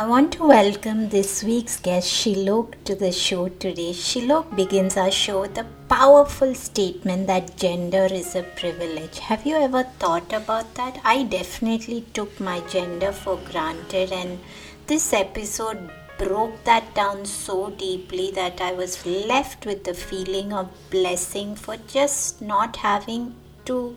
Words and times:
I 0.00 0.06
want 0.06 0.32
to 0.32 0.46
welcome 0.46 1.10
this 1.10 1.42
week's 1.44 1.78
guest 1.78 2.10
Shilok 2.10 2.72
to 2.84 2.94
the 2.94 3.12
show 3.12 3.48
today. 3.48 3.90
Shilok 3.92 4.56
begins 4.56 4.96
our 4.96 5.10
show 5.10 5.42
with 5.42 5.58
a 5.58 5.66
powerful 5.90 6.54
statement 6.54 7.26
that 7.26 7.58
gender 7.58 8.06
is 8.10 8.34
a 8.34 8.42
privilege. 8.42 9.18
Have 9.18 9.44
you 9.44 9.56
ever 9.56 9.82
thought 9.98 10.32
about 10.32 10.74
that? 10.76 10.98
I 11.04 11.24
definitely 11.24 12.06
took 12.14 12.40
my 12.40 12.60
gender 12.60 13.12
for 13.12 13.38
granted, 13.50 14.10
and 14.10 14.38
this 14.86 15.12
episode 15.12 15.90
broke 16.16 16.64
that 16.64 16.94
down 16.94 17.26
so 17.26 17.68
deeply 17.68 18.30
that 18.30 18.62
I 18.62 18.72
was 18.72 19.04
left 19.04 19.66
with 19.66 19.84
the 19.84 19.92
feeling 19.92 20.54
of 20.54 20.70
blessing 20.88 21.54
for 21.56 21.76
just 21.76 22.40
not 22.40 22.76
having 22.76 23.34
to 23.66 23.96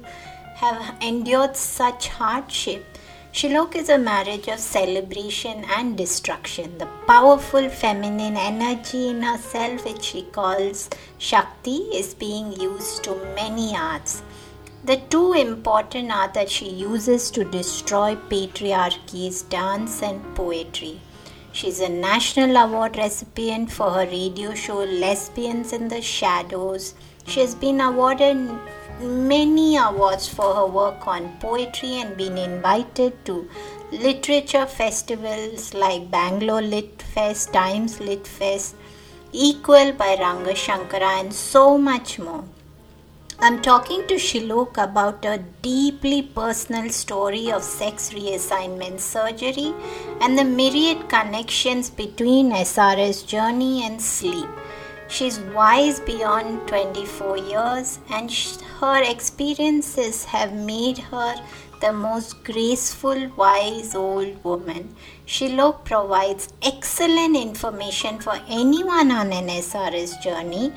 have 0.56 0.98
endured 1.02 1.56
such 1.56 2.10
hardship 2.10 2.93
Shilok 3.34 3.76
is 3.76 3.90
a 3.90 3.98
marriage 3.98 4.48
of 4.48 4.60
celebration 4.60 5.66
and 5.76 5.98
destruction. 5.98 6.78
The 6.78 6.88
powerful 7.08 7.68
feminine 7.68 8.38
energy 8.38 9.08
in 9.08 9.24
herself, 9.24 9.86
which 9.86 10.04
she 10.04 10.22
calls 10.22 10.88
Shakti, 11.18 11.78
is 12.02 12.14
being 12.14 12.54
used 12.54 13.04
to 13.06 13.16
many 13.34 13.76
arts. 13.76 14.22
The 14.84 14.98
two 15.10 15.34
important 15.34 16.12
arts 16.12 16.36
that 16.36 16.48
she 16.48 16.70
uses 16.70 17.32
to 17.32 17.44
destroy 17.44 18.14
patriarchy 18.30 19.30
is 19.30 19.42
dance 19.42 20.04
and 20.04 20.22
poetry. 20.36 21.02
She's 21.54 21.80
a 21.80 21.90
national 21.90 22.56
award 22.56 22.98
recipient 22.98 23.72
for 23.72 23.90
her 23.90 24.06
radio 24.06 24.54
show 24.54 24.84
Lesbians 24.84 25.74
in 25.74 25.88
the 25.88 26.04
Shadows. 26.04 26.94
She 27.26 27.40
has 27.40 27.56
been 27.56 27.82
awarded 27.82 28.48
many 29.04 29.78
awards 29.78 30.28
for 30.28 30.56
her 30.56 30.66
work 30.66 31.08
on 31.08 31.38
poetry 31.40 32.00
and 32.00 32.18
been 32.18 32.38
invited 32.38 33.26
to 33.26 33.50
literature 33.92 34.66
festivals 34.66 35.74
like 35.74 36.10
Bangalore 36.10 36.62
Lit 36.62 37.02
Fest, 37.02 37.54
Times 37.54 38.00
Lit 38.00 38.26
Fest, 38.26 38.76
Equal 39.32 39.92
by 39.94 40.16
Ranga 40.20 40.54
Shankara, 40.54 41.20
and 41.20 41.34
so 41.34 41.78
much 41.78 42.18
more. 42.20 42.44
I'm 43.40 43.62
talking 43.62 44.08
to 44.08 44.14
Shilok 44.14 44.78
about 44.78 45.26
a 45.26 45.44
deeply 45.62 46.22
personal 46.22 46.90
story 46.92 47.52
of 47.52 47.64
sex 47.64 48.12
reassignment 48.14 49.00
surgery 49.00 49.74
and 50.22 50.38
the 50.38 50.46
myriad 50.46 51.10
connections 51.10 51.90
between 51.90 52.52
SRS 52.52 53.28
journey 53.28 53.86
and 53.86 54.02
sleep. 54.02 54.48
She's 55.14 55.38
wise 55.56 56.00
beyond 56.00 56.68
24 56.68 57.38
years, 57.38 58.00
and 58.10 58.32
her 58.80 59.04
experiences 59.04 60.24
have 60.26 60.54
made 60.54 60.98
her 60.98 61.36
the 61.82 61.94
most 61.94 62.44
graceful, 62.44 63.28
wise 63.38 63.94
old 63.94 64.44
woman. 64.44 64.96
Shilok 65.28 65.86
provides 65.86 66.52
excellent 66.64 67.38
information 67.38 68.18
for 68.22 68.40
anyone 68.48 69.12
on 69.12 69.32
an 69.32 69.50
SRS 69.50 70.20
journey. 70.24 70.74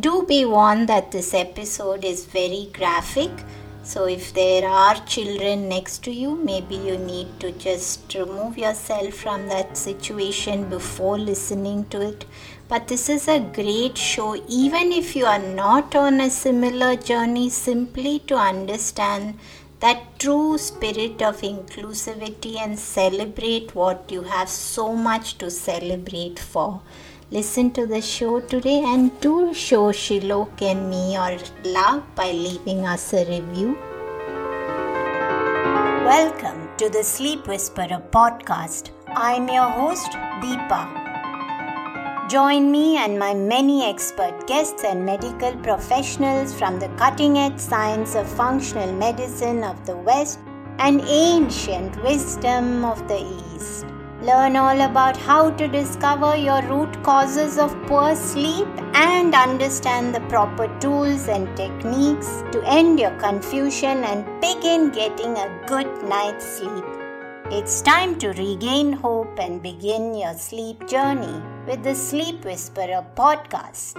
Do 0.00 0.24
be 0.26 0.44
warned 0.44 0.88
that 0.88 1.12
this 1.12 1.32
episode 1.32 2.04
is 2.04 2.24
very 2.24 2.68
graphic. 2.72 3.30
So, 3.84 4.06
if 4.06 4.32
there 4.34 4.68
are 4.68 4.94
children 5.06 5.68
next 5.68 6.02
to 6.04 6.12
you, 6.12 6.34
maybe 6.36 6.76
you 6.76 6.98
need 6.98 7.38
to 7.40 7.52
just 7.52 8.14
remove 8.14 8.58
yourself 8.58 9.14
from 9.14 9.48
that 9.48 9.76
situation 9.76 10.68
before 10.68 11.18
listening 11.18 11.84
to 11.90 12.00
it. 12.00 12.24
But 12.72 12.88
this 12.88 13.10
is 13.10 13.28
a 13.28 13.38
great 13.38 13.98
show, 13.98 14.34
even 14.48 14.92
if 14.92 15.14
you 15.14 15.26
are 15.26 15.38
not 15.38 15.94
on 15.94 16.22
a 16.22 16.30
similar 16.30 16.96
journey, 16.96 17.50
simply 17.50 18.20
to 18.20 18.34
understand 18.34 19.38
that 19.80 20.18
true 20.18 20.56
spirit 20.56 21.20
of 21.20 21.42
inclusivity 21.42 22.56
and 22.56 22.78
celebrate 22.78 23.74
what 23.74 24.10
you 24.10 24.22
have 24.22 24.48
so 24.48 24.94
much 24.94 25.36
to 25.36 25.50
celebrate 25.50 26.38
for. 26.38 26.80
Listen 27.30 27.70
to 27.72 27.86
the 27.86 28.00
show 28.00 28.40
today 28.40 28.82
and 28.82 29.20
do 29.20 29.52
show 29.52 29.92
Shilok 29.92 30.62
and 30.62 30.88
me 30.88 31.12
your 31.12 31.36
love 31.64 32.02
by 32.14 32.30
leaving 32.32 32.86
us 32.86 33.12
a 33.12 33.26
review. 33.26 33.76
Welcome 36.08 36.70
to 36.78 36.88
the 36.88 37.04
Sleep 37.04 37.46
Whisperer 37.46 38.02
podcast. 38.18 38.92
I'm 39.08 39.48
your 39.50 39.68
host, 39.68 40.10
Deepa. 40.40 41.11
Join 42.32 42.72
me 42.72 42.96
and 42.96 43.18
my 43.18 43.34
many 43.34 43.84
expert 43.84 44.46
guests 44.46 44.84
and 44.84 45.04
medical 45.04 45.54
professionals 45.56 46.54
from 46.54 46.78
the 46.78 46.88
cutting 46.96 47.36
edge 47.36 47.58
science 47.58 48.14
of 48.14 48.26
functional 48.26 48.90
medicine 48.90 49.62
of 49.62 49.84
the 49.84 49.94
West 49.94 50.38
and 50.78 51.02
ancient 51.02 52.02
wisdom 52.02 52.86
of 52.86 53.06
the 53.06 53.20
East. 53.20 53.84
Learn 54.22 54.56
all 54.56 54.80
about 54.80 55.14
how 55.14 55.50
to 55.50 55.68
discover 55.68 56.34
your 56.34 56.62
root 56.62 57.02
causes 57.02 57.58
of 57.58 57.76
poor 57.86 58.16
sleep 58.16 58.68
and 58.94 59.34
understand 59.34 60.14
the 60.14 60.26
proper 60.30 60.74
tools 60.80 61.28
and 61.28 61.54
techniques 61.54 62.42
to 62.50 62.62
end 62.64 62.98
your 62.98 63.14
confusion 63.18 64.04
and 64.04 64.24
begin 64.40 64.90
getting 64.90 65.36
a 65.36 65.64
good 65.66 66.02
night's 66.04 66.46
sleep. 66.46 66.84
It's 67.50 67.82
time 67.82 68.18
to 68.20 68.28
regain 68.28 68.94
hope 68.94 69.38
and 69.38 69.62
begin 69.62 70.14
your 70.14 70.32
sleep 70.32 70.88
journey 70.88 71.42
with 71.66 71.82
the 71.84 71.94
Sleep 71.94 72.44
Whisperer 72.44 73.06
podcast. 73.14 73.94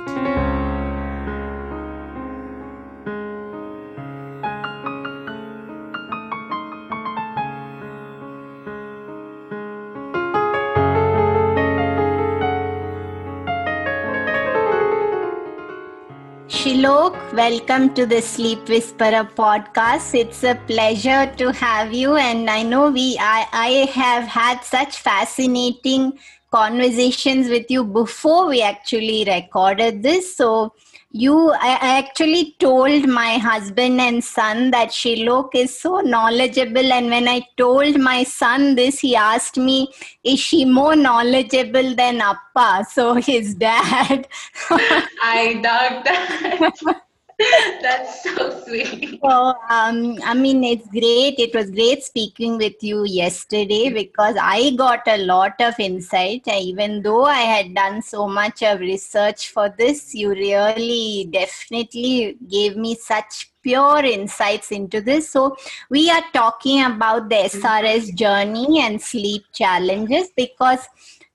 Shilok, 16.48 17.16
welcome 17.34 17.94
to 17.94 18.06
the 18.06 18.22
Sleep 18.22 18.68
Whisperer 18.68 19.28
podcast. 19.36 20.14
It's 20.16 20.44
a 20.44 20.56
pleasure 20.68 21.32
to 21.38 21.52
have 21.54 21.94
you, 21.94 22.16
and 22.16 22.50
I 22.50 22.64
know 22.64 22.90
we 22.90 23.18
I, 23.20 23.48
I 23.52 23.70
have 23.94 24.24
had 24.26 24.64
such 24.64 24.98
fascinating 24.98 26.14
conversations 26.54 27.50
with 27.50 27.70
you 27.70 27.84
before 27.84 28.48
we 28.48 28.62
actually 28.62 29.26
recorded 29.26 30.04
this. 30.04 30.36
So 30.38 30.74
you 31.12 31.52
I, 31.52 32.00
actually 32.00 32.56
told 32.60 33.08
my 33.08 33.38
husband 33.38 34.02
and 34.02 34.24
son 34.24 34.72
that 34.72 34.90
Shilok 34.90 35.50
is 35.54 35.80
so 35.80 36.00
knowledgeable. 36.00 36.92
And 36.92 37.10
when 37.10 37.28
I 37.28 37.42
told 37.58 38.00
my 38.00 38.24
son 38.24 38.76
this 38.76 39.00
he 39.00 39.16
asked 39.16 39.58
me 39.58 39.90
is 40.24 40.40
she 40.40 40.66
more 40.66 40.96
knowledgeable 40.96 41.96
than 41.96 42.22
Appa? 42.22 42.86
So 42.90 43.14
his 43.16 43.56
dad. 43.56 44.28
I 44.70 45.60
doubt 45.64 46.04
that 46.06 47.02
That's 47.82 48.24
so 48.24 48.62
sweet. 48.62 49.20
So, 49.22 49.54
um, 49.70 50.18
I 50.24 50.34
mean, 50.34 50.64
it's 50.64 50.88
great. 50.88 51.40
It 51.40 51.54
was 51.54 51.70
great 51.72 52.04
speaking 52.04 52.58
with 52.58 52.82
you 52.82 53.04
yesterday 53.06 53.90
because 53.90 54.36
I 54.40 54.72
got 54.72 55.02
a 55.08 55.18
lot 55.18 55.54
of 55.60 55.80
insight. 55.80 56.48
Even 56.48 57.02
though 57.02 57.26
I 57.26 57.42
had 57.42 57.74
done 57.74 58.02
so 58.02 58.28
much 58.28 58.64
of 58.64 58.80
research 58.80 59.50
for 59.50 59.74
this, 59.78 60.14
you 60.14 60.30
really 60.30 61.30
definitely 61.32 62.38
gave 62.50 62.78
me 62.78 62.96
such 62.96 63.52
pure 63.62 64.04
insights 64.04 64.72
into 64.72 65.02
this. 65.02 65.30
So, 65.30 65.56
we 65.90 66.10
are 66.10 66.24
talking 66.34 66.84
about 66.84 67.30
the 67.30 67.36
SRS 67.36 68.16
journey 68.16 68.82
and 68.82 69.02
sleep 69.02 69.44
challenges 69.54 70.30
because 70.36 70.88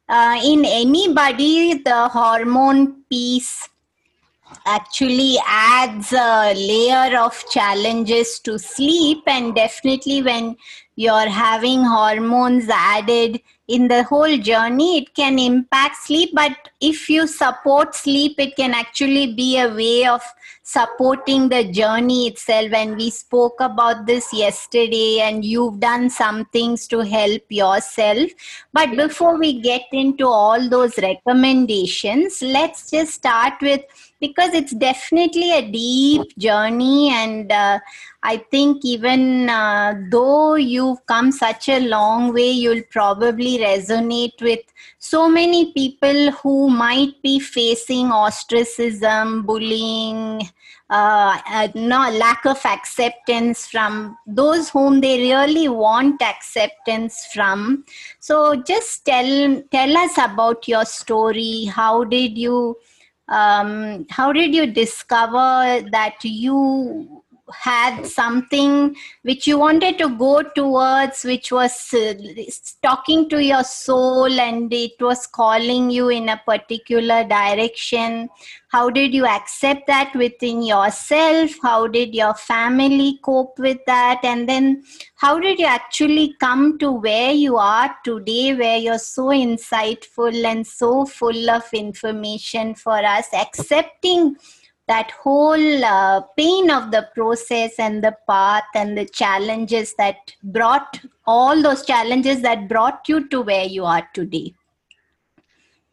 uh, 0.08 0.40
in 0.42 0.64
anybody, 0.64 1.82
the 1.82 2.08
hormone 2.08 3.02
piece 3.10 3.68
actually 4.68 5.38
adds 5.46 6.12
a 6.12 6.52
layer 6.54 7.18
of 7.18 7.42
challenges 7.50 8.38
to 8.40 8.58
sleep. 8.58 9.22
And 9.26 9.54
definitely 9.54 10.22
when 10.22 10.56
you're 10.96 11.28
having 11.28 11.84
hormones 11.84 12.68
added 12.68 13.40
in 13.68 13.86
the 13.86 14.02
whole 14.02 14.36
journey 14.38 14.98
it 14.98 15.14
can 15.14 15.38
impact 15.38 15.96
sleep. 15.96 16.30
But 16.34 16.56
if 16.80 17.08
you 17.08 17.26
support 17.26 17.94
sleep 17.94 18.34
it 18.38 18.56
can 18.56 18.74
actually 18.74 19.34
be 19.34 19.58
a 19.58 19.68
way 19.68 20.06
of 20.06 20.22
supporting 20.64 21.48
the 21.48 21.64
journey 21.70 22.26
itself. 22.26 22.72
And 22.72 22.96
we 22.96 23.10
spoke 23.10 23.60
about 23.60 24.06
this 24.06 24.32
yesterday 24.32 25.20
and 25.20 25.44
you've 25.44 25.80
done 25.80 26.10
some 26.10 26.44
things 26.46 26.86
to 26.88 27.00
help 27.00 27.42
yourself. 27.48 28.30
But 28.72 28.96
before 28.96 29.38
we 29.38 29.60
get 29.60 29.82
into 29.92 30.26
all 30.26 30.68
those 30.68 30.98
recommendations 30.98 32.42
let's 32.42 32.90
just 32.90 33.14
start 33.14 33.54
with 33.62 33.82
because 34.20 34.52
it's 34.54 34.74
definitely 34.74 35.52
a 35.52 35.70
deep 35.70 36.36
journey 36.38 37.10
and 37.10 37.52
uh, 37.52 37.78
i 38.22 38.36
think 38.50 38.84
even 38.84 39.48
uh, 39.48 39.94
though 40.10 40.54
you've 40.54 41.04
come 41.06 41.30
such 41.30 41.68
a 41.68 41.80
long 41.88 42.32
way 42.32 42.50
you'll 42.50 42.88
probably 42.90 43.58
resonate 43.58 44.40
with 44.40 44.60
so 44.98 45.28
many 45.28 45.72
people 45.72 46.30
who 46.32 46.68
might 46.68 47.20
be 47.22 47.38
facing 47.38 48.10
ostracism 48.10 49.42
bullying 49.44 50.40
uh, 50.90 51.68
no 51.74 52.10
lack 52.10 52.44
of 52.46 52.64
acceptance 52.64 53.66
from 53.66 54.16
those 54.26 54.70
whom 54.70 55.00
they 55.00 55.18
really 55.18 55.68
want 55.68 56.22
acceptance 56.22 57.28
from. 57.32 57.84
So 58.20 58.62
just 58.62 59.04
tell 59.04 59.62
tell 59.70 59.96
us 59.96 60.16
about 60.16 60.66
your 60.66 60.84
story. 60.84 61.66
How 61.66 62.04
did 62.04 62.38
you 62.38 62.78
um, 63.28 64.06
how 64.10 64.32
did 64.32 64.54
you 64.54 64.66
discover 64.66 65.82
that 65.90 66.16
you 66.22 67.22
had 67.52 68.06
something 68.06 68.94
which 69.22 69.46
you 69.46 69.58
wanted 69.58 69.98
to 69.98 70.08
go 70.16 70.42
towards 70.42 71.24
which 71.24 71.50
was 71.50 71.92
uh, 71.94 72.14
talking 72.82 73.28
to 73.28 73.42
your 73.42 73.64
soul 73.64 74.30
and 74.40 74.72
it 74.72 74.92
was 75.00 75.26
calling 75.26 75.90
you 75.90 76.08
in 76.08 76.28
a 76.28 76.40
particular 76.46 77.24
direction. 77.24 78.28
How 78.68 78.90
did 78.90 79.14
you 79.14 79.26
accept 79.26 79.86
that 79.86 80.14
within 80.14 80.62
yourself? 80.62 81.52
How 81.62 81.86
did 81.86 82.14
your 82.14 82.34
family 82.34 83.18
cope 83.22 83.58
with 83.58 83.78
that? 83.86 84.20
And 84.22 84.48
then 84.48 84.84
how 85.16 85.38
did 85.40 85.58
you 85.58 85.66
actually 85.66 86.34
come 86.38 86.78
to 86.78 86.92
where 86.92 87.32
you 87.32 87.56
are 87.56 87.96
today 88.04 88.54
where 88.54 88.78
you're 88.78 88.98
so 88.98 89.28
insightful 89.28 90.44
and 90.44 90.66
so 90.66 91.06
full 91.06 91.50
of 91.50 91.64
information 91.72 92.74
for 92.74 92.98
us 92.98 93.26
accepting 93.32 94.36
that 94.88 95.10
whole 95.22 95.84
uh, 95.84 96.20
pain 96.36 96.70
of 96.70 96.90
the 96.90 97.08
process 97.14 97.78
and 97.78 98.02
the 98.02 98.16
path 98.28 98.64
and 98.74 98.96
the 98.96 99.04
challenges 99.04 99.94
that 99.96 100.16
brought 100.42 101.00
all 101.26 101.62
those 101.62 101.84
challenges 101.84 102.40
that 102.42 102.68
brought 102.68 103.08
you 103.08 103.28
to 103.28 103.42
where 103.42 103.66
you 103.66 103.84
are 103.84 104.08
today 104.14 104.52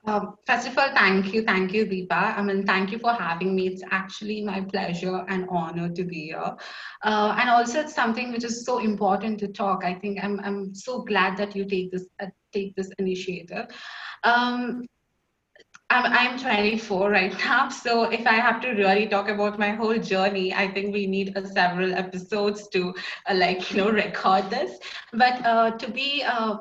um, 0.08 0.36
first 0.46 0.68
of 0.68 0.78
all, 0.78 0.90
thank 0.94 1.34
you. 1.34 1.44
Thank 1.44 1.74
you, 1.74 1.86
Deepa. 1.86 2.38
I 2.38 2.42
mean, 2.42 2.66
thank 2.66 2.92
you 2.92 3.00
for 3.00 3.12
having 3.12 3.56
me. 3.56 3.68
It's 3.68 3.82
actually 3.92 4.44
my 4.44 4.62
pleasure 4.62 5.26
and 5.28 5.48
honor 5.50 5.90
to 5.90 6.04
be 6.04 6.26
here. 6.26 6.56
Uh, 7.04 7.36
and 7.40 7.50
also, 7.50 7.80
it's 7.80 7.96
something 7.96 8.32
which 8.32 8.44
is 8.44 8.66
so 8.66 8.78
important 8.80 9.40
to 9.40 9.48
talk. 9.48 9.84
I 9.84 9.96
think 9.96 10.24
I'm, 10.24 10.40
I'm 10.42 10.76
so 10.76 11.02
glad 11.02 11.38
that 11.38 11.56
you 11.56 11.66
take 11.66 11.92
this, 11.92 12.06
uh, 12.22 12.28
take 12.54 12.76
this 12.76 12.92
initiative. 13.00 13.68
Um, 14.24 14.86
I'm, 15.90 16.06
I'm 16.12 16.40
24 16.40 17.10
right 17.10 17.38
now. 17.46 17.70
So 17.70 18.04
if 18.04 18.26
I 18.28 18.36
have 18.36 18.62
to 18.62 18.72
really 18.72 19.08
talk 19.08 19.30
about 19.30 19.60
my 19.60 19.70
whole 19.72 19.98
journey, 19.98 20.54
I 20.54 20.68
think 20.68 20.94
we 20.94 21.08
need 21.08 21.38
uh, 21.38 21.46
several 21.46 21.94
episodes 21.94 22.68
to 22.70 22.94
uh, 23.30 23.36
like, 23.36 23.72
you 23.72 23.78
know, 23.78 23.92
record 24.04 24.50
this. 24.50 24.80
But 25.14 25.46
uh, 25.46 25.72
to 25.72 25.92
be 25.92 26.24
uh, 26.24 26.58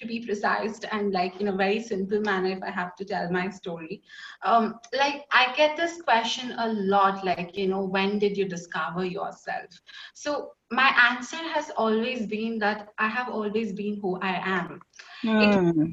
to 0.00 0.06
be 0.06 0.24
precise 0.24 0.78
and 0.92 1.12
like 1.12 1.40
in 1.40 1.48
a 1.48 1.56
very 1.56 1.80
simple 1.82 2.20
manner 2.20 2.50
if 2.50 2.62
i 2.62 2.70
have 2.70 2.94
to 2.96 3.04
tell 3.04 3.30
my 3.30 3.48
story 3.48 4.02
um, 4.44 4.74
like 4.96 5.24
i 5.32 5.54
get 5.56 5.76
this 5.76 6.02
question 6.02 6.52
a 6.58 6.68
lot 6.72 7.24
like 7.24 7.56
you 7.56 7.66
know 7.66 7.82
when 7.82 8.18
did 8.18 8.36
you 8.36 8.46
discover 8.46 9.04
yourself 9.04 9.80
so 10.12 10.50
my 10.70 10.90
answer 11.10 11.36
has 11.54 11.70
always 11.76 12.26
been 12.26 12.58
that 12.58 12.88
i 12.98 13.08
have 13.08 13.28
always 13.28 13.72
been 13.72 13.98
who 14.02 14.18
i 14.20 14.34
am 14.44 14.80
mm 15.24 15.92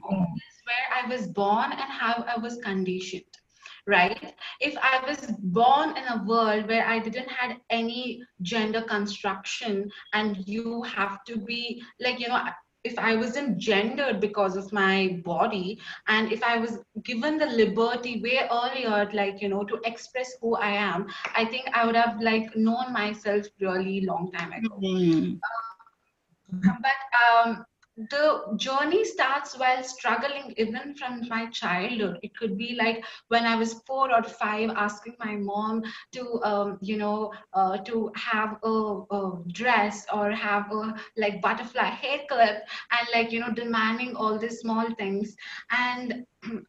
where 0.66 1.04
I 1.04 1.08
was 1.08 1.28
born 1.28 1.72
and 1.72 1.92
how 2.02 2.26
I 2.28 2.38
was 2.40 2.58
conditioned 2.58 3.24
right 3.86 4.34
if 4.62 4.76
i 4.82 5.04
was 5.08 5.20
born 5.40 5.90
in 5.98 6.04
a 6.08 6.24
world 6.26 6.68
where 6.68 6.86
i 6.88 6.98
didn't 7.00 7.30
had 7.30 7.58
any 7.70 8.22
gender 8.42 8.82
construction 8.82 9.90
and 10.14 10.38
you 10.48 10.82
have 10.84 11.24
to 11.26 11.38
be 11.38 11.82
like 12.00 12.20
you 12.20 12.28
know 12.30 12.42
if 12.86 12.98
i 12.98 13.16
wasn't 13.16 13.58
gendered 13.58 14.22
because 14.22 14.56
of 14.56 14.72
my 14.72 15.22
body 15.26 15.80
and 16.08 16.32
if 16.32 16.42
i 16.44 16.58
was 16.58 16.80
given 17.04 17.38
the 17.38 17.46
liberty 17.46 18.22
way 18.22 18.48
earlier 18.52 19.10
like 19.14 19.42
you 19.42 19.50
know 19.50 19.64
to 19.64 19.80
express 19.84 20.34
who 20.42 20.56
i 20.56 20.70
am 20.70 21.06
i 21.36 21.44
think 21.44 21.68
i 21.74 21.86
would 21.86 21.96
have 21.96 22.22
like 22.22 22.56
known 22.56 22.92
myself 22.94 23.46
really 23.60 24.02
long 24.02 24.32
time 24.32 24.52
ago 24.54 24.80
mm-hmm. 24.82 25.34
uh, 26.70 26.76
but 26.82 27.00
um 27.22 27.66
the 27.96 28.54
journey 28.56 29.06
starts 29.06 29.58
while 29.58 29.84
struggling 29.84 30.54
even 30.58 30.96
from 30.96 31.28
my 31.28 31.46
childhood. 31.48 32.18
It 32.24 32.36
could 32.36 32.58
be 32.58 32.76
like 32.76 33.04
when 33.28 33.46
i 33.46 33.56
was 33.56 33.74
four 33.86 34.12
or 34.14 34.24
five 34.24 34.72
asking 34.76 35.16
my 35.20 35.36
mom 35.36 35.84
to 36.14 36.44
um, 36.44 36.78
you 36.82 36.98
know 36.98 37.32
uh, 37.54 37.78
to 37.80 38.12
have 38.16 38.58
a, 38.64 39.02
a, 39.12 39.40
dress 39.52 40.06
or 40.14 40.32
have 40.32 40.72
a 40.72 40.96
like 41.18 41.42
butterfly 41.42 41.84
hair 41.84 42.22
clip 42.30 42.64
and 42.92 43.08
like 43.14 43.32
you 43.32 43.40
know 43.40 43.54
demanding 43.54 44.16
all 44.16 44.38
these 44.38 44.60
small 44.60 44.90
things. 44.96 45.36
And 45.72 46.26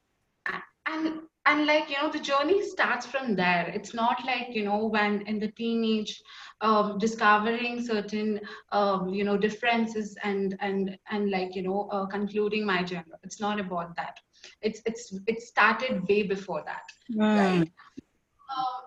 and 0.86 1.20
and 1.46 1.66
like 1.66 1.90
you 1.90 1.96
know 1.96 2.10
the 2.10 2.18
journey 2.18 2.62
starts 2.62 3.06
from 3.06 3.34
there 3.34 3.70
it's 3.74 3.94
not 3.94 4.24
like 4.24 4.48
you 4.54 4.64
know 4.64 4.86
when 4.86 5.20
in 5.26 5.38
the 5.38 5.50
teenage 5.52 6.22
um, 6.60 6.98
discovering 6.98 7.84
certain 7.84 8.40
um, 8.72 9.08
you 9.08 9.24
know 9.24 9.36
differences 9.36 10.16
and 10.22 10.56
and 10.60 10.96
and 11.10 11.30
like 11.30 11.54
you 11.54 11.62
know 11.62 11.88
uh, 11.90 12.06
concluding 12.06 12.64
my 12.64 12.82
gender 12.82 13.18
it's 13.22 13.40
not 13.40 13.60
about 13.60 13.94
that 13.96 14.18
it's 14.62 14.80
it's 14.86 15.18
it 15.26 15.42
started 15.42 16.06
way 16.08 16.22
before 16.22 16.62
that 16.64 16.84
mm. 17.12 17.20
right 17.20 17.72
uh, 18.50 18.80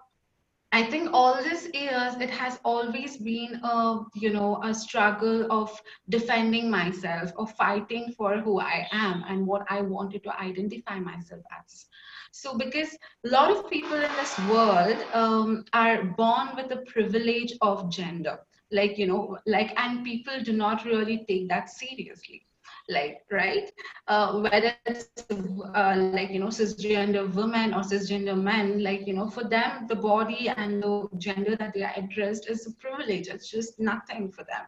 I 0.74 0.84
think 0.84 1.10
all 1.14 1.42
these 1.42 1.70
years 1.74 2.16
it 2.20 2.30
has 2.30 2.60
always 2.66 3.18
been 3.18 3.60
a 3.64 4.02
you 4.16 4.34
know 4.34 4.62
a 4.64 4.74
struggle 4.74 5.50
of 5.50 5.82
defending 6.10 6.70
myself, 6.70 7.32
of 7.38 7.56
fighting 7.56 8.14
for 8.18 8.38
who 8.38 8.60
I 8.60 8.86
am 8.92 9.24
and 9.28 9.48
what 9.48 9.66
I 9.70 9.82
wanted 9.82 10.24
to 10.26 10.40
identify 10.40 11.00
myself 11.00 11.42
as. 11.58 11.86
So, 12.32 12.58
because 12.58 12.98
a 13.26 13.30
lot 13.30 13.52
of 13.52 13.70
people 13.70 13.96
in 13.96 14.12
this 14.16 14.38
world 14.50 14.98
um, 15.14 15.66
are 15.74 16.04
born 16.04 16.56
with 16.56 16.70
the 16.70 16.84
privilege 16.88 17.54
of 17.62 17.90
gender, 17.90 18.40
like, 18.72 18.98
you 18.98 19.08
know, 19.08 19.38
like, 19.46 19.74
and 19.80 20.04
people 20.04 20.42
do 20.44 20.54
not 20.54 20.86
really 20.86 21.26
take 21.28 21.48
that 21.50 21.70
seriously. 21.70 22.44
Like 22.90 23.24
right? 23.32 23.70
Uh, 24.08 24.40
whether 24.40 24.74
it's 24.86 25.10
uh, 25.30 25.96
like 26.14 26.30
you 26.30 26.40
know 26.40 26.48
cisgender 26.48 27.34
women 27.34 27.74
or 27.74 27.82
cisgender 27.82 28.42
men 28.42 28.82
like 28.82 29.06
you 29.06 29.14
know 29.14 29.30
for 29.30 29.44
them 29.44 29.88
the 29.88 29.96
body 29.96 30.48
and 30.48 30.82
the 30.82 31.10
gender 31.18 31.58
that 31.58 31.74
they 31.74 31.84
are 31.84 31.92
addressed 31.98 32.50
is 32.50 32.66
a 32.66 32.72
privilege. 32.76 33.28
It's 33.28 33.50
just 33.50 33.78
nothing 33.78 34.32
for 34.32 34.46
them. 34.46 34.66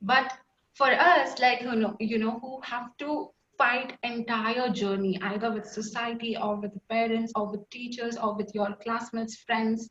But 0.00 0.32
for 0.72 0.90
us 0.90 1.38
like 1.40 1.60
you 1.60 1.74
know 1.74 1.94
you 2.00 2.18
know 2.18 2.38
who 2.40 2.60
have 2.62 2.96
to 2.98 3.30
fight 3.58 3.96
entire 4.04 4.70
journey 4.70 5.18
either 5.22 5.52
with 5.52 5.66
society 5.66 6.36
or 6.36 6.56
with 6.56 6.72
parents 6.88 7.32
or 7.34 7.50
with 7.50 7.68
teachers 7.70 8.16
or 8.16 8.36
with 8.36 8.54
your 8.54 8.74
classmates 8.82 9.36
friends 9.36 9.88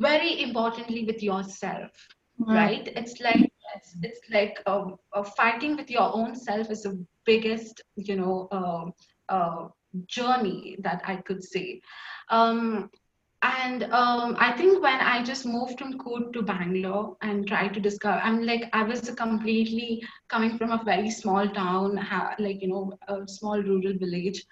very 0.00 0.42
importantly 0.42 1.04
with 1.04 1.22
yourself 1.22 1.90
mm. 2.40 2.54
right 2.54 2.88
it's 2.96 3.20
like 3.20 3.52
it's, 3.76 3.96
it's 4.02 4.20
like 4.30 4.60
um, 4.66 4.96
uh, 5.14 5.22
fighting 5.22 5.76
with 5.76 5.90
your 5.90 6.14
own 6.14 6.34
self 6.34 6.70
is 6.70 6.82
the 6.82 7.06
biggest 7.24 7.82
you 7.96 8.16
know 8.16 8.48
uh, 8.50 8.84
uh, 9.28 9.68
journey 10.06 10.76
that 10.80 11.02
i 11.04 11.16
could 11.16 11.44
say 11.44 11.80
um, 12.30 12.90
and 13.42 13.84
um, 13.84 14.36
I 14.38 14.52
think 14.56 14.82
when 14.82 15.00
I 15.00 15.22
just 15.22 15.44
moved 15.46 15.78
from 15.78 15.98
Coorg 15.98 16.32
to 16.34 16.42
Bangalore 16.42 17.16
and 17.22 17.46
tried 17.46 17.74
to 17.74 17.80
discover, 17.80 18.20
I'm 18.22 18.44
like, 18.44 18.64
I 18.72 18.84
was 18.84 19.10
completely 19.10 20.02
coming 20.28 20.56
from 20.56 20.70
a 20.70 20.82
very 20.84 21.10
small 21.10 21.48
town, 21.48 21.96
like, 22.38 22.62
you 22.62 22.68
know, 22.68 22.92
a 23.08 23.26
small 23.26 23.60
rural 23.62 23.94
village 23.98 24.44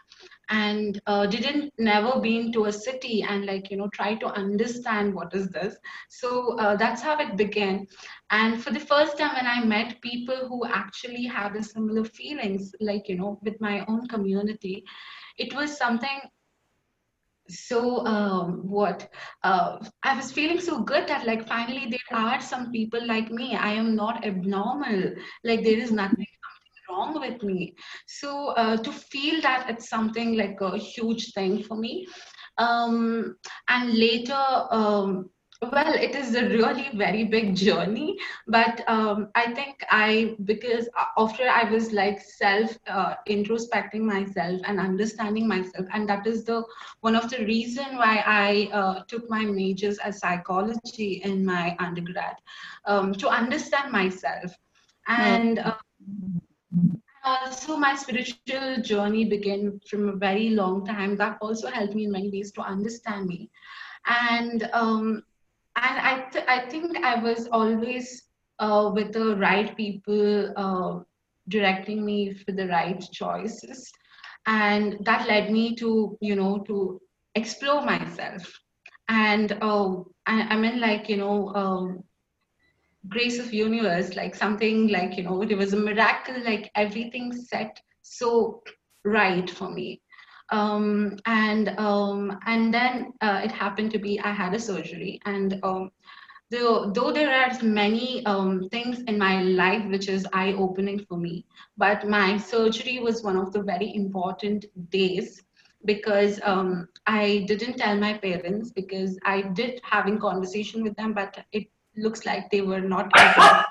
and 0.50 1.00
uh, 1.06 1.26
didn't 1.26 1.72
never 1.78 2.20
been 2.20 2.52
to 2.52 2.64
a 2.64 2.72
city 2.72 3.22
and 3.22 3.46
like, 3.46 3.70
you 3.70 3.76
know, 3.76 3.88
try 3.88 4.14
to 4.16 4.26
understand 4.26 5.14
what 5.14 5.34
is 5.34 5.48
this. 5.50 5.76
So 6.08 6.58
uh, 6.58 6.76
that's 6.76 7.02
how 7.02 7.18
it 7.20 7.36
began. 7.36 7.86
And 8.30 8.62
for 8.62 8.70
the 8.72 8.80
first 8.80 9.18
time 9.18 9.34
when 9.34 9.46
I 9.46 9.64
met 9.64 10.00
people 10.00 10.48
who 10.48 10.66
actually 10.66 11.24
had 11.24 11.54
the 11.54 11.62
similar 11.62 12.04
feelings, 12.04 12.74
like, 12.80 13.08
you 13.08 13.16
know, 13.16 13.38
with 13.42 13.60
my 13.60 13.84
own 13.86 14.08
community, 14.08 14.84
it 15.38 15.54
was 15.54 15.76
something 15.78 16.20
so 17.50 18.06
um, 18.06 18.68
what 18.68 19.08
uh, 19.42 19.78
i 20.02 20.16
was 20.16 20.32
feeling 20.32 20.60
so 20.60 20.80
good 20.82 21.06
that 21.06 21.26
like 21.26 21.46
finally 21.46 21.88
there 21.90 22.18
are 22.18 22.40
some 22.40 22.70
people 22.72 23.04
like 23.06 23.30
me. 23.30 23.54
I 23.54 23.72
am 23.72 23.94
not 23.94 24.24
abnormal. 24.24 25.14
Like 25.44 25.62
there 25.62 25.78
is 25.78 25.92
nothing 25.92 26.26
wrong 26.88 27.20
with 27.20 27.42
me. 27.42 27.74
So 28.06 28.48
uh, 28.48 28.76
to 28.76 28.92
feel 28.92 29.40
that 29.42 29.70
it's 29.70 29.88
something 29.88 30.36
like 30.36 30.60
a 30.60 30.76
huge 30.76 31.32
thing 31.32 31.62
for 31.62 31.76
me 31.76 32.06
um, 32.58 33.36
and 33.68 33.94
later 33.94 34.44
um, 34.70 35.30
well 35.62 35.92
it 35.94 36.14
is 36.14 36.34
a 36.34 36.48
really 36.48 36.88
very 36.94 37.24
big 37.24 37.54
journey 37.54 38.16
but 38.46 38.82
um, 38.88 39.28
i 39.34 39.52
think 39.52 39.84
i 39.90 40.34
because 40.44 40.88
after 41.18 41.46
i 41.48 41.64
was 41.70 41.92
like 41.92 42.20
self 42.20 42.78
uh, 42.88 43.14
introspecting 43.28 44.00
myself 44.00 44.60
and 44.66 44.80
understanding 44.80 45.46
myself 45.46 45.86
and 45.92 46.08
that 46.08 46.26
is 46.26 46.44
the 46.44 46.62
one 47.00 47.14
of 47.14 47.28
the 47.30 47.44
reason 47.44 47.96
why 47.96 48.22
i 48.26 48.68
uh, 48.72 49.02
took 49.06 49.28
my 49.28 49.44
majors 49.44 49.98
as 49.98 50.18
psychology 50.18 51.20
in 51.24 51.44
my 51.44 51.76
undergrad 51.78 52.36
um, 52.86 53.12
to 53.14 53.28
understand 53.28 53.92
myself. 53.92 54.52
And 55.08 55.58
uh, 55.58 55.74
also 57.24 57.76
my 57.76 57.94
spiritual 57.96 58.82
journey 58.82 59.24
began 59.24 59.80
from 59.88 60.08
a 60.08 60.16
very 60.16 60.50
long 60.50 60.86
time. 60.86 61.16
That 61.16 61.38
also 61.40 61.68
helped 61.68 61.94
me 61.94 62.04
in 62.04 62.12
many 62.12 62.30
ways 62.30 62.52
to 62.52 62.62
understand 62.62 63.26
me. 63.26 63.50
And 64.06 64.68
um, 64.72 65.22
I, 65.82 66.24
th- 66.32 66.44
I 66.48 66.68
think 66.68 66.96
I 67.04 67.16
was 67.22 67.48
always 67.50 68.22
uh, 68.58 68.90
with 68.94 69.12
the 69.12 69.36
right 69.36 69.76
people 69.76 70.52
uh, 70.56 71.02
directing 71.48 72.04
me 72.04 72.34
for 72.34 72.52
the 72.52 72.66
right 72.68 73.00
choices. 73.12 73.90
And 74.46 74.96
that 75.04 75.26
led 75.28 75.50
me 75.50 75.74
to, 75.76 76.16
you 76.20 76.36
know, 76.36 76.58
to 76.66 77.00
explore 77.34 77.82
myself. 77.84 78.50
And 79.08 79.52
uh, 79.60 79.96
I, 80.26 80.42
I 80.50 80.56
mean, 80.56 80.80
like, 80.80 81.08
you 81.08 81.16
know, 81.16 81.48
um, 81.54 82.04
grace 83.08 83.38
of 83.38 83.52
universe, 83.52 84.14
like 84.16 84.34
something 84.34 84.88
like, 84.88 85.16
you 85.16 85.22
know, 85.24 85.42
it 85.42 85.56
was 85.56 85.72
a 85.72 85.76
miracle, 85.76 86.42
like 86.44 86.70
everything 86.74 87.32
set 87.32 87.80
so 88.02 88.62
right 89.04 89.48
for 89.48 89.70
me 89.70 90.00
um, 90.50 91.16
and 91.26 91.68
um, 91.78 92.38
and 92.46 92.72
then 92.72 93.12
uh, 93.20 93.40
it 93.44 93.52
happened 93.52 93.90
to 93.92 93.98
be 93.98 94.18
I 94.20 94.32
had 94.32 94.54
a 94.54 94.58
surgery, 94.58 95.20
and 95.24 95.58
um, 95.62 95.90
though, 96.50 96.90
though 96.90 97.12
there 97.12 97.32
are 97.32 97.62
many 97.62 98.24
um, 98.26 98.68
things 98.70 99.00
in 99.02 99.18
my 99.18 99.42
life 99.42 99.84
which 99.86 100.08
is 100.08 100.26
eye 100.32 100.52
opening 100.52 101.04
for 101.08 101.16
me, 101.16 101.46
but 101.76 102.08
my 102.08 102.36
surgery 102.36 102.98
was 102.98 103.22
one 103.22 103.36
of 103.36 103.52
the 103.52 103.62
very 103.62 103.94
important 103.94 104.66
days 104.90 105.42
because 105.84 106.40
um, 106.44 106.88
I 107.06 107.44
didn't 107.46 107.78
tell 107.78 107.96
my 107.96 108.14
parents 108.18 108.70
because 108.70 109.18
I 109.24 109.42
did 109.42 109.80
having 109.82 110.18
conversation 110.18 110.82
with 110.82 110.94
them, 110.96 111.14
but 111.14 111.38
it 111.52 111.68
looks 111.96 112.26
like 112.26 112.50
they 112.50 112.60
were 112.60 112.80
not. 112.80 113.10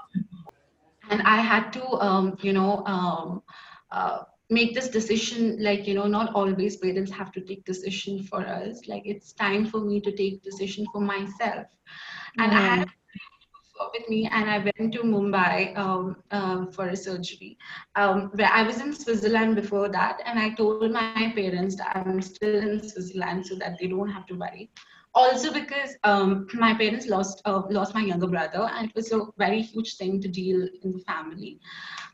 and 1.10 1.22
I 1.24 1.38
had 1.38 1.72
to, 1.74 1.84
um, 2.02 2.38
you 2.42 2.54
know. 2.54 2.84
Um, 2.86 3.44
uh, 3.92 4.20
make 4.50 4.74
this 4.74 4.90
decision 4.90 5.62
like 5.64 5.88
you 5.88 5.94
know 5.94 6.08
not 6.08 6.34
always 6.34 6.78
parents 6.78 7.12
have 7.12 7.32
to 7.32 7.42
take 7.42 7.64
decision 7.66 8.24
for 8.24 8.46
us 8.46 8.88
like 8.88 9.04
it's 9.06 9.34
time 9.34 9.66
for 9.66 9.80
me 9.80 10.00
to 10.02 10.12
take 10.12 10.42
decision 10.44 10.86
for 10.92 11.02
myself 11.02 11.68
and 12.40 12.52
i 12.52 12.60
had 12.60 12.90
with 13.94 14.10
me 14.10 14.30
and 14.32 14.50
I 14.50 14.58
went 14.60 14.94
to 14.94 15.00
Mumbai 15.04 15.78
um, 15.78 16.18
uh, 16.32 16.66
for 16.68 16.90
a 16.90 16.96
surgery. 16.96 17.58
Um, 17.96 18.30
where 18.34 18.52
I 18.52 18.64
was 18.64 18.82
in 18.82 18.94
Switzerland 18.94 19.56
before 19.56 19.90
that, 19.90 20.22
and 20.26 20.38
I 20.38 20.50
told 20.52 20.92
my 20.92 21.32
parents 21.36 21.76
that 21.78 21.96
I'm 21.96 22.22
still 22.22 22.56
in 22.56 22.88
Switzerland 22.88 23.46
so 23.46 23.56
that 23.56 23.78
they 23.80 23.88
don't 23.88 24.10
have 24.10 24.26
to 24.28 24.36
worry. 24.36 24.70
Also 25.16 25.52
because 25.52 25.96
um, 26.04 26.48
my 26.54 26.74
parents 26.74 27.08
lost 27.08 27.42
uh, 27.46 27.64
lost 27.70 27.96
my 27.96 28.02
younger 28.02 28.28
brother, 28.28 28.70
and 28.74 28.90
it 28.90 28.96
was 28.96 29.12
a 29.12 29.22
very 29.38 29.62
huge 29.62 29.96
thing 29.98 30.22
to 30.22 30.28
deal 30.28 30.68
in 30.84 30.92
the 30.92 31.00
family. 31.00 31.60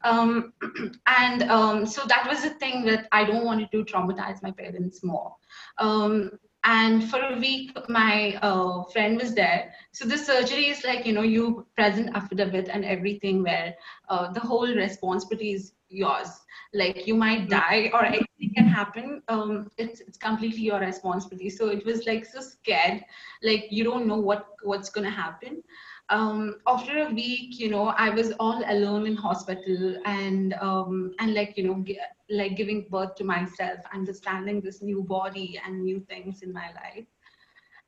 Um, 0.03 0.53
and 1.07 1.43
um, 1.43 1.85
so 1.85 2.03
that 2.07 2.27
was 2.29 2.43
the 2.43 2.51
thing 2.51 2.85
that 2.85 3.07
I 3.11 3.25
don't 3.25 3.43
want 3.43 3.69
to 3.69 3.83
traumatize 3.83 4.41
my 4.41 4.51
parents 4.51 5.03
more. 5.03 5.35
Um, 5.77 6.31
and 6.65 7.07
for 7.11 7.21
a 7.21 7.37
week, 7.37 7.77
my 7.89 8.39
uh, 8.41 8.83
friend 8.91 9.21
was 9.21 9.35
there. 9.35 9.71
So 9.91 10.05
the 10.05 10.17
surgery 10.17 10.69
is 10.69 10.83
like, 10.83 11.05
you 11.05 11.13
know, 11.13 11.21
you 11.21 11.67
present 11.75 12.15
affidavit 12.15 12.69
and 12.69 12.83
everything 12.83 13.43
where 13.43 13.75
uh, 14.09 14.31
the 14.31 14.39
whole 14.39 14.67
responsibility 14.67 15.53
is 15.53 15.73
yours. 15.95 16.29
Like 16.73 17.07
you 17.07 17.15
might 17.15 17.49
die 17.49 17.91
or 17.93 18.05
anything 18.05 18.53
can 18.55 18.67
happen. 18.67 19.21
Um, 19.29 19.69
it's, 19.77 20.01
it's 20.01 20.17
completely 20.17 20.61
your 20.61 20.79
responsibility. 20.79 21.49
So 21.49 21.69
it 21.69 21.85
was 21.85 22.05
like 22.05 22.25
so 22.25 22.41
scared, 22.41 23.03
like 23.43 23.67
you 23.71 23.83
don't 23.83 24.07
know 24.07 24.19
what, 24.19 24.47
what's 24.63 24.89
going 24.89 25.05
to 25.05 25.11
happen 25.11 25.63
um, 26.09 26.55
after 26.67 27.07
a 27.07 27.11
week, 27.11 27.59
you 27.59 27.69
know, 27.69 27.87
I 27.97 28.09
was 28.09 28.31
all 28.39 28.63
alone 28.67 29.05
in 29.07 29.15
hospital 29.15 29.95
and 30.05 30.53
um, 30.61 31.13
and 31.19 31.33
like 31.33 31.57
you 31.57 31.63
know, 31.63 31.83
g- 31.83 31.99
like 32.29 32.55
giving 32.55 32.87
birth 32.89 33.15
to 33.15 33.23
myself, 33.23 33.79
understanding 33.93 34.61
this 34.61 34.81
new 34.81 35.03
body 35.03 35.59
and 35.65 35.83
new 35.83 35.99
things 36.01 36.41
in 36.43 36.53
my 36.53 36.67
life, 36.73 37.05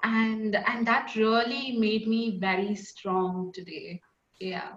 and 0.04 0.56
and 0.56 0.88
that 0.88 1.16
really 1.16 1.78
made 1.78 2.08
me 2.08 2.38
very 2.40 2.76
strong 2.76 3.52
today. 3.54 4.02
Yeah. 4.40 4.74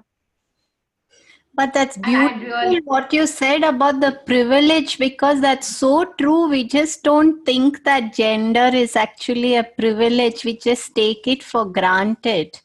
But 1.54 1.74
that's 1.74 1.98
beautiful 1.98 2.46
really, 2.46 2.80
what 2.84 3.12
you 3.12 3.26
said 3.26 3.64
about 3.64 4.00
the 4.00 4.20
privilege 4.24 4.98
because 4.98 5.40
that's 5.40 5.66
so 5.66 6.04
true. 6.18 6.48
We 6.48 6.64
just 6.64 7.02
don't 7.02 7.44
think 7.44 7.84
that 7.84 8.14
gender 8.14 8.70
is 8.72 8.96
actually 8.96 9.56
a 9.56 9.64
privilege. 9.64 10.44
We 10.44 10.56
just 10.56 10.94
take 10.94 11.26
it 11.26 11.42
for 11.42 11.66
granted 11.66 12.58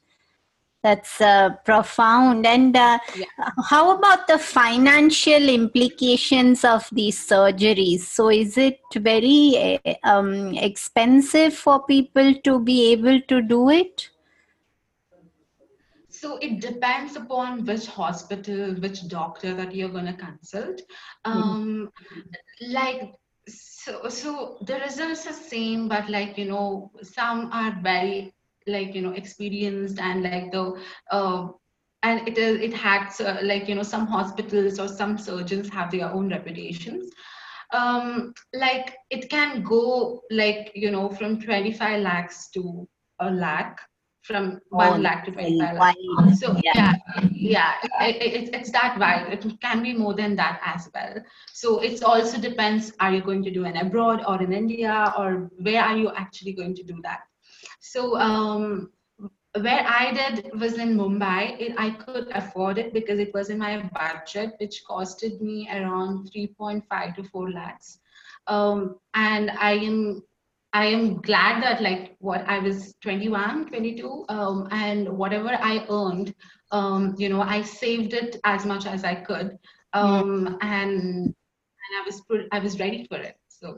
that's 0.85 1.19
uh, 1.19 1.49
profound 1.65 2.45
and 2.45 2.77
uh, 2.77 2.99
yeah. 3.17 3.49
how 3.69 3.97
about 3.97 4.27
the 4.27 4.37
financial 4.37 5.49
implications 5.49 6.63
of 6.63 6.87
these 6.91 7.17
surgeries 7.29 8.01
so 8.01 8.29
is 8.29 8.55
it 8.55 8.79
very 8.95 9.79
uh, 9.83 9.93
um, 10.03 10.53
expensive 10.69 11.55
for 11.55 11.83
people 11.87 12.35
to 12.43 12.59
be 12.59 12.91
able 12.91 13.19
to 13.21 13.41
do 13.41 13.69
it 13.71 14.11
so 16.25 16.37
it 16.37 16.59
depends 16.59 17.15
upon 17.15 17.63
which 17.65 17.85
hospital 17.85 18.73
which 18.85 19.07
doctor 19.07 19.53
that 19.53 19.75
you're 19.75 19.95
going 19.97 20.07
to 20.11 20.13
consult 20.13 20.81
mm-hmm. 20.81 21.31
um, 21.31 21.91
mm-hmm. 21.99 22.71
like 22.73 23.13
so 23.47 24.09
so 24.09 24.57
the 24.69 24.79
results 24.85 25.27
are 25.27 25.33
same 25.33 25.87
but 25.87 26.09
like 26.09 26.35
you 26.37 26.45
know 26.45 26.91
some 27.03 27.49
are 27.51 27.77
very 27.83 28.33
like 28.65 28.95
you 28.95 29.03
know 29.03 29.11
experienced 29.11 29.99
and 29.99 30.23
like 30.23 30.51
the 30.51 30.65
uh, 31.11 31.47
and 32.01 32.27
it 32.27 32.39
is 32.39 32.59
it 32.59 32.73
had 32.73 33.07
uh, 33.19 33.37
like 33.43 33.69
you 33.69 33.75
know 33.75 33.87
some 33.93 34.07
hospitals 34.07 34.79
or 34.79 34.87
some 34.87 35.17
surgeons 35.19 35.69
have 35.69 35.91
their 35.91 36.11
own 36.11 36.29
reputations 36.29 37.11
um 37.71 38.33
like 38.53 38.95
it 39.11 39.29
can 39.29 39.61
go 39.61 40.21
like 40.31 40.71
you 40.73 40.89
know 40.89 41.09
from 41.09 41.39
25 41.39 42.01
lakhs 42.01 42.49
to 42.49 42.87
a 43.19 43.29
lakh 43.29 43.79
from 44.25 44.59
oh, 44.71 44.77
1 44.77 45.03
lakh 45.03 45.25
to 45.25 45.31
25 45.31 45.77
lakhs. 45.77 46.39
so 46.39 46.55
yeah 46.63 46.93
yeah, 47.31 47.73
yeah 47.91 48.07
it, 48.07 48.15
it, 48.21 48.55
it's 48.55 48.71
that 48.71 48.97
wide 48.99 49.31
it 49.31 49.61
can 49.61 49.83
be 49.83 49.93
more 49.93 50.13
than 50.13 50.35
that 50.35 50.59
as 50.65 50.89
well 50.93 51.15
so 51.53 51.79
it 51.79 52.03
also 52.03 52.39
depends 52.39 52.91
are 52.99 53.13
you 53.13 53.21
going 53.21 53.43
to 53.43 53.51
do 53.51 53.65
an 53.65 53.77
abroad 53.77 54.23
or 54.27 54.41
in 54.41 54.51
india 54.51 55.13
or 55.17 55.51
where 55.59 55.83
are 55.83 55.97
you 55.97 56.11
actually 56.15 56.53
going 56.53 56.75
to 56.75 56.83
do 56.83 56.99
that 57.03 57.21
so 57.79 58.17
um, 58.17 58.89
where 59.61 59.85
I 59.87 60.11
did 60.11 60.51
was 60.59 60.77
in 60.77 60.97
Mumbai. 60.97 61.59
It, 61.59 61.75
I 61.77 61.91
could 61.91 62.29
afford 62.31 62.77
it 62.77 62.93
because 62.93 63.19
it 63.19 63.33
was 63.33 63.49
in 63.49 63.57
my 63.57 63.89
budget, 63.93 64.53
which 64.59 64.83
costed 64.89 65.39
me 65.41 65.69
around 65.71 66.29
3.5 66.35 67.15
to 67.15 67.23
4 67.23 67.51
lakhs. 67.51 67.99
Um, 68.47 68.97
and 69.13 69.51
I 69.51 69.73
am 69.73 70.23
I 70.75 70.87
am 70.87 71.21
glad 71.21 71.63
that 71.63 71.81
like 71.81 72.17
what 72.19 72.43
I 72.47 72.59
was 72.59 72.95
21, 73.01 73.67
22, 73.67 74.25
um, 74.27 74.67
and 74.71 75.07
whatever 75.07 75.57
I 75.57 75.85
earned, 75.89 76.35
um, 76.71 77.15
you 77.17 77.29
know, 77.29 77.41
I 77.41 77.61
saved 77.61 78.13
it 78.13 78.35
as 78.43 78.65
much 78.65 78.85
as 78.85 79.05
I 79.05 79.15
could, 79.15 79.57
um, 79.93 80.57
and 80.59 81.33
and 81.83 81.91
I 81.97 82.03
was 82.05 82.21
I 82.51 82.59
was 82.59 82.77
ready 82.77 83.05
for 83.07 83.15
it. 83.15 83.37
So, 83.47 83.77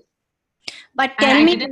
but 0.96 1.12
tell 1.20 1.44
me, 1.44 1.70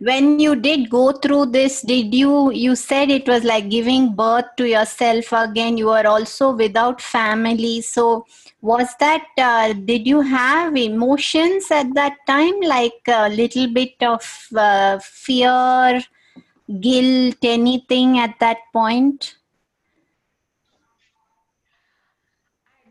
when 0.00 0.40
you 0.40 0.56
did 0.56 0.88
go 0.88 1.12
through 1.12 1.46
this 1.46 1.82
did 1.82 2.14
you 2.14 2.50
you 2.52 2.74
said 2.76 3.10
it 3.10 3.26
was 3.26 3.42
like 3.42 3.68
giving 3.68 4.14
birth 4.14 4.44
to 4.56 4.68
yourself 4.68 5.32
again 5.32 5.76
you 5.76 5.86
were 5.86 6.06
also 6.06 6.52
without 6.52 7.00
family 7.00 7.80
so 7.80 8.24
was 8.60 8.88
that 8.98 9.24
uh, 9.38 9.72
did 9.72 10.06
you 10.06 10.20
have 10.20 10.76
emotions 10.76 11.70
at 11.70 11.94
that 11.94 12.16
time 12.26 12.60
like 12.60 13.00
a 13.06 13.28
little 13.28 13.72
bit 13.72 13.94
of 14.02 14.48
uh, 14.56 14.98
fear 14.98 16.02
guilt 16.80 17.36
anything 17.42 18.18
at 18.18 18.38
that 18.40 18.58
point 18.72 19.36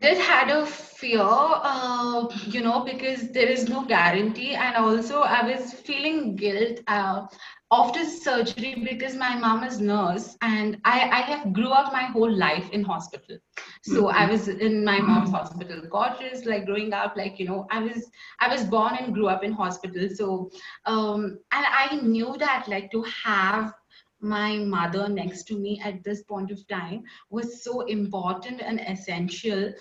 did 0.00 0.18
had 0.18 0.50
a 0.50 0.64
fear, 0.64 1.20
uh, 1.20 2.28
you 2.46 2.60
know, 2.60 2.84
because 2.84 3.30
there 3.30 3.48
is 3.48 3.68
no 3.68 3.84
guarantee. 3.84 4.54
And 4.54 4.76
also, 4.76 5.22
I 5.22 5.42
was 5.42 5.72
feeling 5.72 6.36
guilt 6.36 6.80
uh, 6.86 7.26
after 7.70 8.04
surgery 8.04 8.86
because 8.88 9.14
my 9.14 9.36
mom 9.36 9.62
is 9.62 9.78
nurse 9.78 10.36
and 10.40 10.80
I, 10.84 11.00
I 11.10 11.20
have 11.20 11.52
grew 11.52 11.68
up 11.68 11.92
my 11.92 12.04
whole 12.04 12.30
life 12.30 12.70
in 12.70 12.82
hospital. 12.82 13.36
So 13.82 14.04
mm-hmm. 14.04 14.16
I 14.16 14.30
was 14.30 14.48
in 14.48 14.84
my 14.84 15.00
mom's 15.00 15.30
hospital 15.30 15.82
quarters, 15.88 16.46
like 16.46 16.64
growing 16.64 16.94
up, 16.94 17.16
like, 17.16 17.38
you 17.38 17.46
know, 17.46 17.66
I 17.70 17.80
was, 17.80 18.10
I 18.40 18.48
was 18.48 18.64
born 18.64 18.96
and 18.98 19.12
grew 19.12 19.28
up 19.28 19.44
in 19.44 19.52
hospital. 19.52 20.08
So, 20.14 20.50
um, 20.86 21.38
and 21.52 21.66
I 21.66 21.98
knew 22.02 22.36
that 22.38 22.66
like 22.68 22.90
to 22.92 23.02
have 23.24 23.74
my 24.20 24.56
mother 24.56 25.08
next 25.08 25.44
to 25.44 25.58
me 25.58 25.80
at 25.84 26.02
this 26.02 26.22
point 26.22 26.50
of 26.50 26.66
time 26.68 27.04
was 27.30 27.62
so 27.62 27.82
important 27.82 28.60
and 28.60 28.80
essential 28.80 29.72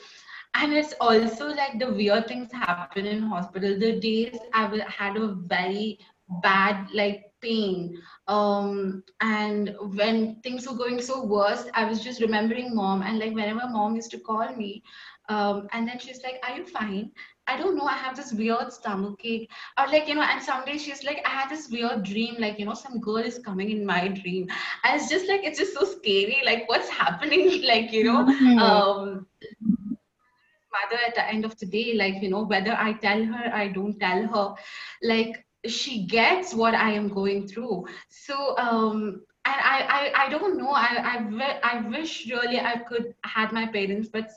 and 0.54 0.74
it's 0.74 0.94
also 1.02 1.48
like 1.48 1.80
the 1.80 1.92
weird 1.92 2.28
things 2.28 2.52
happen 2.52 3.08
in 3.08 3.22
hospital 3.22 3.78
the 3.80 4.00
days 4.00 4.38
i 4.54 4.70
had 4.88 5.18
a 5.18 5.34
very 5.48 5.98
bad 6.44 6.88
like 6.94 7.24
pain 7.42 7.98
um 8.28 9.04
and 9.22 9.76
when 9.96 10.36
things 10.42 10.68
were 10.68 10.76
going 10.76 11.02
so 11.02 11.24
worse 11.24 11.66
i 11.74 11.86
was 11.86 12.04
just 12.04 12.22
remembering 12.22 12.76
mom 12.76 13.02
and 13.02 13.20
like 13.20 13.34
whenever 13.34 13.68
mom 13.70 13.96
used 13.96 14.12
to 14.12 14.20
call 14.20 14.56
me 14.56 14.84
um 15.30 15.68
and 15.74 15.88
then 15.88 16.00
she's 16.00 16.22
like 16.24 16.40
are 16.48 16.58
you 16.58 16.66
fine 16.66 17.12
I 17.50 17.56
don't 17.58 17.78
know, 17.78 17.86
I 17.86 17.94
have 17.94 18.18
this 18.18 18.34
weird 18.34 18.74
stomach 18.74 19.22
ache. 19.24 19.50
Or 19.80 19.88
like, 19.88 20.08
you 20.08 20.16
know, 20.16 20.22
and 20.22 20.44
someday 20.44 20.78
she's 20.78 21.04
like, 21.06 21.22
I 21.26 21.30
had 21.30 21.50
this 21.50 21.70
weird 21.70 22.04
dream, 22.04 22.36
like, 22.40 22.60
you 22.60 22.66
know, 22.66 22.74
some 22.74 23.00
girl 23.00 23.18
is 23.18 23.40
coming 23.40 23.72
in 23.72 23.86
my 23.86 24.10
dream. 24.10 24.50
And 24.84 25.00
it's 25.00 25.10
just 25.10 25.30
like, 25.30 25.46
it's 25.46 25.58
just 25.58 25.74
so 25.74 25.86
scary. 25.86 26.42
Like, 26.46 26.68
what's 26.68 26.90
happening? 26.90 27.64
Like, 27.68 27.92
you 27.92 28.04
know, 28.04 28.26
mm-hmm. 28.26 28.60
um, 28.60 29.28
mother 29.52 31.02
at 31.08 31.16
the 31.16 31.28
end 31.28 31.46
of 31.46 31.58
the 31.58 31.66
day, 31.66 31.94
like, 31.94 32.22
you 32.22 32.30
know, 32.30 32.44
whether 32.44 32.74
I 32.74 32.94
tell 32.94 33.24
her, 33.24 33.52
I 33.54 33.70
don't 33.70 33.98
tell 34.00 34.28
her, 34.28 34.56
like, 35.02 35.46
she 35.66 36.06
gets 36.06 36.54
what 36.54 36.76
I 36.76 36.92
am 36.92 37.10
going 37.10 37.48
through. 37.48 37.88
So, 38.10 38.58
um, 38.58 39.22
and 39.46 39.56
I, 39.56 40.12
I, 40.16 40.26
I 40.26 40.30
don't 40.30 40.58
know. 40.58 40.70
I, 40.70 41.22
I, 41.24 41.60
I 41.64 41.88
wish 41.88 42.28
really 42.30 42.60
I 42.60 42.78
could 42.80 43.14
had 43.24 43.52
my 43.52 43.66
parents, 43.68 44.10
but 44.12 44.30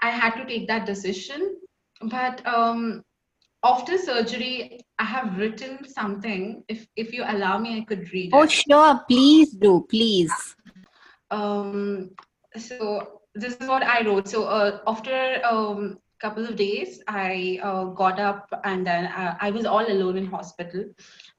I 0.00 0.10
had 0.10 0.34
to 0.36 0.46
take 0.46 0.68
that 0.68 0.86
decision 0.86 1.56
but 2.02 2.46
um, 2.46 3.04
after 3.64 3.98
surgery, 3.98 4.80
I 4.98 5.04
have 5.04 5.36
written 5.36 5.86
something. 5.88 6.64
If 6.68 6.86
if 6.96 7.12
you 7.12 7.24
allow 7.26 7.58
me, 7.58 7.78
I 7.78 7.84
could 7.84 8.12
read. 8.12 8.30
Oh, 8.32 8.42
it. 8.42 8.50
sure, 8.50 9.00
please 9.08 9.52
do, 9.52 9.86
please. 9.88 10.32
Um, 11.30 12.10
so 12.56 13.20
this 13.34 13.56
is 13.56 13.68
what 13.68 13.82
I 13.82 14.04
wrote. 14.06 14.28
So 14.28 14.44
uh, 14.44 14.80
after 14.86 15.40
um, 15.44 15.98
couple 16.20 16.44
of 16.44 16.56
days, 16.56 17.02
I 17.08 17.60
uh, 17.62 17.84
got 17.86 18.18
up 18.18 18.48
and 18.64 18.86
then 18.86 19.06
uh, 19.06 19.36
I 19.40 19.50
was 19.50 19.64
all 19.64 19.86
alone 19.86 20.16
in 20.16 20.26
hospital, 20.26 20.84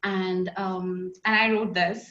and 0.04 0.52
um, 0.58 1.12
and 1.26 1.36
I 1.36 1.52
wrote 1.52 1.74
this. 1.74 2.10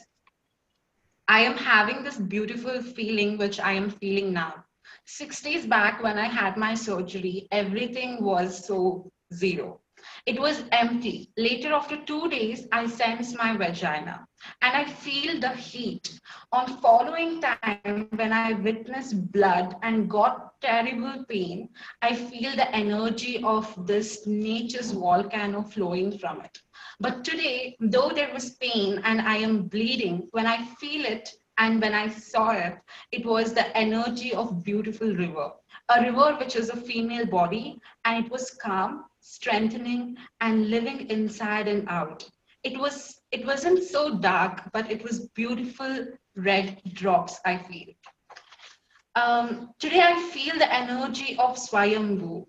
I 1.28 1.40
am 1.40 1.56
having 1.56 2.02
this 2.02 2.16
beautiful 2.16 2.80
feeling 2.82 3.36
which 3.36 3.60
I 3.60 3.72
am 3.72 3.90
feeling 3.90 4.32
now 4.32 4.64
six 5.08 5.40
days 5.40 5.64
back 5.66 6.02
when 6.02 6.18
I 6.18 6.26
had 6.26 6.56
my 6.56 6.74
surgery, 6.74 7.48
everything 7.50 8.22
was 8.22 8.66
so 8.66 9.10
zero. 9.32 9.80
It 10.28 10.40
was 10.40 10.64
empty. 10.72 11.32
Later, 11.38 11.72
after 11.72 12.04
two 12.04 12.28
days, 12.28 12.68
I 12.72 12.86
sense 12.86 13.34
my 13.36 13.56
vagina 13.56 14.28
and 14.62 14.76
I 14.76 14.84
feel 14.84 15.40
the 15.40 15.56
heat. 15.56 16.20
On 16.52 16.82
following 16.82 17.50
time, 17.50 18.08
when 18.14 18.32
I 18.32 18.52
witnessed 18.52 19.32
blood 19.32 19.76
and 19.82 20.10
got 20.10 20.60
terrible 20.60 21.24
pain, 21.28 21.70
I 22.02 22.14
feel 22.14 22.54
the 22.56 22.70
energy 22.76 23.42
of 23.42 23.86
this 23.86 24.26
nature's 24.26 24.92
volcano 24.92 25.62
flowing 25.62 26.18
from 26.18 26.42
it. 26.42 26.58
But 27.00 27.24
today, 27.24 27.76
though 27.80 28.10
there 28.10 28.32
was 28.34 28.56
pain 28.56 29.00
and 29.04 29.22
I 29.22 29.36
am 29.38 29.62
bleeding, 29.68 30.28
when 30.32 30.46
I 30.46 30.64
feel 30.74 31.06
it, 31.06 31.30
and 31.58 31.80
when 31.80 31.94
I 31.94 32.08
saw 32.08 32.50
it, 32.50 32.78
it 33.12 33.26
was 33.26 33.54
the 33.54 33.76
energy 33.76 34.34
of 34.34 34.62
beautiful 34.62 35.14
river, 35.14 35.52
a 35.88 36.02
river 36.02 36.36
which 36.38 36.54
is 36.56 36.68
a 36.70 36.76
female 36.76 37.26
body, 37.26 37.80
and 38.04 38.26
it 38.26 38.30
was 38.30 38.50
calm, 38.50 39.04
strengthening, 39.34 40.16
and 40.40 40.70
living 40.70 41.08
inside 41.10 41.68
and 41.68 41.88
out. 41.88 42.28
It 42.62 42.78
was 42.78 43.20
it 43.30 43.44
wasn't 43.46 43.82
so 43.84 44.18
dark, 44.18 44.62
but 44.72 44.90
it 44.90 45.02
was 45.02 45.28
beautiful 45.28 46.06
red 46.36 46.80
drops. 46.94 47.38
I 47.44 47.58
feel. 47.58 47.94
Um, 49.14 49.70
today 49.78 50.00
I 50.00 50.20
feel 50.30 50.56
the 50.58 50.72
energy 50.72 51.36
of 51.38 51.56
Swayambhu. 51.56 52.46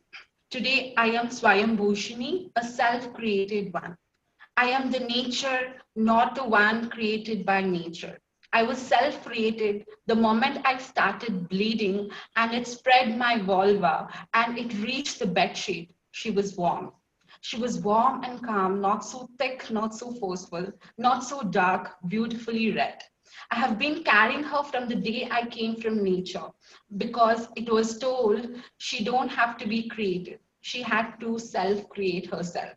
Today 0.51 0.93
I 0.97 1.07
am 1.07 1.27
Swayambhushini, 1.27 2.51
a 2.55 2.63
self-created 2.63 3.73
one. 3.73 3.97
I 4.57 4.65
am 4.69 4.91
the 4.91 4.99
nature, 4.99 5.73
not 5.95 6.35
the 6.35 6.43
one 6.43 6.89
created 6.89 7.45
by 7.45 7.61
nature. 7.61 8.19
I 8.51 8.63
was 8.63 8.77
self 8.77 9.23
created 9.23 9.85
the 10.07 10.15
moment 10.15 10.65
I 10.65 10.77
started 10.77 11.49
bleeding 11.49 12.09
and 12.35 12.53
it 12.53 12.67
spread 12.67 13.17
my 13.17 13.39
vulva 13.39 14.07
and 14.33 14.57
it 14.57 14.73
reached 14.73 15.19
the 15.19 15.27
bed 15.27 15.55
sheet. 15.55 15.93
She 16.11 16.31
was 16.31 16.55
warm. 16.57 16.91
She 17.41 17.57
was 17.57 17.79
warm 17.81 18.23
and 18.23 18.43
calm, 18.43 18.81
not 18.81 19.05
so 19.05 19.29
thick, 19.37 19.69
not 19.71 19.93
so 19.95 20.11
forceful, 20.13 20.71
not 20.97 21.23
so 21.23 21.41
dark, 21.41 21.95
beautifully 22.07 22.71
red. 22.71 23.01
I 23.51 23.55
have 23.55 23.77
been 23.77 24.03
carrying 24.03 24.43
her 24.43 24.63
from 24.63 24.87
the 24.87 24.95
day 24.95 25.27
I 25.31 25.45
came 25.47 25.75
from 25.75 26.03
nature 26.03 26.47
because 26.97 27.47
it 27.55 27.71
was 27.71 27.97
told 27.97 28.47
she 28.77 29.03
don't 29.03 29.29
have 29.29 29.57
to 29.57 29.67
be 29.67 29.87
created. 29.89 30.39
She 30.61 30.81
had 30.81 31.19
to 31.21 31.37
self 31.39 31.87
create 31.89 32.27
herself. 32.31 32.73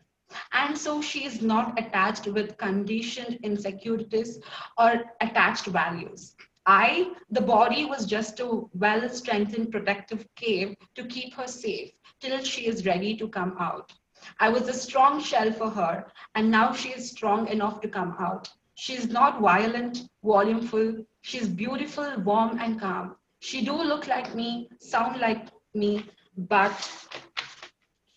And 0.53 0.77
so 0.77 1.01
she 1.03 1.25
is 1.25 1.43
not 1.43 1.79
attached 1.79 2.27
with 2.27 2.57
conditioned 2.59 3.39
insecurities 3.43 4.39
or 4.79 5.05
attached 5.21 5.67
values. 5.67 6.37
I, 6.67 7.13
the 7.31 7.41
body, 7.41 7.85
was 7.85 8.07
just 8.07 8.41
a 8.41 8.63
well 8.75 9.09
strengthened 9.09 9.71
protective 9.73 10.27
cave 10.37 10.77
to 10.95 11.05
keep 11.07 11.35
her 11.35 11.47
safe 11.49 11.91
till 12.23 12.43
she 12.45 12.67
is 12.67 12.87
ready 12.87 13.17
to 13.17 13.29
come 13.29 13.57
out. 13.59 13.93
I 14.39 14.49
was 14.49 14.69
a 14.69 14.73
strong 14.73 15.21
shell 15.21 15.53
for 15.53 15.69
her, 15.71 16.07
and 16.37 16.51
now 16.51 16.73
she 16.73 16.91
is 16.91 17.11
strong 17.11 17.49
enough 17.49 17.81
to 17.81 17.89
come 17.89 18.15
out. 18.19 18.49
She 18.77 18.95
is 18.95 19.09
not 19.09 19.41
violent, 19.41 20.09
volumeful. 20.23 21.05
She 21.23 21.39
is 21.39 21.49
beautiful, 21.49 22.21
warm, 22.21 22.59
and 22.61 22.81
calm. 22.81 23.17
She 23.41 23.65
do 23.65 23.75
look 23.75 24.07
like 24.07 24.35
me, 24.35 24.69
sound 24.79 25.21
like 25.21 25.49
me, 25.75 26.07
but 26.37 26.75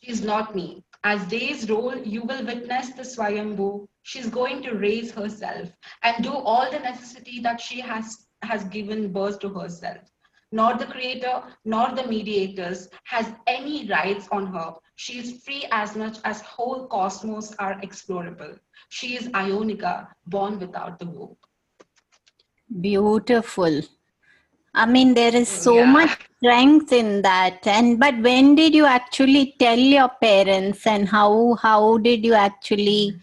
she's 0.02 0.24
not 0.24 0.56
me. 0.56 0.84
As 1.04 1.26
days 1.28 1.70
roll, 1.70 1.98
you 1.98 2.24
will 2.24 2.46
witness 2.46 2.92
the 2.92 3.04
Swayambhu. 3.04 3.88
She's 4.04 4.30
going 4.30 4.62
to 4.64 4.76
raise 4.76 5.12
herself 5.12 5.70
and 6.04 6.24
do 6.24 6.32
all 6.34 6.70
the 6.70 6.80
necessity 6.80 7.40
that 7.42 7.60
she 7.60 7.80
has, 7.80 8.28
has 8.44 8.64
given 8.66 9.12
birth 9.12 9.40
to 9.40 9.50
herself. 9.50 10.04
Nor 10.52 10.76
the 10.76 10.86
creator, 10.86 11.44
nor 11.66 11.94
the 11.96 12.08
mediators 12.08 12.88
has 13.06 13.28
any 13.48 13.88
rights 13.88 14.28
on 14.32 14.48
her. 14.48 14.74
She 14.96 15.20
is 15.20 15.44
free 15.44 15.66
as 15.72 15.96
much 15.96 16.18
as 16.24 16.42
whole 16.42 16.88
cosmos 16.88 17.54
are 17.56 17.80
explorable. 17.82 18.58
She 18.90 19.16
is 19.16 19.28
Ayonija, 19.30 20.08
born 20.28 20.60
without 20.60 21.00
the 21.00 21.06
womb. 21.06 21.36
Beautiful. 22.82 23.82
I 24.74 24.86
mean, 24.86 25.14
there 25.14 25.34
is 25.34 25.48
so 25.48 25.78
yeah. 25.78 25.92
much 25.92 26.28
strength 26.38 26.92
in 26.92 27.22
that. 27.22 27.66
And 27.66 28.00
but 28.00 28.20
when 28.22 28.56
did 28.56 28.76
you 28.76 28.86
actually 28.86 29.56
tell 29.58 29.78
your 29.78 30.10
parents, 30.22 30.86
and 30.86 31.08
how 31.08 31.56
how 31.62 31.98
did 31.98 32.26
you 32.26 32.34
actually? 32.34 33.20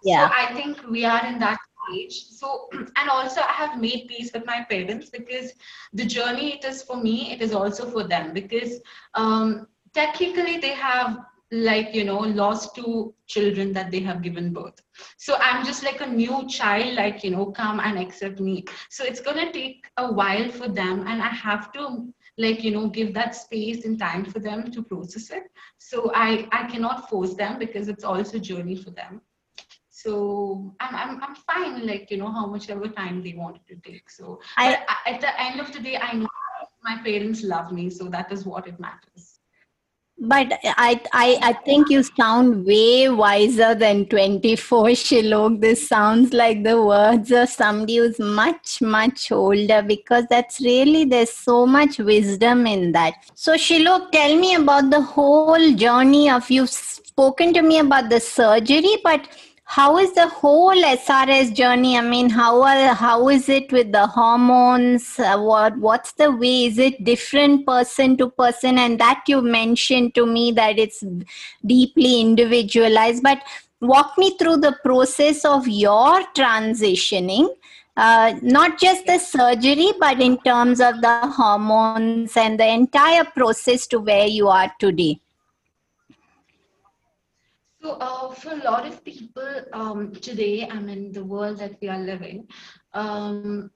Yeah. 0.03 0.27
So 0.27 0.33
i 0.35 0.53
think 0.53 0.87
we 0.89 1.05
are 1.05 1.25
in 1.25 1.39
that 1.39 1.57
age 1.93 2.25
so 2.29 2.69
and 2.73 3.09
also 3.09 3.41
i 3.41 3.51
have 3.51 3.79
made 3.79 4.07
peace 4.07 4.31
with 4.33 4.45
my 4.45 4.65
parents 4.69 5.09
because 5.09 5.53
the 5.93 6.05
journey 6.05 6.53
it 6.53 6.63
is 6.63 6.83
for 6.83 6.97
me 6.97 7.31
it 7.31 7.41
is 7.41 7.53
also 7.53 7.89
for 7.89 8.07
them 8.07 8.33
because 8.33 8.79
um, 9.15 9.67
technically 9.93 10.57
they 10.57 10.73
have 10.73 11.19
like 11.51 11.93
you 11.93 12.03
know 12.03 12.19
lost 12.19 12.75
two 12.75 13.13
children 13.27 13.71
that 13.73 13.91
they 13.91 13.99
have 13.99 14.23
given 14.23 14.51
birth. 14.51 14.81
So 15.17 15.35
i'm 15.39 15.63
just 15.65 15.83
like 15.83 16.01
a 16.01 16.07
new 16.07 16.47
child 16.47 16.95
like 16.95 17.23
you 17.23 17.29
know 17.29 17.45
come 17.51 17.79
and 17.79 17.99
accept 17.99 18.39
me. 18.39 18.65
So 18.89 19.03
it's 19.03 19.21
going 19.21 19.37
to 19.37 19.51
take 19.51 19.85
a 19.97 20.11
while 20.11 20.49
for 20.49 20.67
them 20.67 21.05
and 21.07 21.21
i 21.21 21.27
have 21.27 21.71
to 21.73 22.11
like 22.37 22.63
you 22.63 22.71
know 22.71 22.87
give 22.87 23.13
that 23.13 23.35
space 23.35 23.85
and 23.85 23.99
time 23.99 24.25
for 24.25 24.39
them 24.39 24.71
to 24.71 24.83
process 24.83 25.29
it. 25.31 25.43
So 25.77 26.11
i 26.13 26.47
i 26.51 26.63
cannot 26.67 27.09
force 27.09 27.35
them 27.35 27.59
because 27.59 27.87
it's 27.87 28.03
also 28.03 28.37
a 28.37 28.39
journey 28.39 28.75
for 28.75 28.91
them. 28.91 29.21
So 29.89 30.75
I'm, 30.79 30.95
I'm, 30.95 31.23
I'm 31.23 31.35
fine 31.35 31.85
like 31.85 32.09
you 32.11 32.17
know 32.17 32.31
how 32.31 32.47
much 32.47 32.69
ever 32.69 32.87
time 32.87 33.23
they 33.23 33.33
wanted 33.33 33.65
to 33.67 33.75
take. 33.89 34.09
So 34.09 34.41
I, 34.57 34.83
at 35.05 35.21
the 35.21 35.41
end 35.41 35.59
of 35.59 35.71
the 35.71 35.79
day 35.79 35.97
i 35.97 36.13
know 36.13 36.27
my 36.83 36.97
parents 37.03 37.43
love 37.43 37.71
me 37.71 37.89
so 37.89 38.09
that 38.09 38.31
is 38.31 38.45
what 38.45 38.67
it 38.67 38.79
matters 38.79 39.32
but 40.23 40.53
I, 40.63 41.01
I 41.11 41.37
i 41.41 41.53
think 41.65 41.89
you 41.89 42.01
sound 42.01 42.65
way 42.65 43.09
wiser 43.09 43.75
than 43.75 44.05
24 44.05 44.85
shilok. 45.01 45.59
This 45.59 45.87
sounds 45.87 46.31
like 46.31 46.63
the 46.63 46.81
words 46.81 47.31
of 47.31 47.49
somebody 47.49 47.97
who's 47.97 48.19
much 48.19 48.81
much 48.81 49.31
older 49.31 49.81
because 49.81 50.25
that's 50.29 50.61
really 50.61 51.03
there's 51.03 51.31
so 51.31 51.65
much 51.65 51.97
wisdom 51.97 52.65
in 52.65 52.93
that. 52.93 53.15
So 53.35 53.55
shilok 53.55 54.11
tell 54.11 54.37
me 54.37 54.55
about 54.55 54.91
the 54.91 55.01
whole 55.01 55.73
journey 55.75 56.29
of 56.29 56.49
you've 56.49 56.69
spoken 56.69 57.53
to 57.53 57.61
me 57.61 57.79
about 57.79 58.09
the 58.09 58.19
surgery 58.21 58.97
but 59.03 59.27
how 59.65 59.97
is 59.97 60.13
the 60.13 60.27
whole 60.27 60.75
SRS 60.75 61.55
journey? 61.55 61.97
I 61.97 62.01
mean, 62.01 62.29
how 62.29 62.61
are, 62.61 62.93
how 62.93 63.29
is 63.29 63.49
it 63.49 63.71
with 63.71 63.91
the 63.91 64.05
hormones? 64.05 65.17
Uh, 65.17 65.37
what 65.39 65.77
what's 65.77 66.11
the 66.13 66.31
way? 66.31 66.65
Is 66.65 66.77
it 66.77 67.03
different 67.03 67.65
person 67.65 68.17
to 68.17 68.29
person? 68.29 68.77
And 68.77 68.99
that 68.99 69.23
you 69.27 69.41
mentioned 69.41 70.15
to 70.15 70.25
me 70.25 70.51
that 70.51 70.77
it's 70.77 71.03
deeply 71.65 72.21
individualized. 72.21 73.23
But 73.23 73.41
walk 73.79 74.17
me 74.17 74.37
through 74.37 74.57
the 74.57 74.77
process 74.83 75.45
of 75.45 75.67
your 75.67 76.21
transitioning. 76.33 77.47
Uh, 77.95 78.33
not 78.41 78.79
just 78.79 79.05
the 79.05 79.19
surgery, 79.19 79.93
but 79.99 80.19
in 80.19 80.37
terms 80.39 80.81
of 80.81 80.99
the 81.01 81.19
hormones 81.27 82.35
and 82.35 82.59
the 82.59 82.67
entire 82.67 83.23
process 83.23 83.85
to 83.87 83.99
where 83.99 84.25
you 84.25 84.47
are 84.49 84.71
today. 84.79 85.19
So, 87.83 87.97
uh, 87.99 88.33
for 88.33 88.53
a 88.53 88.63
lot 88.63 88.87
of 88.87 89.03
people 89.03 89.61
um, 89.73 90.13
today, 90.13 90.65
I 90.69 90.79
mean, 90.79 91.11
the 91.11 91.23
world 91.23 91.57
that 91.59 91.75
we 91.81 91.89
are 91.89 91.99
living, 91.99 92.47
um, 92.93 93.71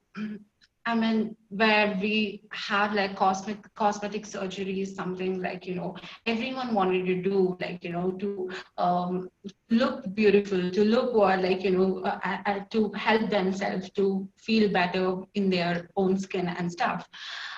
I 0.86 0.94
mean, 0.94 1.36
where 1.50 1.98
we 2.00 2.42
have 2.52 2.94
like 2.94 3.16
cosmetic 3.16 3.74
cosmetic 3.74 4.24
surgery 4.24 4.80
is 4.80 4.94
something 4.94 5.42
like 5.42 5.66
you 5.66 5.74
know 5.74 5.94
everyone 6.24 6.72
wanted 6.72 7.04
to 7.04 7.22
do, 7.22 7.58
like 7.60 7.84
you 7.84 7.92
know, 7.92 8.12
to 8.12 8.50
um, 8.78 9.28
look 9.68 10.14
beautiful, 10.14 10.70
to 10.70 10.84
look 10.84 11.12
what 11.12 11.42
like 11.42 11.62
you 11.62 11.72
know, 11.72 11.98
uh, 12.02 12.38
uh, 12.46 12.60
to 12.70 12.90
help 12.92 13.28
themselves 13.28 13.90
to 13.90 14.26
feel 14.38 14.72
better 14.72 15.16
in 15.34 15.50
their 15.50 15.90
own 15.96 16.18
skin 16.18 16.48
and 16.48 16.72
stuff. 16.72 17.06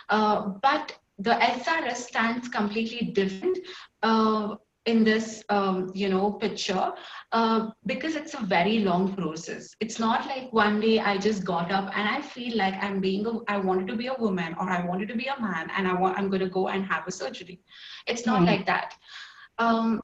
Uh, 0.08 0.48
but 0.62 0.96
the 1.20 1.40
SRS 1.40 2.08
stands 2.08 2.48
completely 2.48 3.12
different. 3.12 3.58
In 4.86 5.04
this 5.04 5.44
um, 5.50 5.90
you 5.94 6.08
know 6.08 6.32
picture 6.32 6.92
uh, 7.32 7.70
because 7.84 8.16
it's 8.16 8.34
a 8.34 8.40
very 8.40 8.78
long 8.80 9.14
process. 9.14 9.74
It's 9.78 9.98
not 9.98 10.26
like 10.26 10.52
one 10.52 10.80
day 10.80 10.98
i 11.00 11.18
just 11.18 11.44
got 11.44 11.70
up 11.70 11.90
and 11.96 12.08
i 12.08 12.20
feel 12.20 12.56
like 12.56 12.74
i'm 12.82 13.00
being 13.00 13.26
a, 13.26 13.32
i 13.48 13.56
wanted 13.58 13.86
to 13.88 13.96
be 13.96 14.06
a 14.06 14.14
woman 14.14 14.54
or 14.58 14.70
i 14.70 14.84
wanted 14.84 15.08
to 15.08 15.16
be 15.16 15.26
a 15.26 15.40
man 15.40 15.70
and 15.76 15.86
i 15.86 15.92
want 15.92 16.18
i'm 16.18 16.28
going 16.28 16.40
to 16.40 16.48
go 16.48 16.68
and 16.68 16.84
have 16.86 17.06
a 17.06 17.12
surgery. 17.12 17.60
It's 18.06 18.26
not 18.26 18.42
mm. 18.42 18.46
like 18.46 18.66
that. 18.66 18.94
Um, 19.58 20.00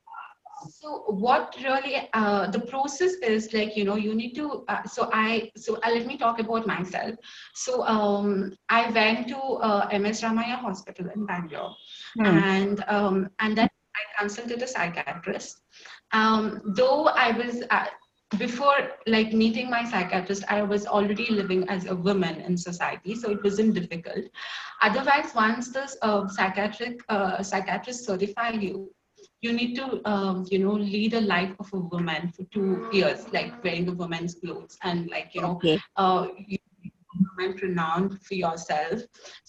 so 0.71 1.05
what 1.09 1.55
really 1.63 2.09
uh, 2.13 2.51
the 2.51 2.61
process 2.61 3.13
is 3.23 3.53
like 3.53 3.77
you 3.77 3.85
know 3.85 3.97
you 3.97 4.15
need 4.15 4.35
to 4.35 4.65
uh, 4.69 4.83
so 4.85 5.09
i 5.13 5.51
so 5.57 5.77
uh, 5.77 5.91
let 5.91 6.07
me 6.07 6.17
talk 6.17 6.39
about 6.39 6.67
myself. 6.67 7.15
So 7.55 7.85
um, 7.87 8.57
i 8.69 8.91
went 8.91 9.29
to 9.29 9.39
uh, 9.39 9.89
ms 9.99 10.23
Ramaiah 10.23 10.59
hospital 10.59 11.09
in 11.15 11.27
bangalore. 11.27 11.75
Mm. 12.19 12.43
and 12.43 12.85
um, 12.89 13.31
and 13.41 13.57
then 13.57 13.69
I 13.99 14.21
consulted 14.21 14.63
a 14.63 14.67
psychiatrist. 14.67 15.63
Um, 16.13 16.61
though 16.65 17.07
I 17.07 17.33
was 17.33 17.63
uh, 17.71 17.87
before 18.39 18.75
like 19.07 19.33
meeting 19.33 19.71
my 19.71 19.85
psychiatrist, 19.85 20.45
I 20.49 20.63
was 20.63 20.87
already 20.87 21.31
living 21.31 21.69
as 21.69 21.87
a 21.87 21.95
woman 21.95 22.41
in 22.41 22.57
society, 22.57 23.15
so 23.15 23.31
it 23.31 23.43
wasn't 23.43 23.75
difficult. 23.75 24.25
Otherwise, 24.83 25.33
once 25.35 25.73
the 25.73 25.89
uh, 26.03 26.27
psychiatric 26.29 27.01
uh, 27.09 27.43
psychiatrist 27.43 28.05
certify 28.05 28.51
you, 28.51 28.91
you 29.43 29.53
need 29.53 29.77
to 29.77 30.01
um, 30.09 30.45
you 30.51 30.59
know 30.59 30.73
lead 30.73 31.15
a 31.15 31.21
life 31.21 31.55
of 31.61 31.73
a 31.73 31.79
woman 31.79 32.33
for 32.37 32.45
two 32.45 32.89
years, 32.93 33.27
like 33.33 33.63
wearing 33.63 33.89
a 33.89 33.93
woman's 33.93 34.35
clothes 34.35 34.77
and 34.83 35.09
like 35.09 35.35
you 35.35 35.43
know 35.43 35.53
okay. 35.53 35.79
uh, 35.97 36.27
you 36.37 36.59
and 37.39 37.63
renowned 37.63 38.21
for 38.23 38.35
yourself. 38.35 39.03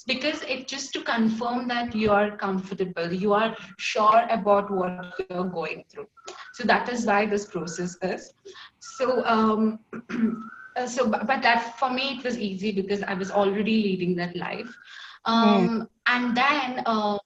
Because 0.06 0.42
it 0.44 0.68
just 0.68 0.94
to 0.94 1.02
confirm 1.02 1.68
that 1.68 1.96
you 1.96 2.12
are 2.12 2.36
comfortable 2.38 3.12
you 3.12 3.34
are 3.34 3.56
sure 3.78 4.26
about 4.30 4.72
what 4.72 5.14
you're 5.30 5.44
going 5.46 5.84
through. 5.90 6.08
So 6.54 6.64
that 6.66 6.90
is 6.90 7.06
why 7.06 7.26
this 7.26 7.46
process 7.46 7.98
is. 8.02 8.34
So 8.80 9.24
um 9.26 9.80
uh, 10.76 10.88
so 10.88 11.10
but 11.10 11.42
that 11.42 11.78
for 11.80 11.90
me 11.90 12.18
it 12.18 12.24
was 12.24 12.38
easy 12.38 12.72
because 12.72 13.02
i 13.04 13.14
was 13.14 13.32
already 13.32 13.84
leading 13.84 14.16
that 14.16 14.36
life. 14.36 14.74
Um 15.26 15.70
mm. 15.70 15.88
and 16.08 16.38
then 16.38 16.84
uh, 16.86 17.18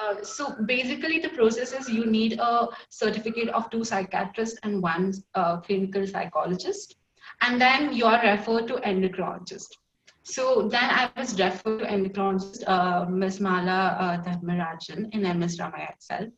uh, 0.00 0.22
so 0.22 0.56
basically 0.64 1.18
the 1.18 1.28
process 1.28 1.72
is 1.72 1.88
you 1.88 2.06
need 2.06 2.38
a 2.40 2.68
certificate 2.88 3.48
of 3.48 3.68
two 3.70 3.84
psychiatrists 3.84 4.58
and 4.62 4.82
one 4.82 5.12
uh, 5.34 5.58
clinical 5.58 6.06
psychologist. 6.06 6.96
And 7.42 7.60
then 7.60 7.92
you 7.92 8.06
are 8.06 8.22
referred 8.22 8.68
to 8.68 8.74
endocrinologist 8.76 9.76
so 10.24 10.68
then 10.68 10.84
I 10.84 11.10
was 11.16 11.38
referred 11.38 11.80
to 11.80 11.86
endocrinologist 11.86 12.64
uh, 12.66 13.06
Ms. 13.06 13.40
Mala 13.40 13.96
uh, 13.98 14.22
Dharmarajan 14.22 15.12
in 15.12 15.38
MS 15.38 15.58
Ramaiah 15.58 15.92
itself. 15.92 16.28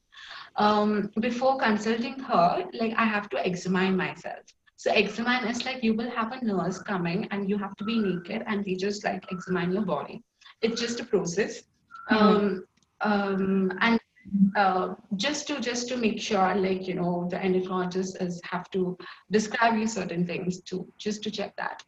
Um, 0.56 1.10
before 1.20 1.58
consulting 1.58 2.18
her, 2.20 2.64
like 2.72 2.94
I 2.96 3.04
have 3.04 3.28
to 3.30 3.46
examine 3.46 3.96
myself. 3.96 4.44
So 4.76 4.92
examine 4.92 5.48
is 5.48 5.64
like 5.64 5.82
you 5.82 5.94
will 5.94 6.10
have 6.10 6.32
a 6.32 6.44
nurse 6.44 6.78
coming 6.78 7.28
and 7.30 7.48
you 7.48 7.58
have 7.58 7.76
to 7.76 7.84
be 7.84 7.98
naked 7.98 8.42
and 8.46 8.64
they 8.64 8.74
just 8.74 9.04
like 9.04 9.24
examine 9.30 9.72
your 9.72 9.82
body. 9.82 10.22
It's 10.62 10.80
just 10.80 11.00
a 11.00 11.04
process. 11.04 11.62
Mm-hmm. 12.10 12.16
Um, 12.16 12.64
um, 13.00 13.72
and 13.80 14.00
uh, 14.56 14.94
just 15.16 15.46
to 15.48 15.60
just 15.60 15.88
to 15.88 15.96
make 15.96 16.20
sure 16.20 16.54
like 16.54 16.88
you 16.88 16.94
know 16.94 17.28
the 17.30 17.36
endocrinologist 17.36 18.22
is 18.22 18.40
have 18.44 18.70
to 18.70 18.96
describe 19.30 19.76
you 19.76 19.86
certain 19.86 20.26
things 20.26 20.60
to 20.62 20.86
just 20.96 21.22
to 21.22 21.30
check 21.30 21.54
that 21.56 21.82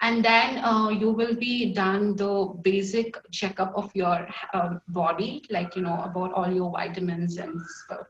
and 0.00 0.24
then 0.24 0.58
uh, 0.64 0.88
you 0.88 1.10
will 1.10 1.34
be 1.34 1.72
done 1.72 2.16
the 2.16 2.54
basic 2.62 3.16
checkup 3.30 3.72
of 3.76 3.90
your 3.94 4.26
uh, 4.54 4.74
body 4.88 5.44
like 5.50 5.74
you 5.76 5.82
know 5.82 6.00
about 6.02 6.32
all 6.32 6.50
your 6.50 6.70
vitamins 6.70 7.36
and 7.38 7.60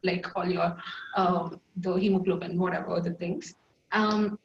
like 0.02 0.26
all 0.36 0.46
your 0.46 0.76
um, 1.16 1.60
the 1.76 1.94
hemoglobin 1.94 2.58
whatever 2.58 3.00
the 3.00 3.12
things. 3.14 3.54
Um, 3.92 4.38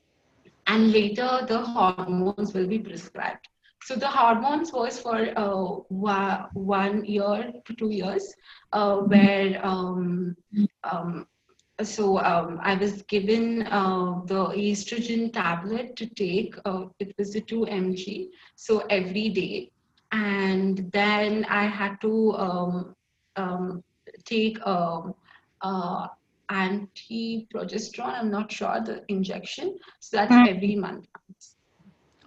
and 0.68 0.92
later 0.92 1.46
the 1.48 1.60
hormones 1.60 2.54
will 2.54 2.68
be 2.68 2.80
prescribed. 2.80 3.48
So 3.84 3.96
the 3.96 4.08
hormones 4.08 4.72
was 4.72 5.00
for 5.00 5.18
uh, 5.38 6.46
one 6.54 7.06
year 7.06 7.52
to 7.66 7.74
two 7.74 7.90
years 7.90 8.34
uh, 8.72 8.98
where 8.98 9.60
um, 9.66 10.36
um, 10.84 11.28
so 11.82 12.20
um, 12.20 12.60
I 12.62 12.76
was 12.76 13.02
given 13.04 13.64
uh, 13.64 14.22
the 14.26 14.46
estrogen 14.50 15.34
tablet 15.34 15.96
to 15.96 16.06
take. 16.08 16.56
Uh, 16.66 16.86
it 17.00 17.16
was 17.18 17.36
a 17.36 17.42
2 17.42 17.62
mg, 17.62 18.30
so 18.56 18.80
every 18.90 19.30
day. 19.30 19.72
And 20.12 20.92
then 20.92 21.46
I 21.46 21.66
had 21.66 22.00
to 22.02 22.34
um, 22.34 22.96
um, 23.36 23.84
take 24.26 24.60
um, 24.68 25.16
uh, 25.62 26.08
anti-progesterone. 26.50 28.20
I'm 28.20 28.30
not 28.30 28.52
sure 28.52 28.80
the 28.86 29.04
injection. 29.08 29.80
So 30.00 30.18
that's 30.18 30.32
mm. 30.32 30.56
every 30.56 30.76
month. 30.76 31.08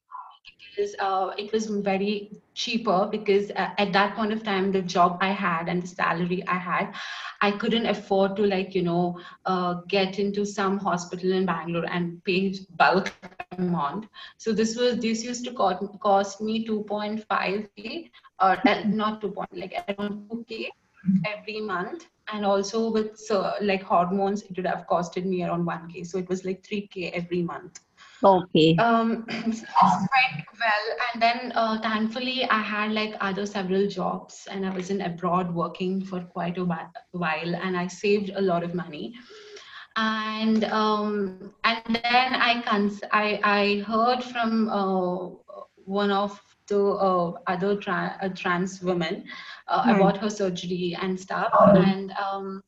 because 0.80 0.96
uh, 1.00 1.34
it 1.38 1.52
was 1.52 1.66
very 1.68 2.32
cheaper 2.54 3.08
because 3.12 3.52
uh, 3.52 3.70
at 3.78 3.92
that 3.94 4.16
point 4.16 4.32
of 4.34 4.44
time 4.44 4.72
the 4.72 4.82
job 4.82 5.18
i 5.22 5.30
had 5.30 5.68
and 5.68 5.84
the 5.84 5.88
salary 5.88 6.44
i 6.48 6.58
had 6.58 6.94
i 7.42 7.52
couldn't 7.52 7.86
afford 7.86 8.36
to 8.36 8.46
like 8.46 8.76
you 8.76 8.82
know 8.82 9.20
uh, 9.46 9.74
get 9.88 10.20
into 10.20 10.46
some 10.46 10.78
hospital 10.78 11.32
in 11.34 11.46
bangalore 11.46 11.86
and 11.92 12.24
pay 12.24 12.54
bulk 12.78 13.12
amount. 13.58 14.08
So 14.38 14.54
this 14.54 14.76
was 14.78 15.00
this 15.00 15.24
used 15.24 15.44
to 15.46 15.54
cost, 15.54 15.84
cost 16.00 16.42
me 16.42 16.66
2.5k 16.66 18.12
or 18.42 18.58
uh, 18.68 18.84
not 18.86 19.22
2 19.22 19.32
point 19.32 19.58
like 19.58 19.74
around 19.88 20.30
2k 20.30 20.70
every 21.26 21.62
month. 21.62 22.06
And 22.32 22.46
also 22.46 22.92
with 22.92 23.18
so, 23.18 23.54
like 23.62 23.84
hormones 23.84 24.44
it 24.44 24.56
would 24.58 24.68
have 24.68 24.86
costed 24.88 25.26
me 25.26 25.44
around 25.44 25.66
1k 25.66 26.06
so 26.06 26.20
it 26.20 26.30
was 26.30 26.46
like 26.46 26.64
3k 26.64 27.12
every 27.12 27.42
month 27.42 27.80
Okay. 28.24 28.76
Um, 28.78 29.26
so 29.30 29.66
went 29.82 30.46
well, 30.60 30.86
and 31.14 31.22
then 31.22 31.54
uh, 31.56 31.80
thankfully 31.82 32.44
I 32.50 32.62
had 32.62 32.92
like 32.92 33.16
other 33.22 33.46
several 33.46 33.88
jobs, 33.88 34.48
and 34.52 34.66
I 34.66 34.74
was 34.74 34.90
in 34.90 35.02
abroad 35.02 35.54
working 35.54 36.04
for 36.04 36.22
quite 36.22 36.58
a 36.58 36.66
while, 36.66 37.56
and 37.56 37.78
I 37.78 37.88
saved 37.88 38.32
a 38.36 38.42
lot 38.42 38.64
of 38.64 38.76
money. 38.76 39.14
And 39.96 40.66
um, 40.66 41.54
and 41.64 41.82
then 42.04 42.34
I 42.36 42.62
cons- 42.66 43.04
I 43.12 43.40
I 43.44 43.84
heard 43.88 44.24
from 44.24 44.70
uh, 44.70 45.30
one 45.86 46.12
of 46.12 46.40
the 46.68 46.80
uh, 46.80 47.34
other 47.48 47.76
tra- 47.78 48.18
uh, 48.22 48.30
trans 48.30 48.82
women 48.82 49.24
uh, 49.68 49.84
hmm. 49.84 49.90
about 49.92 50.18
her 50.18 50.30
surgery 50.30 50.96
and 51.02 51.20
stuff, 51.20 51.52
and 51.76 52.12
um, 52.12 52.64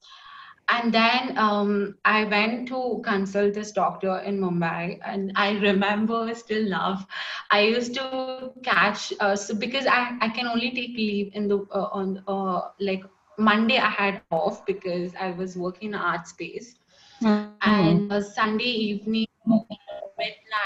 and 0.72 0.94
then 0.94 1.38
um, 1.38 1.98
I 2.06 2.24
went 2.24 2.68
to 2.70 3.02
consult 3.04 3.54
this 3.54 3.72
doctor 3.72 4.18
in 4.20 4.40
Mumbai, 4.40 5.00
and 5.06 5.32
I 5.36 5.52
remember 5.60 6.34
still 6.34 6.68
love. 6.70 7.06
I 7.50 7.62
used 7.62 7.94
to 7.96 8.54
catch 8.64 9.14
uh, 9.20 9.36
so 9.36 9.54
because 9.54 9.86
I, 9.86 10.18
I 10.22 10.30
can 10.30 10.48
only 10.48 10.72
take 10.72 10.96
leave 10.96 11.32
in 11.34 11.48
the 11.48 11.60
uh, 11.72 11.90
on 11.92 12.24
uh, 12.28 12.70
like 12.80 13.04
Monday 13.38 13.78
I 13.78 13.90
had 13.90 14.22
off 14.32 14.66
because 14.66 15.14
I 15.20 15.32
was 15.32 15.58
working 15.58 15.90
in 15.90 15.96
art 15.96 16.28
space, 16.28 16.76
mm-hmm. 17.22 17.52
and 17.62 18.26
Sunday 18.26 18.64
evening 18.64 19.28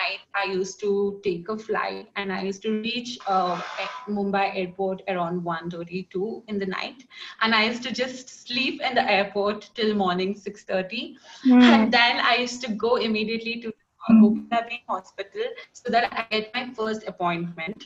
night, 0.06 0.20
I 0.34 0.52
used 0.52 0.80
to 0.82 1.20
take 1.24 1.50
a 1.50 1.58
flight 1.58 2.08
and 2.15 2.32
I 2.32 2.44
used 2.44 2.62
to 2.63 2.82
reach 2.82 3.18
uh, 3.28 3.62
Mumbai 4.08 4.56
airport 4.56 5.02
around 5.08 5.41
1.32 5.44 6.44
in 6.48 6.60
the 6.60 6.65
night. 6.65 7.04
And 7.41 7.54
I 7.54 7.65
used 7.65 7.84
to 7.84 7.91
just 7.91 8.48
sleep 8.48 8.82
in 8.82 8.96
the 8.96 9.10
airport 9.10 9.70
till 9.76 9.94
morning 9.96 10.34
6.30. 10.36 11.15
Mm. 11.46 11.62
And 11.62 11.91
then 11.91 12.20
I 12.20 12.36
used 12.36 12.62
to 12.63 12.72
go 12.72 12.96
immediately 12.96 13.62
to 13.62 13.74
Govinda 14.08 14.65
Hospital 14.88 15.46
so 15.74 15.91
that 15.91 16.12
I 16.13 16.26
get 16.30 16.52
my 16.54 16.70
first 16.74 17.08
appointment. 17.08 17.86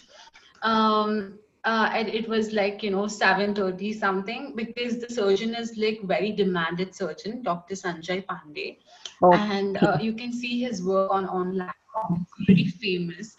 Um, 0.62 1.40
uh, 1.66 1.90
and 1.94 2.08
it 2.08 2.28
was 2.28 2.54
like 2.54 2.82
you 2.82 2.90
know 2.90 3.04
7:30 3.04 4.00
something 4.00 4.54
because 4.56 4.98
the 5.00 5.10
surgeon 5.10 5.54
is 5.54 5.76
like 5.78 6.02
very 6.04 6.32
demanded 6.32 6.96
surgeon, 6.96 7.44
Dr. 7.44 7.76
Sanjay 7.76 8.26
Pandey, 8.26 8.78
oh. 9.22 9.34
and 9.34 9.78
uh, 9.84 9.98
you 10.00 10.14
can 10.14 10.32
see 10.32 10.62
his 10.62 10.82
work 10.82 11.12
on 11.12 11.28
online. 11.28 11.74
Pretty 12.46 12.68
famous. 12.68 13.36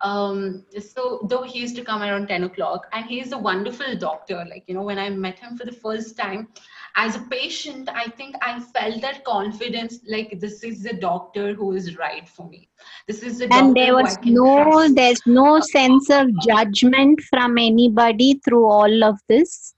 Um, 0.00 0.64
so 0.80 1.24
though 1.28 1.42
he 1.42 1.60
used 1.60 1.76
to 1.76 1.84
come 1.84 2.02
around 2.02 2.26
10 2.26 2.44
o'clock, 2.44 2.88
and 2.92 3.06
he's 3.06 3.30
a 3.30 3.38
wonderful 3.38 3.96
doctor. 3.96 4.44
Like 4.48 4.64
you 4.66 4.74
know, 4.74 4.82
when 4.82 4.98
I 4.98 5.08
met 5.10 5.38
him 5.38 5.56
for 5.56 5.64
the 5.64 5.72
first 5.72 6.16
time, 6.16 6.48
as 6.96 7.14
a 7.14 7.20
patient, 7.20 7.88
I 7.94 8.08
think 8.08 8.34
I 8.42 8.58
felt 8.58 9.00
that 9.00 9.24
confidence. 9.24 10.00
Like 10.08 10.40
this 10.40 10.64
is 10.64 10.82
the 10.82 10.94
doctor 10.94 11.54
who 11.54 11.72
is 11.72 11.96
right 11.96 12.28
for 12.28 12.48
me 12.48 12.68
this 13.06 13.22
is 13.22 13.38
the 13.38 13.48
and 13.52 13.74
there 13.74 13.94
was 13.94 14.18
no 14.24 14.64
trust. 14.64 14.94
there's 14.94 15.22
no 15.26 15.60
sense 15.60 16.10
of 16.10 16.28
judgment 16.40 17.20
from 17.30 17.58
anybody 17.58 18.40
through 18.44 18.66
all 18.66 19.04
of 19.04 19.18
this 19.28 19.74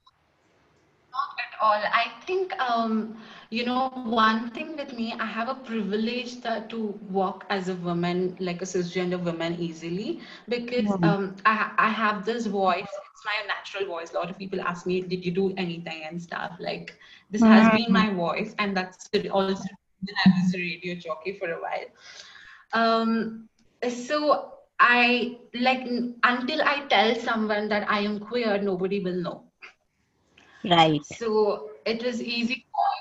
not 1.13 1.37
at 1.45 1.61
all 1.61 1.83
i 2.03 2.07
think 2.27 2.53
um 2.59 3.17
you 3.55 3.65
know 3.65 3.81
one 4.19 4.51
thing 4.51 4.77
with 4.77 4.93
me 4.99 5.07
i 5.25 5.27
have 5.35 5.49
a 5.49 5.55
privilege 5.71 6.41
that 6.47 6.69
to 6.71 6.79
walk 7.19 7.45
as 7.57 7.69
a 7.69 7.75
woman 7.89 8.37
like 8.49 8.63
a 8.63 8.69
cisgender 8.71 9.21
woman 9.29 9.57
easily 9.67 10.21
because 10.49 10.91
mm-hmm. 10.95 11.05
um 11.05 11.37
I, 11.47 11.71
I 11.79 11.89
have 11.89 12.25
this 12.25 12.47
voice 12.47 12.93
it's 13.11 13.25
my 13.25 13.39
natural 13.47 13.87
voice 13.87 14.13
a 14.13 14.15
lot 14.17 14.31
of 14.31 14.39
people 14.39 14.61
ask 14.73 14.87
me 14.87 15.01
did 15.03 15.25
you 15.25 15.33
do 15.33 15.55
anything 15.57 16.03
and 16.09 16.21
stuff 16.21 16.57
like 16.59 16.99
this 17.31 17.43
mm-hmm. 17.43 17.53
has 17.53 17.73
been 17.77 17.93
my 17.93 18.11
voice 18.11 18.55
and 18.59 18.77
that's 18.77 19.09
also 19.31 19.69
i 20.27 20.31
was 20.41 20.55
a 20.55 20.59
radio 20.59 20.95
jockey 20.95 21.39
for 21.39 21.51
a 21.51 21.61
while 21.61 21.89
um, 22.75 23.49
so 23.89 24.51
I 24.81 25.39
like 25.55 25.87
until 26.25 26.63
I 26.63 26.85
tell 26.89 27.15
someone 27.15 27.69
that 27.69 27.89
I 27.89 28.01
am 28.01 28.19
queer, 28.19 28.61
nobody 28.61 29.01
will 29.01 29.15
know. 29.15 29.45
Right. 30.65 31.05
So 31.05 31.71
it 31.87 32.03
is 32.03 32.23
easy 32.23 32.67
uh, 32.75 32.94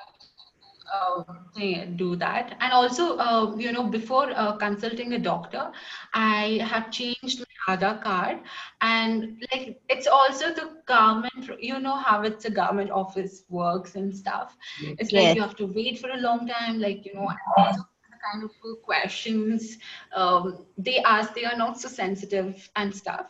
do 1.96 2.16
that 2.16 2.56
and 2.60 2.74
also 2.74 3.18
uh, 3.18 3.56
you 3.56 3.72
know 3.72 3.84
before 3.84 4.32
uh, 4.36 4.52
consulting 4.58 5.14
a 5.14 5.20
doctor 5.20 5.72
i 6.14 6.60
have 6.72 6.90
changed 6.92 7.40
my 7.40 7.76
Aadhaar 7.76 8.02
card 8.04 8.40
and 8.82 9.46
like 9.52 9.80
it's 9.90 10.08
also 10.08 10.54
the 10.54 10.70
government 10.86 11.50
you 11.60 11.80
know 11.80 11.96
how 11.96 12.22
it's 12.24 12.46
a 12.46 12.50
government 12.50 12.92
office 12.92 13.44
works 13.50 13.96
and 13.96 14.16
stuff 14.16 14.58
it's 14.82 15.14
yes. 15.14 15.24
like 15.24 15.36
you 15.36 15.42
have 15.42 15.56
to 15.56 15.68
wait 15.68 16.00
for 16.00 16.10
a 16.10 16.18
long 16.18 16.48
time 16.48 16.80
like 16.80 17.06
you 17.06 17.14
know 17.14 17.30
the 17.64 17.86
kind 18.24 18.44
of 18.44 18.52
questions 18.84 19.78
um, 20.16 20.66
they 20.78 21.00
ask. 21.00 21.34
They 21.34 21.46
are 21.46 21.58
not 21.58 21.80
so 21.80 21.88
sensitive 21.88 22.70
and 22.76 22.96
stuff. 22.96 23.28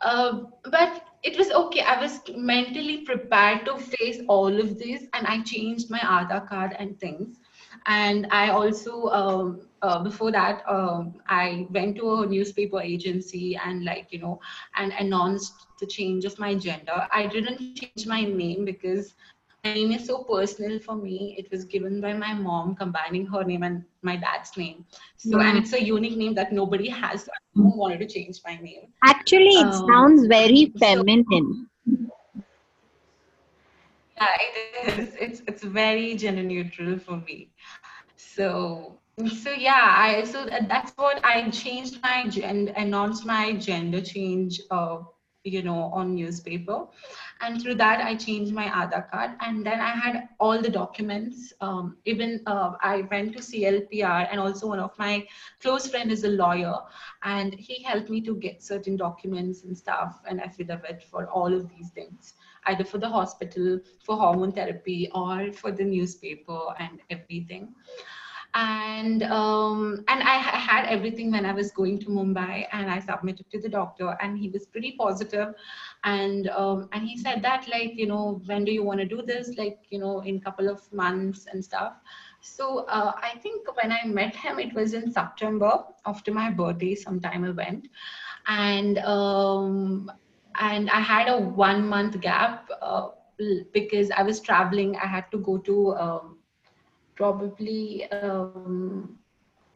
Uh, 0.00 0.40
but 0.70 1.02
it 1.22 1.36
was 1.36 1.50
okay. 1.50 1.80
I 1.80 2.00
was 2.00 2.20
mentally 2.36 2.98
prepared 2.98 3.64
to 3.66 3.76
face 3.78 4.20
all 4.28 4.60
of 4.60 4.78
this, 4.78 5.04
and 5.12 5.26
I 5.26 5.42
changed 5.42 5.90
my 5.90 5.98
Aadhaar 5.98 6.48
card 6.48 6.76
and 6.78 6.98
things. 7.00 7.38
And 7.86 8.26
I 8.30 8.50
also, 8.50 9.06
um, 9.08 9.60
uh, 9.82 10.02
before 10.02 10.30
that, 10.32 10.62
um, 10.68 11.14
I 11.28 11.66
went 11.70 11.96
to 11.96 12.22
a 12.22 12.26
newspaper 12.26 12.80
agency 12.80 13.56
and, 13.56 13.84
like, 13.84 14.12
you 14.12 14.18
know, 14.20 14.40
and 14.76 14.92
announced 14.98 15.66
the 15.80 15.86
change 15.86 16.24
of 16.24 16.38
my 16.38 16.54
gender. 16.54 17.06
I 17.12 17.26
didn't 17.26 17.58
change 17.58 18.06
my 18.06 18.22
name 18.24 18.64
because 18.64 19.14
name 19.74 19.92
is 19.92 20.06
so 20.06 20.24
personal 20.24 20.78
for 20.78 20.96
me. 20.96 21.34
It 21.38 21.50
was 21.50 21.64
given 21.64 22.00
by 22.00 22.12
my 22.12 22.34
mom, 22.34 22.74
combining 22.74 23.26
her 23.26 23.44
name 23.44 23.62
and 23.62 23.84
my 24.02 24.16
dad's 24.16 24.56
name. 24.56 24.84
So, 25.16 25.38
mm. 25.38 25.44
and 25.44 25.58
hmm. 25.58 25.64
it's 25.64 25.72
a 25.72 25.82
unique 25.82 26.16
name 26.16 26.34
that 26.34 26.52
nobody 26.52 26.88
has. 26.88 27.28
I 27.28 27.38
wanted 27.54 28.00
to 28.00 28.06
change 28.06 28.40
my 28.44 28.56
name. 28.56 28.92
Actually, 29.04 29.56
it 29.62 29.66
um, 29.66 29.86
sounds 29.86 30.26
very 30.26 30.72
feminine. 30.78 31.68
So, 31.86 32.42
yeah, 34.16 34.36
it 34.40 34.98
is. 34.98 35.14
It's 35.20 35.42
it's 35.46 35.62
very 35.62 36.14
gender 36.16 36.42
neutral 36.42 36.98
for 36.98 37.18
me. 37.18 37.50
So 38.16 38.98
so 39.42 39.50
yeah, 39.50 39.94
I 39.96 40.24
so 40.24 40.46
that's 40.46 40.92
what 40.96 41.24
I 41.24 41.48
changed 41.50 42.00
my 42.02 42.26
gender, 42.28 42.72
announced 42.76 43.24
my 43.26 43.52
gender 43.54 44.00
change. 44.00 44.60
Uh, 44.70 44.98
you 45.44 45.62
know 45.62 45.90
on 45.94 46.14
newspaper 46.14 46.86
and 47.40 47.62
through 47.62 47.74
that 47.74 48.00
i 48.00 48.14
changed 48.14 48.52
my 48.52 48.66
aadhaar 48.66 49.10
card. 49.10 49.30
And 49.40 49.64
then 49.64 49.80
i 49.80 49.90
had 49.90 50.28
all 50.40 50.60
the 50.60 50.70
documents 50.70 51.52
um, 51.60 51.96
even 52.04 52.40
uh, 52.46 52.72
i 52.82 53.02
went 53.10 53.36
to 53.36 53.38
clpr 53.38 54.28
and 54.30 54.40
also 54.40 54.66
one 54.66 54.80
of 54.80 54.98
my 54.98 55.26
close 55.60 55.88
friend 55.88 56.10
is 56.10 56.24
a 56.24 56.28
lawyer. 56.28 56.76
And 57.22 57.54
he 57.54 57.82
helped 57.82 58.10
me 58.10 58.20
to 58.22 58.34
get 58.34 58.62
certain 58.62 58.96
documents 58.96 59.64
and 59.64 59.76
stuff 59.76 60.20
and 60.26 60.40
affidavit 60.40 61.02
for 61.10 61.26
all 61.28 61.52
of 61.52 61.68
these 61.68 61.90
things 61.90 62.34
either 62.66 62.84
for 62.84 62.98
the 62.98 63.08
hospital 63.08 63.80
for 64.04 64.16
hormone 64.16 64.52
therapy 64.52 65.10
or 65.14 65.52
for 65.52 65.72
the 65.72 65.84
newspaper 65.84 66.60
and 66.78 67.00
everything 67.10 67.74
and 68.58 69.22
um, 69.22 70.04
and 70.08 70.22
I 70.22 70.36
had 70.68 70.86
everything 70.86 71.30
when 71.30 71.46
I 71.46 71.52
was 71.52 71.70
going 71.70 72.00
to 72.00 72.06
Mumbai, 72.06 72.66
and 72.72 72.90
I 72.90 72.98
submitted 72.98 73.48
to 73.52 73.60
the 73.60 73.68
doctor, 73.68 74.16
and 74.20 74.36
he 74.36 74.48
was 74.48 74.66
pretty 74.66 74.96
positive, 74.98 75.54
and 76.02 76.48
um, 76.48 76.88
and 76.92 77.06
he 77.06 77.16
said 77.16 77.40
that 77.42 77.68
like 77.68 77.92
you 77.94 78.06
know 78.06 78.42
when 78.46 78.64
do 78.64 78.72
you 78.72 78.82
want 78.82 78.98
to 78.98 79.06
do 79.06 79.22
this 79.22 79.56
like 79.56 79.78
you 79.90 80.00
know 80.00 80.20
in 80.20 80.40
couple 80.40 80.68
of 80.68 80.92
months 80.92 81.46
and 81.52 81.64
stuff. 81.64 81.94
So 82.40 82.86
uh, 82.86 83.12
I 83.22 83.38
think 83.38 83.68
when 83.80 83.92
I 83.92 84.04
met 84.06 84.34
him, 84.34 84.58
it 84.58 84.74
was 84.74 84.92
in 84.92 85.12
September 85.12 85.84
after 86.04 86.32
my 86.32 86.50
birthday. 86.50 86.96
Sometime 86.96 87.44
I 87.44 87.50
went, 87.50 87.86
and 88.48 88.98
um, 88.98 90.10
and 90.60 90.90
I 90.90 91.00
had 91.00 91.28
a 91.28 91.38
one 91.38 91.86
month 91.86 92.20
gap 92.20 92.68
uh, 92.82 93.08
because 93.72 94.10
I 94.10 94.22
was 94.24 94.40
traveling. 94.40 94.96
I 94.96 95.06
had 95.06 95.30
to 95.30 95.38
go 95.38 95.58
to 95.58 95.94
um, 95.94 96.37
probably 97.18 98.14
um, 98.22 99.18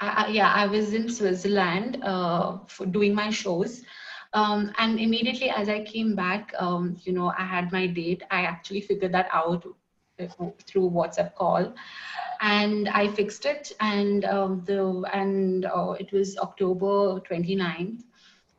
I, 0.00 0.28
yeah 0.28 0.52
i 0.54 0.66
was 0.66 0.94
in 0.94 1.08
switzerland 1.08 1.98
uh, 2.02 2.58
for 2.68 2.86
doing 2.86 3.14
my 3.14 3.30
shows. 3.30 3.82
Um, 4.34 4.72
and 4.78 4.98
immediately 5.00 5.50
as 5.50 5.68
i 5.68 5.82
came 5.84 6.14
back 6.16 6.52
um, 6.58 6.96
you 7.04 7.12
know 7.12 7.32
i 7.38 7.44
had 7.44 7.72
my 7.72 7.86
date. 7.86 8.22
I 8.30 8.42
actually 8.44 8.82
figured 8.82 9.12
that 9.12 9.28
out 9.32 9.64
through 10.66 10.90
whatsapp 10.90 11.34
call. 11.34 11.74
And 12.40 12.88
i 12.88 13.08
fixed 13.08 13.46
it. 13.46 13.72
And 13.80 14.24
um, 14.24 14.62
the 14.66 15.04
and 15.12 15.66
uh, 15.66 15.92
it 16.00 16.12
was 16.12 16.38
october 16.38 17.20
29th 17.28 18.02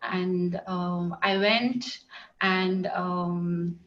and 0.03 0.61
um, 0.67 1.15
i 1.23 1.37
went 1.37 1.99
and 2.41 2.87
um, 2.87 3.79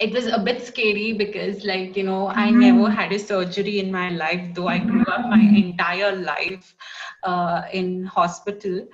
it 0.00 0.12
was 0.12 0.26
a 0.26 0.38
bit 0.38 0.60
scary 0.66 1.12
because 1.12 1.64
like 1.64 1.96
you 1.96 2.02
know 2.02 2.26
i 2.28 2.48
mm-hmm. 2.48 2.60
never 2.60 2.90
had 2.90 3.12
a 3.12 3.18
surgery 3.18 3.78
in 3.78 3.92
my 3.92 4.10
life 4.10 4.52
though 4.54 4.66
i 4.66 4.78
grew 4.78 5.04
up 5.04 5.26
my 5.26 5.40
entire 5.40 6.16
life 6.16 6.74
uh, 7.22 7.62
in 7.72 8.04
hospital. 8.04 8.86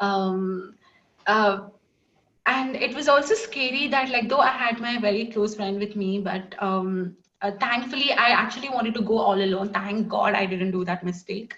Um, 0.00 0.74
uh, 1.26 1.68
and 2.46 2.76
it 2.76 2.94
was 2.94 3.08
also 3.08 3.34
scary 3.34 3.88
that 3.88 4.10
like 4.10 4.28
though 4.28 4.40
i 4.40 4.50
had 4.50 4.80
my 4.80 4.98
very 4.98 5.26
close 5.26 5.54
friend 5.54 5.78
with 5.78 5.96
me 5.96 6.18
but 6.20 6.54
um, 6.62 7.16
uh, 7.42 7.52
thankfully 7.60 8.12
i 8.12 8.28
actually 8.28 8.68
wanted 8.68 8.94
to 8.94 9.02
go 9.02 9.18
all 9.18 9.40
alone. 9.40 9.72
Thank 9.72 10.08
god 10.08 10.34
i 10.34 10.46
didn't 10.46 10.72
do 10.72 10.84
that 10.84 11.04
mistake. 11.04 11.54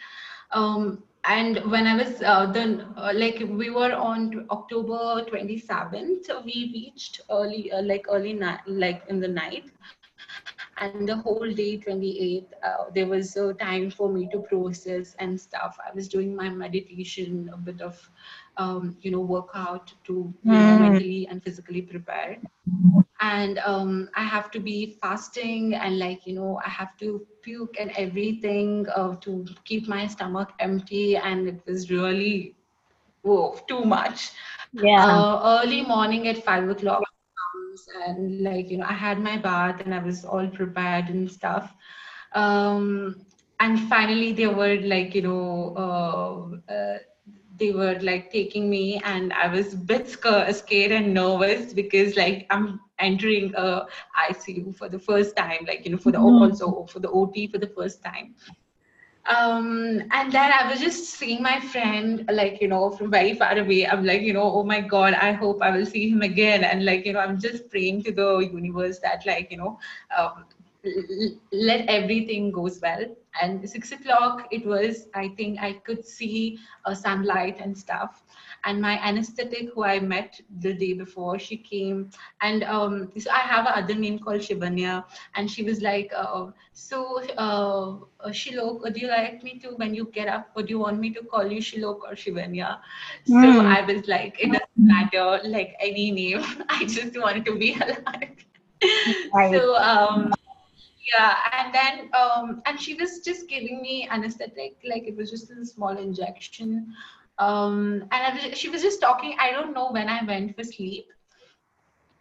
Um, 0.52 1.04
and 1.24 1.59
when 1.70 1.87
I 1.87 1.96
was 1.96 2.22
uh, 2.22 2.46
then 2.46 2.87
uh, 2.96 3.12
like 3.14 3.42
we 3.48 3.70
were 3.70 3.92
on 3.92 4.46
October 4.50 5.24
27th, 5.30 6.28
we 6.44 6.70
reached 6.74 7.20
early 7.30 7.70
uh, 7.72 7.83
like 7.83 8.06
early 8.11 8.33
night 8.35 8.61
like 8.66 9.02
in 9.09 9.20
the 9.20 9.28
night, 9.28 9.64
and 10.78 11.09
the 11.09 11.16
whole 11.16 11.50
day 11.52 11.78
28th 11.78 12.46
uh, 12.64 12.85
there 12.94 13.06
was 13.06 13.37
a 13.37 13.52
time 13.54 13.90
for 13.90 14.09
me 14.11 14.28
to 14.33 14.40
process 14.48 15.14
and 15.18 15.38
stuff. 15.38 15.76
I 15.87 15.94
was 15.94 16.09
doing 16.09 16.35
my 16.35 16.48
meditation, 16.48 17.50
a 17.52 17.56
bit 17.56 17.80
of 17.80 18.11
um, 18.56 18.96
you 19.00 19.10
know 19.10 19.20
work 19.20 19.48
out 19.54 19.92
to 20.04 20.32
mm. 20.46 20.52
hmm. 20.52 20.82
mentally 20.82 21.26
and 21.30 21.42
physically 21.42 21.82
prepare 21.82 22.38
and 23.20 23.58
um, 23.58 24.08
i 24.14 24.24
have 24.24 24.50
to 24.50 24.60
be 24.60 24.98
fasting 25.00 25.74
and 25.74 25.98
like 25.98 26.26
you 26.26 26.34
know 26.34 26.60
i 26.64 26.68
have 26.68 26.96
to 26.96 27.26
puke 27.42 27.76
and 27.78 27.92
everything 27.96 28.86
uh, 28.94 29.14
to 29.16 29.46
keep 29.64 29.88
my 29.88 30.06
stomach 30.06 30.50
empty 30.58 31.16
and 31.16 31.48
it 31.48 31.60
was 31.66 31.90
really 31.90 32.54
whoa 33.22 33.58
too 33.68 33.84
much 33.84 34.30
yeah 34.72 35.06
uh, 35.06 35.60
early 35.62 35.82
morning 35.82 36.28
at 36.28 36.44
five 36.44 36.68
o'clock 36.68 37.02
and 38.06 38.42
like 38.42 38.70
you 38.70 38.78
know 38.78 38.86
i 38.88 38.92
had 38.92 39.18
my 39.20 39.36
bath 39.36 39.80
and 39.80 39.94
i 39.94 39.98
was 39.98 40.24
all 40.24 40.46
prepared 40.48 41.08
and 41.08 41.30
stuff 41.30 41.74
um, 42.32 43.16
and 43.58 43.80
finally 43.88 44.32
they 44.32 44.46
were 44.46 44.76
like 44.82 45.14
you 45.14 45.22
know 45.22 45.74
uh, 45.76 46.72
uh 46.72 46.98
they 47.61 47.70
were 47.73 47.99
like 48.01 48.31
taking 48.33 48.68
me 48.68 49.01
and 49.05 49.33
i 49.35 49.46
was 49.46 49.75
a 49.75 49.77
bit 49.77 50.09
scared 50.09 50.92
and 50.92 51.14
nervous 51.14 51.73
because 51.73 52.16
like 52.16 52.46
i'm 52.51 52.81
entering 52.99 53.53
a 53.57 53.87
icu 54.29 54.75
for 54.75 54.88
the 54.88 54.99
first 54.99 55.37
time 55.37 55.64
like 55.66 55.85
you 55.85 55.92
know 55.92 55.99
for 55.99 56.11
the 56.11 56.18
mm. 56.18 56.40
also 56.40 56.87
for 56.87 56.99
the 57.01 57.09
ot 57.09 57.51
for 57.53 57.59
the 57.59 57.73
first 57.79 58.03
time. 58.03 58.35
Um 59.27 60.03
and 60.18 60.33
then 60.33 60.53
i 60.59 60.68
was 60.68 60.81
just 60.81 61.11
seeing 61.11 61.42
my 61.42 61.61
friend 61.73 62.25
like 62.33 62.61
you 62.62 62.68
know 62.68 62.90
from 62.90 63.11
very 63.11 63.35
far 63.35 63.59
away. 63.59 63.87
I'm 63.87 64.05
like 64.05 64.23
you 64.23 64.33
know 64.33 64.46
oh 64.61 64.64
my 64.64 64.81
god 64.81 65.14
i 65.14 65.33
hope 65.33 65.61
i 65.62 65.70
will 65.77 65.85
see 65.85 66.09
him 66.09 66.23
again. 66.23 66.64
And 66.64 66.87
like 66.87 67.05
you 67.07 67.12
know 67.12 67.20
i'm 67.20 67.38
just 67.38 67.68
praying 67.70 68.03
to 68.05 68.12
the 68.12 68.38
universe 68.38 68.99
that 69.01 69.27
like 69.27 69.51
you 69.51 69.59
know 69.59 69.79
um, 70.16 70.46
let 71.53 71.87
everything 71.88 72.51
goes 72.51 72.81
well 72.81 73.05
and 73.40 73.69
six 73.69 73.93
o'clock 73.93 74.47
it 74.51 74.64
was 74.66 75.09
i 75.14 75.29
think 75.37 75.59
i 75.61 75.73
could 75.73 76.05
see 76.05 76.59
a 76.87 76.95
sunlight 76.97 77.59
and 77.61 77.77
stuff 77.77 78.23
and 78.64 78.81
my 78.81 78.99
anesthetic 79.07 79.71
who 79.75 79.85
i 79.85 79.99
met 80.01 80.40
the 80.61 80.73
day 80.73 80.93
before 80.93 81.38
she 81.38 81.57
came 81.57 82.11
and 82.43 82.64
um, 82.64 83.11
so 83.19 83.31
i 83.31 83.38
have 83.38 83.66
another 83.66 83.95
name 83.95 84.19
called 84.19 84.40
shivanya 84.40 85.05
and 85.35 85.51
she 85.51 85.62
was 85.62 85.81
like 85.81 86.12
uh, 86.16 86.47
so 86.73 87.23
uh, 87.38 87.97
uh, 88.21 88.31
shilok 88.31 88.93
do 88.93 89.01
you 89.01 89.09
like 89.09 89.43
me 89.43 89.59
to 89.59 89.71
when 89.77 89.95
you 89.95 90.11
get 90.12 90.29
up 90.29 90.49
or 90.57 90.62
do 90.62 90.71
you 90.71 90.79
want 90.79 90.99
me 90.99 91.11
to 91.11 91.23
call 91.25 91.47
you 91.47 91.61
shilok 91.61 92.01
or 92.09 92.14
shivanya 92.14 92.79
mm. 93.29 93.43
so 93.43 93.61
hmm. 93.61 93.66
i 93.66 93.81
was 93.83 94.07
like 94.09 94.37
it 94.40 94.53
doesn't 94.53 94.77
matter 94.77 95.40
like 95.45 95.75
any 95.81 96.11
name 96.11 96.43
i 96.69 96.85
just 96.85 97.19
wanted 97.19 97.45
to 97.45 97.57
be 97.57 97.75
alive 97.81 98.47
right. 99.35 99.53
so 99.53 99.77
um 99.77 100.33
yeah 101.14 101.37
and 101.53 101.75
then 101.75 102.11
um 102.14 102.62
and 102.66 102.81
she 102.81 102.94
was 102.94 103.20
just 103.25 103.49
giving 103.49 103.81
me 103.83 104.09
anesthetic 104.11 104.77
like 104.88 105.05
it 105.07 105.16
was 105.16 105.31
just 105.31 105.51
a 105.51 105.64
small 105.64 105.96
injection. 105.96 106.87
Um 107.38 108.05
and 108.12 108.35
was, 108.35 108.59
she 108.59 108.68
was 108.68 108.83
just 108.83 109.01
talking 109.01 109.35
i 109.40 109.51
don't 109.53 109.75
know 109.75 109.90
when 109.90 110.09
i 110.09 110.23
went 110.25 110.55
for 110.57 110.64
sleep. 110.64 111.07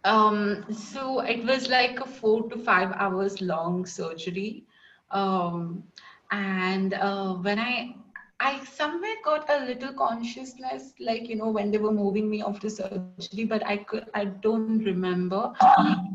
Um 0.04 0.64
so 0.72 1.20
it 1.20 1.44
was 1.44 1.68
like 1.68 2.00
a 2.00 2.06
four 2.06 2.48
to 2.50 2.56
five 2.58 2.92
hours 2.96 3.40
long 3.40 3.86
surgery. 3.86 4.64
Um 5.10 5.84
and 6.30 6.94
uh, 6.94 7.34
when 7.34 7.58
i 7.58 7.94
I 8.40 8.64
somewhere 8.64 9.16
got 9.24 9.48
a 9.50 9.64
little 9.66 9.92
consciousness, 9.94 10.94
like 11.00 11.28
you 11.28 11.36
know, 11.36 11.50
when 11.50 11.70
they 11.70 11.78
were 11.78 11.92
moving 11.92 12.30
me 12.30 12.42
off 12.42 12.60
the 12.60 12.70
surgery, 12.70 13.44
but 13.44 13.66
I 13.66 13.78
could 13.78 14.10
I 14.14 14.26
don't 14.26 14.78
remember. 14.84 15.52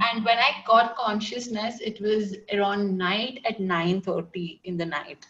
And 0.03 0.25
when 0.25 0.37
I 0.39 0.63
got 0.67 0.95
consciousness, 0.95 1.79
it 1.81 2.01
was 2.01 2.35
around 2.53 2.97
night 2.97 3.39
at 3.45 3.59
9:30 3.59 4.59
in 4.63 4.77
the 4.77 4.85
night. 4.85 5.25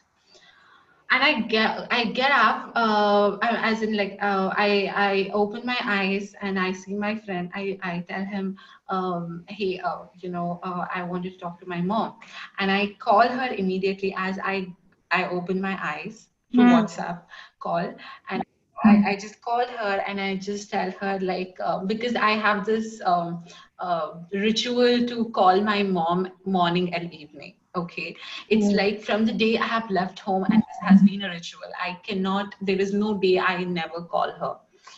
And 1.12 1.24
I 1.24 1.42
get 1.42 1.88
I 1.92 2.06
get 2.06 2.32
up, 2.32 2.72
uh, 2.76 3.38
as 3.42 3.82
in 3.82 3.96
like 3.96 4.18
uh, 4.22 4.52
I 4.58 4.92
I 4.96 5.30
open 5.34 5.66
my 5.66 5.78
eyes 5.84 6.34
and 6.42 6.60
I 6.60 6.72
see 6.72 6.96
my 6.96 7.16
friend. 7.16 7.50
I 7.54 7.78
I 7.84 8.04
tell 8.08 8.26
him, 8.26 8.58
um, 8.90 9.44
hey, 9.48 9.80
uh, 9.80 10.06
you 10.20 10.30
know, 10.30 10.60
uh, 10.64 10.86
I 10.94 11.04
wanted 11.04 11.34
to 11.34 11.40
talk 11.40 11.60
to 11.62 11.66
my 11.68 11.82
mom, 11.82 12.16
and 12.60 12.72
I 12.72 12.96
call 13.00 13.28
her 13.28 13.50
immediately 13.54 14.14
as 14.18 14.40
I 14.44 14.74
I 15.12 15.28
open 15.28 15.62
my 15.62 15.78
eyes 15.82 16.30
through 16.56 16.64
mm. 16.64 16.76
WhatsApp 16.76 17.22
call. 17.60 17.94
And 18.30 18.44
I, 18.84 19.12
I, 19.12 19.16
just 19.16 19.42
called 19.42 19.70
her 19.70 20.04
and 20.08 20.20
I 20.22 20.36
just 20.36 20.70
tell 20.70 20.92
her 20.92 21.20
like 21.22 21.58
uh, 21.64 21.80
because 21.86 22.16
I 22.16 22.32
have 22.32 22.66
this 22.66 23.02
um, 23.06 23.44
uh, 23.80 24.14
ritual 24.34 25.08
to 25.08 25.30
call 25.30 25.62
my 25.62 25.84
mom 25.84 26.30
morning 26.46 26.94
and 26.94 27.14
evening. 27.14 27.56
Okay, 27.76 28.16
it's 28.48 28.68
mm. 28.68 28.76
like 28.76 29.02
from 29.02 29.26
the 29.26 29.34
day 29.34 29.58
I 29.58 29.66
have 29.66 29.90
left 29.90 30.20
home 30.20 30.46
and 30.50 30.62
this 30.62 30.78
has 30.90 31.02
been 31.02 31.24
a 31.24 31.30
ritual. 31.30 31.72
I 31.82 31.98
cannot. 32.04 32.56
There 32.62 32.80
is 32.80 32.94
no 32.94 33.18
day 33.18 33.38
I 33.40 33.64
never 33.64 34.02
call 34.02 34.32
her. 34.32 34.56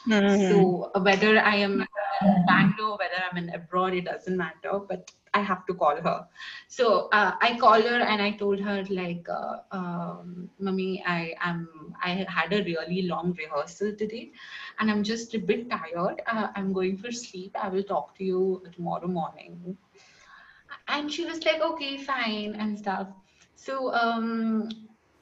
Mm. 0.07 0.51
So 0.51 0.91
whether 1.01 1.39
I 1.39 1.55
am 1.55 1.85
in 2.21 2.45
Bangalore, 2.45 2.97
whether 2.97 3.23
I'm 3.29 3.37
in 3.37 3.49
abroad, 3.49 3.93
it 3.93 4.05
doesn't 4.05 4.37
matter. 4.37 4.79
But 4.87 5.11
I 5.37 5.41
have 5.49 5.65
to 5.67 5.73
call 5.73 6.01
her. 6.07 6.17
So 6.67 7.09
uh, 7.19 7.31
I 7.41 7.57
called 7.59 7.85
her 7.85 7.99
and 8.13 8.21
I 8.21 8.31
told 8.43 8.59
her 8.67 8.83
like, 8.89 9.27
uh, 9.29 9.57
um, 9.79 10.49
"Mummy, 10.59 11.03
I 11.05 11.33
am. 11.41 11.67
I 12.03 12.25
had 12.37 12.53
a 12.53 12.63
really 12.63 13.03
long 13.13 13.33
rehearsal 13.43 13.95
today, 14.03 14.31
and 14.79 14.91
I'm 14.91 15.03
just 15.03 15.35
a 15.35 15.39
bit 15.53 15.69
tired. 15.69 16.21
Uh, 16.27 16.47
I'm 16.55 16.73
going 16.73 16.97
for 17.05 17.11
sleep. 17.11 17.55
I 17.67 17.69
will 17.69 17.83
talk 17.95 18.15
to 18.19 18.23
you 18.33 18.63
tomorrow 18.75 19.07
morning." 19.19 19.77
And 20.87 21.11
she 21.11 21.25
was 21.25 21.43
like, 21.45 21.61
"Okay, 21.61 21.97
fine," 21.97 22.55
and 22.55 22.77
stuff. 22.77 23.07
So 23.55 23.93
um, 23.93 24.69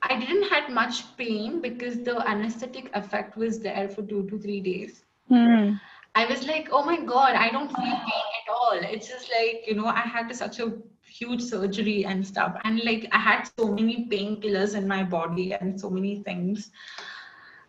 I 0.01 0.19
didn't 0.19 0.49
had 0.49 0.69
much 0.69 1.15
pain 1.17 1.61
because 1.61 2.03
the 2.03 2.17
anesthetic 2.27 2.89
effect 2.95 3.37
was 3.37 3.59
there 3.59 3.89
for 3.89 4.03
two 4.03 4.27
to 4.29 4.39
three 4.39 4.61
days. 4.61 5.03
Mm. 5.31 5.79
I 6.15 6.25
was 6.25 6.47
like, 6.47 6.69
oh 6.71 6.83
my 6.83 6.99
God, 6.99 7.35
I 7.35 7.49
don't 7.49 7.67
feel 7.67 7.83
pain 7.83 8.27
at 8.39 8.53
all. 8.53 8.79
It's 8.81 9.07
just 9.07 9.29
like, 9.29 9.67
you 9.67 9.75
know, 9.75 9.87
I 9.87 9.99
had 9.99 10.33
such 10.33 10.59
a 10.59 10.73
huge 11.03 11.41
surgery 11.41 12.05
and 12.05 12.25
stuff. 12.25 12.57
And 12.63 12.81
like, 12.83 13.07
I 13.11 13.19
had 13.19 13.49
so 13.59 13.67
many 13.67 14.07
painkillers 14.09 14.75
in 14.75 14.87
my 14.87 15.03
body 15.03 15.53
and 15.53 15.79
so 15.79 15.89
many 15.89 16.23
things. 16.23 16.71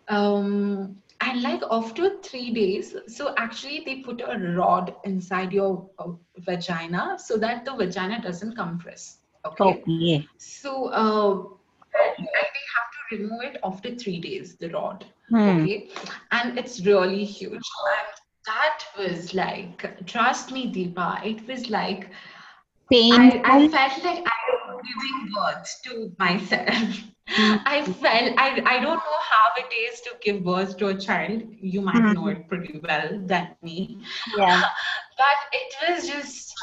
Um, 0.09 0.96
and 1.20 1.42
like 1.42 1.62
after 1.70 2.18
three 2.22 2.52
days, 2.52 2.94
so 3.09 3.35
actually 3.37 3.82
they 3.85 3.96
put 3.96 4.20
a 4.20 4.38
rod 4.54 4.94
inside 5.04 5.52
your 5.52 5.88
uh, 5.98 6.12
vagina 6.38 7.16
so 7.18 7.37
that 7.38 7.64
the 7.64 7.74
vagina 7.74 8.22
doesn't 8.22 8.54
compress. 8.54 9.18
Okay. 9.44 9.64
okay. 9.64 10.28
So, 10.37 10.87
uh, 10.87 11.56
and 11.98 12.26
they 12.26 12.64
have 12.76 13.11
to 13.11 13.16
remove 13.16 13.42
it 13.42 13.59
after 13.64 13.94
three 13.94 14.20
days, 14.20 14.56
the 14.56 14.68
rod. 14.70 15.04
Hmm. 15.30 15.62
Okay. 15.62 15.88
And 16.30 16.59
it's 16.59 16.85
really 16.85 17.24
huge. 17.24 17.52
And 17.54 18.20
that 18.46 18.85
was 18.98 19.35
like, 19.35 20.06
trust 20.06 20.52
me, 20.52 20.72
Deepa, 20.72 21.24
it 21.24 21.46
was 21.46 21.68
like 21.68 22.11
pain. 22.90 23.12
I, 23.12 23.42
I, 23.44 23.68
felt 23.68 24.04
like 24.04 24.24
I 24.24 24.72
was 24.72 24.82
giving 24.87 25.32
birth 25.35 25.82
to 25.85 26.12
myself. 26.18 27.02
I 27.28 27.82
felt 27.85 28.38
I, 28.38 28.62
I 28.64 28.78
don't 28.78 28.96
know 28.96 29.20
how 29.30 29.50
it 29.56 29.74
is 29.74 30.00
to 30.02 30.11
give 30.22 30.44
birth 30.44 30.76
to 30.78 30.88
a 30.88 30.94
child. 30.98 31.42
You 31.61 31.80
might 31.80 31.96
mm. 31.96 32.14
know 32.14 32.28
it 32.28 32.48
pretty 32.48 32.80
well 32.82 33.20
than 33.24 33.48
me. 33.62 34.00
Yeah. 34.37 34.62
but 35.18 35.38
it 35.52 35.74
was 35.88 36.09
just 36.09 36.54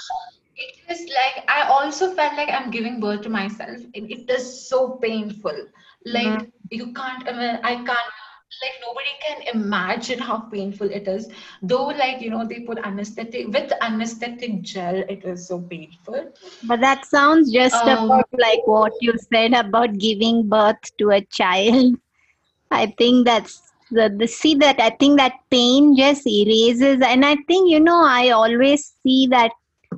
it 0.56 0.78
was 0.88 1.00
like 1.00 1.44
I 1.50 1.68
also 1.68 2.14
felt 2.16 2.38
like 2.38 2.50
I'm 2.50 2.72
giving 2.72 3.02
birth 3.02 3.22
to 3.24 3.30
myself. 3.30 3.78
It, 3.94 4.10
it 4.10 4.30
is 4.30 4.70
so 4.70 5.00
painful. 5.02 5.68
Like 6.06 6.28
mm. 6.28 6.52
you 6.72 6.94
can't 6.94 7.28
I, 7.28 7.32
mean, 7.34 7.60
I 7.64 7.76
can't 7.76 8.14
like 8.62 8.76
nobody 8.82 9.14
can 9.26 9.56
imagine 9.56 10.20
how 10.20 10.40
painful 10.40 10.90
it 10.90 11.08
is. 11.08 11.30
Though 11.62 11.88
like 11.88 12.22
you 12.22 12.30
know 12.30 12.46
they 12.46 12.62
put 12.62 12.80
anesthetic 12.80 13.48
with 13.48 13.72
anesthetic 13.82 14.62
gel 14.62 14.96
it 14.96 15.24
is 15.24 15.48
so 15.48 15.60
painful. 15.62 16.32
But 16.64 16.82
that 16.82 17.06
sounds 17.06 17.52
just 17.52 17.76
um, 17.76 18.06
about 18.06 18.28
like 18.38 18.66
what 18.66 18.94
you 19.02 19.14
said 19.34 19.54
about 19.54 19.98
giving 19.98 20.48
birth 20.48 20.96
to 21.00 21.12
a 21.12 21.22
child. 21.26 21.96
I 22.72 22.88
think 22.98 23.26
that's 23.26 23.62
the, 23.92 24.14
the 24.18 24.28
see 24.28 24.56
that 24.56 24.80
i 24.80 24.90
think 24.90 25.20
that 25.20 25.34
pain 25.52 25.96
just 25.96 26.26
erases. 26.26 27.00
And 27.06 27.26
i 27.26 27.36
think 27.48 27.70
you 27.70 27.80
know 27.80 28.04
i 28.04 28.30
always 28.30 28.96
see 29.04 29.28
that 29.28 29.52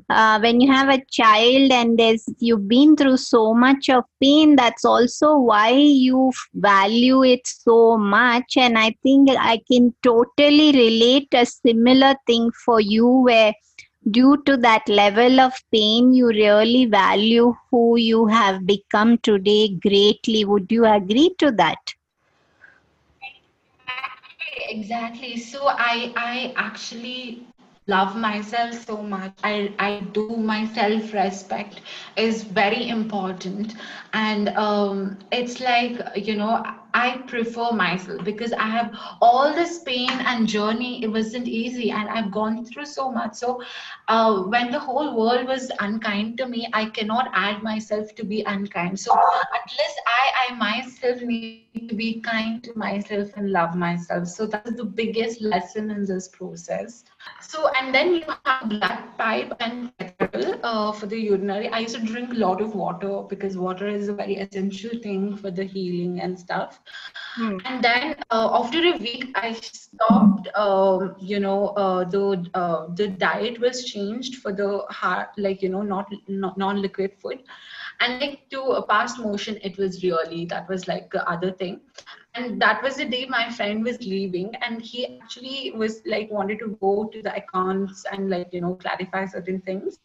uh, 0.09 0.39
when 0.39 0.61
you 0.61 0.71
have 0.71 0.89
a 0.89 1.03
child 1.09 1.71
and 1.71 1.97
there's 1.97 2.25
you've 2.39 2.67
been 2.67 2.95
through 2.95 3.17
so 3.17 3.53
much 3.53 3.89
of 3.89 4.03
pain 4.21 4.55
that's 4.55 4.85
also 4.85 5.37
why 5.37 5.69
you 5.69 6.31
value 6.53 7.23
it 7.23 7.45
so 7.45 7.97
much. 7.97 8.57
And 8.57 8.77
i 8.77 8.95
think 9.03 9.29
i 9.31 9.61
can 9.71 9.93
totally 10.03 10.71
relate 10.71 11.27
a 11.33 11.45
similar 11.45 12.15
thing 12.27 12.51
for 12.65 12.79
you 12.79 13.07
where 13.07 13.53
due 14.11 14.41
to 14.45 14.55
that 14.57 14.87
level 14.87 15.39
of 15.39 15.53
pain 15.71 16.13
you 16.13 16.27
really 16.27 16.85
value 16.85 17.55
who 17.71 17.97
you 17.97 18.25
have 18.27 18.65
become 18.65 19.17
today 19.19 19.69
greatly. 19.69 20.45
Would 20.45 20.71
you 20.71 20.85
agree 20.85 21.33
to 21.39 21.51
that? 21.51 21.93
Exactly. 24.69 25.37
So 25.37 25.67
i 25.67 26.13
i 26.15 26.53
actually 26.55 27.47
love 27.87 28.15
myself 28.17 28.73
so 28.73 28.97
much 29.01 29.33
i 29.43 29.73
i 29.79 29.99
do 30.13 30.27
my 30.37 30.65
self 30.65 31.13
respect 31.13 31.81
is 32.15 32.43
very 32.43 32.87
important. 32.89 33.73
And 34.13 34.49
um 34.49 35.17
it's 35.31 35.59
like 35.59 35.99
you 36.27 36.35
know 36.35 36.63
i 36.93 37.17
prefer 37.27 37.71
myself 37.71 38.23
because 38.23 38.53
i 38.53 38.67
have 38.75 38.91
all 39.21 39.53
this 39.53 39.79
pain 39.83 40.11
and 40.31 40.47
journey 40.47 41.03
it 41.03 41.07
wasn't 41.17 41.47
easy 41.47 41.91
and 41.91 42.09
i've 42.09 42.31
gone 42.31 42.65
through 42.65 42.85
so 42.85 43.11
much. 43.11 43.33
So 43.35 43.61
uh, 44.07 44.41
when 44.55 44.71
the 44.71 44.79
whole 44.79 45.15
world 45.17 45.47
was 45.47 45.71
unkind 45.79 46.37
to 46.39 46.47
me 46.47 46.67
i 46.73 46.85
cannot 46.85 47.29
add 47.33 47.63
myself 47.63 48.15
to 48.15 48.23
be 48.25 48.43
unkind. 48.47 48.99
So 48.99 49.13
least 49.77 50.01
i 50.07 50.23
i 50.47 50.55
myself 50.55 51.21
need 51.21 51.53
to 51.59 51.95
be 51.95 52.21
kind 52.21 52.63
to 52.63 52.73
myself 52.77 53.29
and 53.35 53.51
love 53.51 53.75
myself. 53.75 54.27
So 54.27 54.47
that's 54.47 54.75
the 54.75 54.85
biggest 54.85 55.41
lesson 55.41 55.91
in 55.91 56.05
this 56.05 56.27
process 56.29 57.03
So, 57.41 57.69
and 57.79 57.93
then 57.93 58.15
you 58.15 58.23
have 58.45 58.69
black 58.69 59.17
pipe 59.17 59.53
and 59.59 59.91
uh, 60.63 60.91
for 60.91 61.05
the 61.05 61.17
urinary. 61.17 61.69
I 61.69 61.79
used 61.79 61.95
to 61.95 62.01
drink 62.01 62.31
a 62.31 62.35
lot 62.35 62.61
of 62.61 62.75
water 62.75 63.23
because 63.29 63.57
water 63.57 63.87
is 63.87 64.07
a 64.07 64.13
very 64.13 64.37
essential 64.37 64.91
thing 65.01 65.37
for 65.37 65.51
the 65.51 65.63
healing 65.63 66.21
and 66.21 66.37
stuff. 66.37 66.79
Hmm. 67.35 67.57
And 67.65 67.83
then 67.83 68.15
uh, 68.31 68.49
after 68.53 68.79
a 68.79 68.97
week, 68.97 69.31
I 69.35 69.53
stopped. 69.53 70.47
Um, 70.55 71.15
you 71.19 71.39
know, 71.39 71.67
uh, 71.69 72.03
the 72.05 72.49
uh, 72.53 72.87
the 72.95 73.07
diet 73.07 73.59
was 73.59 73.85
changed 73.85 74.35
for 74.35 74.51
the 74.51 74.85
heart, 74.89 75.29
like 75.37 75.61
you 75.61 75.69
know, 75.69 75.81
not, 75.81 76.11
not 76.27 76.57
non-liquid 76.57 77.13
food 77.21 77.39
and 77.99 78.19
like 78.21 78.49
to 78.49 78.61
a 78.61 78.85
past 78.87 79.19
motion 79.19 79.57
it 79.61 79.77
was 79.77 80.03
really 80.03 80.45
that 80.45 80.67
was 80.69 80.87
like 80.87 81.11
the 81.11 81.27
other 81.29 81.51
thing. 81.51 81.81
And 82.35 82.61
that 82.61 82.83
was 82.83 82.97
the 82.97 83.05
day 83.05 83.25
my 83.27 83.49
friend 83.49 83.83
was 83.83 83.99
leaving 84.01 84.51
and 84.61 84.81
he 84.81 85.19
actually 85.21 85.71
was 85.75 86.01
like 86.05 86.29
wanted 86.31 86.59
to 86.59 86.77
go 86.81 87.09
to 87.11 87.21
the 87.21 87.33
accounts 87.35 88.05
and 88.11 88.29
like 88.29 88.49
you 88.51 88.61
know 88.61 88.75
clarify 88.75 89.25
certain 89.25 89.61
things. 89.61 89.99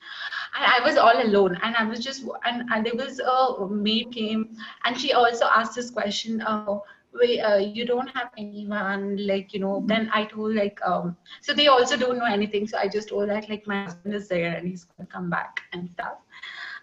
And 0.57 0.65
i 0.73 0.81
was 0.87 0.97
all 0.97 1.23
alone 1.23 1.59
and 1.63 1.77
i 1.77 1.85
was 1.85 2.01
just 2.01 2.25
and, 2.45 2.65
and 2.73 2.87
there 2.87 2.95
was 2.95 3.21
a 3.21 3.67
maid 3.69 4.13
came 4.13 4.57
and 4.85 4.99
she 4.99 5.13
also 5.13 5.47
asked 5.47 5.75
this 5.77 5.91
question 5.91 6.43
uh, 6.43 6.79
wait 7.15 7.41
uh, 7.41 7.57
you 7.57 7.85
don't 7.87 8.09
have 8.15 8.31
anyone 8.39 9.17
like 9.27 9.53
you 9.53 9.61
know 9.61 9.83
then 9.87 10.09
i 10.15 10.25
told 10.25 10.55
like 10.55 10.79
um 10.87 11.17
so 11.41 11.53
they 11.53 11.67
also 11.69 11.97
don't 11.97 12.19
know 12.19 12.27
anything. 12.27 12.67
So 12.67 12.79
i 12.79 12.89
just 12.89 13.09
told 13.09 13.29
that 13.31 13.49
like 13.49 13.67
my 13.67 13.85
husband 13.85 14.15
is 14.15 14.29
there 14.29 14.55
and 14.55 14.69
he's 14.69 14.85
gonna 14.85 15.09
come 15.09 15.31
back 15.31 15.61
and 15.73 15.91
stuff 15.91 16.19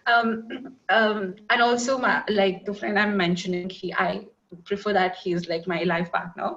um, 0.08 0.76
um, 0.90 1.36
and 1.50 1.62
also 1.62 1.98
my 1.98 2.24
like 2.30 2.66
the 2.66 2.74
friend 2.74 2.98
I'm 2.98 3.16
mentioning, 3.18 3.70
he 3.70 3.94
I 3.94 4.26
prefer 4.66 4.94
that 4.94 5.18
he's 5.18 5.48
like 5.48 5.68
my 5.68 5.84
life 5.84 6.12
partner. 6.12 6.56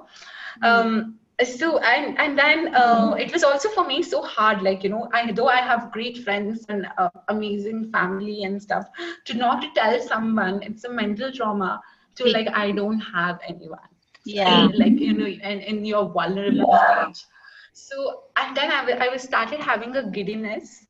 Mm-hmm. 0.63 0.65
Um, 0.65 1.19
so 1.43 1.79
and 1.79 2.19
and 2.19 2.37
then 2.37 2.75
uh, 2.75 3.15
it 3.17 3.31
was 3.33 3.43
also 3.43 3.69
for 3.69 3.85
me 3.85 4.03
so 4.03 4.21
hard 4.21 4.61
like 4.61 4.83
you 4.83 4.89
know 4.89 5.09
i 5.11 5.31
though 5.31 5.47
i 5.47 5.57
have 5.57 5.91
great 5.91 6.19
friends 6.23 6.65
and 6.69 6.87
uh, 6.99 7.09
amazing 7.29 7.91
family 7.91 8.43
and 8.43 8.61
stuff 8.61 8.85
to 9.25 9.33
not 9.33 9.61
to 9.61 9.69
tell 9.73 9.99
someone 9.99 10.61
it's 10.61 10.83
a 10.83 10.89
mental 10.89 11.31
trauma 11.31 11.81
to 12.15 12.29
like 12.29 12.47
i 12.49 12.71
don't 12.71 12.99
have 12.99 13.39
anyone. 13.47 13.79
Yeah. 14.23 14.67
Like 14.75 14.99
you 14.99 15.13
know 15.13 15.25
and 15.25 15.61
in 15.61 15.83
your 15.83 16.09
vulnerable. 16.09 16.77
Stage 16.77 17.25
so 17.73 18.23
and 18.37 18.55
then 18.55 18.71
I, 18.71 19.05
I 19.05 19.09
was 19.09 19.23
started 19.23 19.59
having 19.59 19.95
a 19.95 20.09
giddiness 20.09 20.85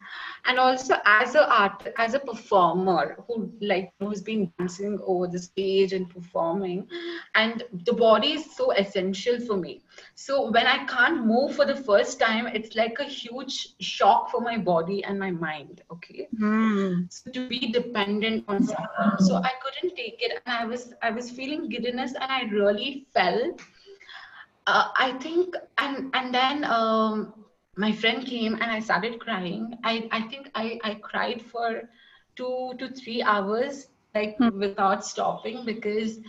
and 0.46 0.60
also 0.60 0.96
as 1.06 1.36
a 1.36 1.48
art 1.54 1.88
as 1.98 2.14
a 2.14 2.20
performer 2.20 3.16
who 3.28 3.52
like 3.62 3.92
who's 4.00 4.22
been 4.22 4.52
dancing 4.58 5.00
over 5.06 5.28
the 5.28 5.40
stage 5.40 5.94
and 5.94 6.10
performing 6.10 6.88
and 7.36 7.64
the 7.86 7.94
body 7.94 8.34
is 8.34 8.56
so 8.56 8.72
essential 8.72 9.40
for 9.40 9.58
me. 9.58 9.82
So 10.16 10.50
when 10.52 10.68
i 10.68 10.86
can't 10.86 11.26
move 11.26 11.56
for 11.56 11.66
the 11.66 11.76
first 11.76 12.20
time 12.20 12.48
it's 12.48 12.76
like 12.76 12.98
a 13.00 13.04
huge 13.04 13.76
shock 13.80 14.32
for 14.32 14.42
my 14.42 14.58
body 14.58 15.04
and 15.04 15.20
my 15.20 15.32
mind 15.32 15.82
okay? 15.92 16.28
Mm. 16.40 17.12
so 17.12 17.32
to 17.32 17.48
be 17.48 17.72
dependent 17.72 18.46
on 18.48 18.64
someone 18.64 19.20
so 19.20 19.36
i 19.36 19.52
couldn't 19.64 19.96
take 19.96 20.22
it 20.22 20.42
and 20.46 20.56
i 20.56 20.66
was 20.66 20.94
i 21.02 21.12
was 21.12 21.30
feeling 21.30 21.70
giddiness 21.70 22.14
and 22.14 22.32
i 22.32 22.44
really 22.44 23.06
felt 23.14 23.62
uh, 24.68 24.88
I 24.96 25.14
think, 25.14 25.56
and 25.78 26.10
and 26.14 26.34
then 26.34 26.64
um, 26.66 27.34
my 27.78 27.92
friend 27.92 28.26
came 28.26 28.54
and 28.56 28.64
I 28.64 28.80
started 28.80 29.20
crying. 29.20 29.78
I 29.84 30.08
I 30.12 30.22
think 30.24 30.52
I 30.56 30.80
I 30.84 30.96
cried 30.96 31.42
for 31.42 31.90
two 32.36 32.74
to 32.80 32.90
three 32.90 33.22
hours 33.22 33.88
like 34.16 34.38
hmm. 34.38 34.60
without 34.60 35.06
stopping 35.06 35.66
because. 35.66 36.20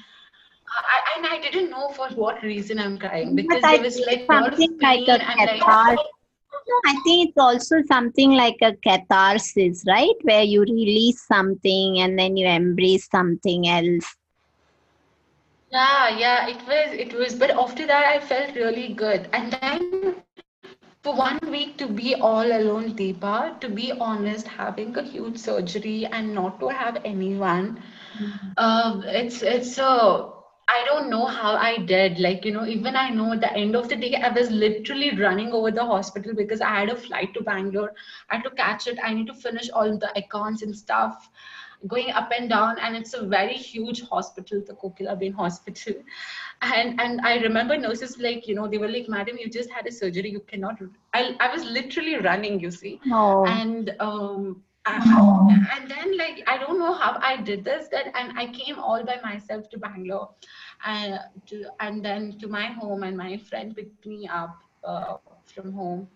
I, 0.75 1.19
and 1.19 1.27
I 1.27 1.39
didn't 1.39 1.69
know 1.69 1.91
for 1.91 2.09
what 2.15 2.43
reason 2.43 2.79
I'm 2.79 2.97
crying 2.97 3.37
because 3.37 3.61
there 3.61 3.83
was 3.83 4.01
like 4.07 4.25
something 4.27 4.79
like 4.81 5.07
a 5.07 5.19
catharsis. 5.19 5.67
Like, 5.67 5.99
I 6.87 6.93
think 7.05 7.29
it's 7.29 7.37
also 7.37 7.83
something 7.83 8.33
like 8.33 8.57
a 8.63 8.73
catharsis, 8.77 9.85
right? 9.87 10.15
Where 10.23 10.43
you 10.43 10.63
release 10.63 11.27
something 11.27 12.01
and 12.01 12.19
then 12.19 12.39
you 12.39 12.47
embrace 12.47 13.09
something 13.11 13.69
else. 13.69 14.17
Yeah, 15.71 16.19
yeah, 16.19 16.49
it 16.49 16.67
was, 16.67 16.93
it 16.99 17.13
was. 17.13 17.35
But 17.35 17.51
after 17.51 17.87
that, 17.87 18.05
I 18.07 18.21
felt 18.21 18.55
really 18.55 18.95
good. 18.95 19.29
And 19.33 19.53
then 19.53 20.23
for 21.03 21.15
one 21.17 21.39
week 21.51 21.77
to 21.79 21.89
be 21.89 22.15
all 22.15 22.47
alone, 22.47 22.95
Deepa, 22.97 23.61
to 23.61 23.69
be 23.69 23.93
honest, 23.93 24.47
having 24.47 24.97
a 24.97 25.03
huge 25.03 25.37
surgery 25.37 26.07
and 26.07 26.33
not 26.35 26.61
to 26.61 26.69
have 26.69 27.01
anyone, 27.05 27.83
mm-hmm. 28.19 28.53
uh, 28.57 29.01
it's 29.07 29.43
it's 29.43 29.79
a 29.79 30.31
I 30.69 30.85
don't 30.87 31.11
know 31.11 31.27
how 31.27 31.55
I 31.57 31.79
did. 31.79 32.21
Like, 32.21 32.45
you 32.45 32.53
know, 32.53 32.65
even 32.65 32.95
I 32.97 33.11
know 33.11 33.33
at 33.33 33.41
the 33.41 33.53
end 33.53 33.75
of 33.75 33.89
the 33.89 33.97
day, 33.97 34.15
I 34.15 34.29
was 34.29 34.51
literally 34.51 35.11
running 35.19 35.53
over 35.53 35.73
the 35.73 35.85
hospital 35.85 36.35
because 36.35 36.61
I 36.61 36.69
had 36.69 36.89
a 36.89 36.97
flight 36.97 37.35
to 37.35 37.43
Bangalore. 37.43 37.93
I 38.31 38.37
had 38.37 38.45
to 38.45 38.51
catch 38.51 38.87
it. 38.87 38.99
I 39.03 39.13
need 39.13 39.27
to 39.27 39.35
finish 39.35 39.69
all 39.71 39.99
the 39.99 40.17
accounts 40.17 40.63
and 40.63 40.75
stuff 40.75 41.29
going 41.89 42.11
up 42.11 42.31
and 42.37 42.49
down 42.49 42.79
and 42.79 42.97
it's 42.97 43.15
a 43.15 43.27
very 43.27 43.55
huge 43.55 44.03
hospital 44.03 44.63
the 44.67 44.75
Kokilaben 44.75 45.35
hospital 45.35 45.95
and 46.63 47.01
and 47.01 47.21
i 47.23 47.37
remember 47.39 47.77
nurses 47.77 48.19
like 48.19 48.47
you 48.47 48.55
know 48.55 48.69
they 48.69 48.79
were 48.79 48.89
like 48.89 49.09
madam 49.09 49.37
you 49.39 49.49
just 49.51 49.71
had 49.71 49.87
a 49.87 49.93
surgery. 49.93 50.31
You 50.31 50.41
cannot 50.41 50.81
i, 51.15 51.37
I 51.41 51.53
was 51.53 51.65
literally 51.65 52.17
running 52.17 52.61
you 52.61 52.71
see. 52.71 53.01
Oh. 53.11 53.45
and 53.47 53.95
um 54.01 54.63
and 54.87 55.91
then 55.91 56.17
like 56.19 56.43
i 56.49 56.59
don't 56.59 56.79
know 56.79 56.93
how 56.93 57.19
i 57.23 57.37
did 57.37 57.65
this 57.65 57.89
that 57.89 58.07
and 58.15 58.37
i 58.39 58.47
came 58.47 58.79
all 58.79 59.05
by 59.05 59.17
myself 59.23 59.69
to 59.71 59.79
bangalore 59.79 60.31
and 60.85 61.21
to 61.47 61.65
and 61.81 62.05
then 62.05 62.39
to 62.39 62.49
my 62.49 62.67
home 62.67 63.05
and 63.05 63.17
my 63.17 63.37
friend 63.37 63.77
picked 63.77 64.07
me 64.07 64.29
up 64.29 64.59
uh, 64.85 65.17
from 65.47 65.73
home 65.73 66.09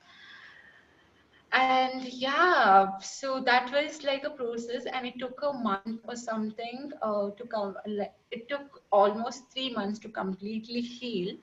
and 1.57 2.03
yeah 2.05 2.99
so 3.01 3.41
that 3.41 3.71
was 3.73 4.03
like 4.05 4.25
a 4.25 4.31
process 4.31 4.87
and 4.93 5.07
it 5.07 5.19
took 5.19 5.43
a 5.43 5.53
month 5.53 6.01
or 6.09 6.15
something 6.17 6.91
uh, 7.03 7.31
to 7.39 7.45
come 7.47 7.75
like 7.87 8.15
it 8.31 8.49
took 8.49 8.83
almost 8.91 9.53
three 9.53 9.73
months 9.73 9.99
to 10.01 10.09
completely 10.09 10.81
heal. 10.81 11.37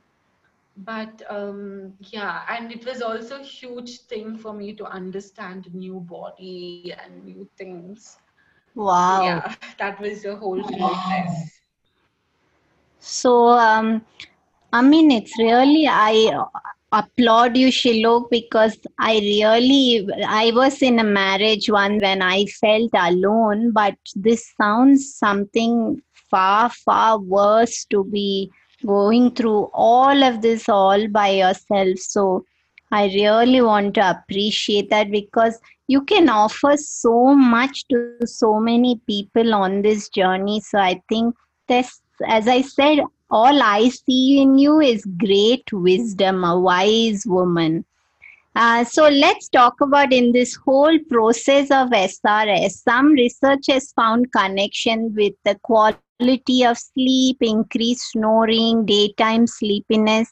But 0.78 1.22
um, 1.30 1.94
yeah 2.00 2.42
and 2.50 2.72
it 2.72 2.86
was 2.86 3.02
also 3.02 3.40
a 3.42 3.44
huge 3.44 4.02
thing 4.02 4.38
for 4.38 4.54
me 4.54 4.74
to 4.76 4.86
understand 4.86 5.74
new 5.74 6.00
body 6.00 6.82
and 6.86 7.10
new 7.26 7.34
things. 7.58 8.04
Wow. 8.76 9.44
Yeah 9.44 9.54
that 9.80 10.00
was 10.00 10.24
the 10.24 10.36
whole 10.36 10.64
process. 10.64 11.62
So 13.00 13.50
um 13.50 14.02
i 14.72 14.82
mean 14.82 15.12
it's 15.12 15.38
really 15.40 15.86
i 15.90 16.14
applaud 16.94 17.58
you, 17.58 17.68
Shilok, 17.68 18.30
because 18.30 18.78
I 19.00 19.16
really, 19.16 20.08
I 20.26 20.52
was 20.54 20.82
in 20.82 21.00
a 21.00 21.04
marriage 21.04 21.70
one 21.70 21.98
when 22.00 22.22
I 22.22 22.46
felt 22.46 22.92
alone, 22.94 23.72
but 23.72 23.96
this 24.16 24.54
sounds 24.62 25.16
something 25.16 26.02
far, 26.30 26.70
far 26.70 27.20
worse 27.20 27.86
to 27.86 28.04
be 28.04 28.52
going 28.86 29.32
through 29.32 29.70
all 29.74 30.24
of 30.24 30.42
this 30.42 30.70
all 30.70 31.08
by 31.08 31.30
yourself. 31.30 31.98
So 32.00 32.46
I 32.92 33.06
really 33.06 33.62
want 33.62 33.96
to 33.96 34.10
appreciate 34.12 34.90
that 34.92 35.10
because 35.10 35.60
you 35.88 36.02
can 36.04 36.30
offer 36.30 36.78
so 36.78 37.34
much 37.34 37.88
to 37.88 38.16
so 38.26 38.60
many 38.60 39.02
people 39.08 39.54
on 39.54 39.82
this 39.82 40.10
journey. 40.10 40.62
So 40.62 40.78
I 40.78 41.02
think 41.10 41.36
this, 41.68 42.02
as 42.28 42.48
I 42.48 42.62
said, 42.62 43.00
all 43.30 43.62
I 43.62 43.90
see 43.90 44.42
in 44.42 44.58
you 44.58 44.80
is 44.80 45.06
great 45.18 45.72
wisdom, 45.72 46.44
a 46.44 46.60
wise 46.60 47.24
woman. 47.26 47.86
Uh, 48.56 48.84
so 48.84 49.10
let's 49.10 49.50
talk 49.50 49.82
about 49.82 50.14
in 50.14 50.32
this 50.32 50.56
whole 50.56 50.98
process 51.10 51.72
of 51.72 51.90
SRS. 51.90 52.84
Some 52.84 53.08
research 53.14 53.66
has 53.70 53.92
found 53.94 54.32
connection 54.32 55.14
with 55.16 55.34
the 55.44 55.56
quality 55.64 56.64
of 56.64 56.78
sleep, 56.78 57.38
increased 57.42 58.12
snoring, 58.12 58.86
daytime 58.86 59.48
sleepiness, 59.48 60.32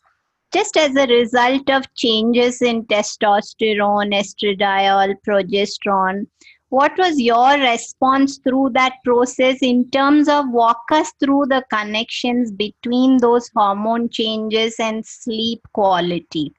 just 0.54 0.78
as 0.78 0.96
a 0.96 1.08
result 1.08 1.68
of 1.70 1.92
changes 1.96 2.62
in 2.62 2.86
testosterone, 2.86 4.14
estradiol, 4.14 5.16
progesterone 5.28 6.28
what 6.72 6.98
was 6.98 7.20
your 7.22 7.54
response 7.60 8.40
through 8.48 8.70
that 8.74 8.94
process 9.06 9.60
in 9.62 9.90
terms 9.92 10.30
of 10.30 10.46
walk 10.52 10.84
us 10.92 11.12
through 11.20 11.46
the 11.54 11.64
connections 11.78 12.52
between 12.52 13.18
those 13.20 13.50
hormone 13.56 14.10
changes 14.10 14.80
and 14.80 15.06
sleep 15.06 15.62
quality 15.74 16.54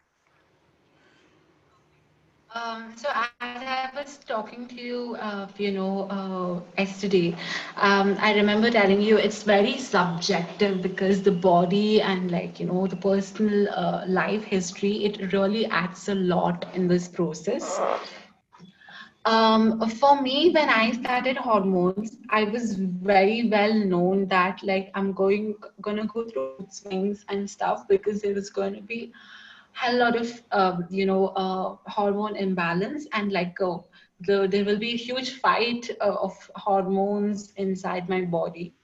um, 2.54 2.92
so 2.96 3.08
as 3.14 3.56
I 3.56 3.90
was 3.96 4.18
talking 4.18 4.66
to 4.68 4.74
you, 4.74 5.16
uh, 5.20 5.46
you 5.58 5.72
know, 5.72 6.02
uh, 6.10 6.60
yesterday, 6.80 7.34
um, 7.76 8.16
I 8.20 8.34
remember 8.34 8.70
telling 8.70 9.00
you 9.02 9.16
it's 9.16 9.42
very 9.42 9.76
subjective 9.78 10.82
because 10.82 11.22
the 11.22 11.32
body 11.32 12.00
and 12.02 12.30
like 12.30 12.60
you 12.60 12.66
know 12.66 12.86
the 12.86 12.96
personal 12.96 13.68
uh, 13.70 14.04
life 14.06 14.44
history 14.44 15.04
it 15.04 15.32
really 15.32 15.66
adds 15.66 16.08
a 16.08 16.14
lot 16.14 16.66
in 16.74 16.88
this 16.88 17.08
process. 17.08 17.80
Um, 19.24 19.88
for 19.88 20.20
me, 20.20 20.50
when 20.52 20.68
I 20.68 20.92
started 20.92 21.36
hormones, 21.36 22.16
I 22.30 22.44
was 22.44 22.74
very 22.76 23.48
well 23.48 23.72
known 23.74 24.26
that 24.28 24.62
like 24.62 24.90
I'm 24.94 25.12
going 25.12 25.54
gonna 25.80 26.06
go 26.06 26.24
through 26.24 26.50
swings 26.70 27.24
and 27.28 27.48
stuff 27.48 27.86
because 27.88 28.20
there 28.22 28.34
was 28.34 28.50
going 28.50 28.74
to 28.74 28.80
be 28.82 29.12
a 29.86 29.92
lot 29.94 30.16
of 30.16 30.42
um, 30.50 30.84
you 30.90 31.06
know 31.06 31.26
uh, 31.28 31.76
hormone 31.90 32.36
imbalance 32.36 33.06
and 33.12 33.32
like 33.32 33.56
uh, 33.60 33.78
the, 34.20 34.46
there 34.50 34.64
will 34.64 34.78
be 34.78 34.92
a 34.94 34.96
huge 34.96 35.30
fight 35.40 35.88
uh, 36.00 36.14
of 36.20 36.50
hormones 36.56 37.52
inside 37.56 38.08
my 38.08 38.22
body. 38.22 38.74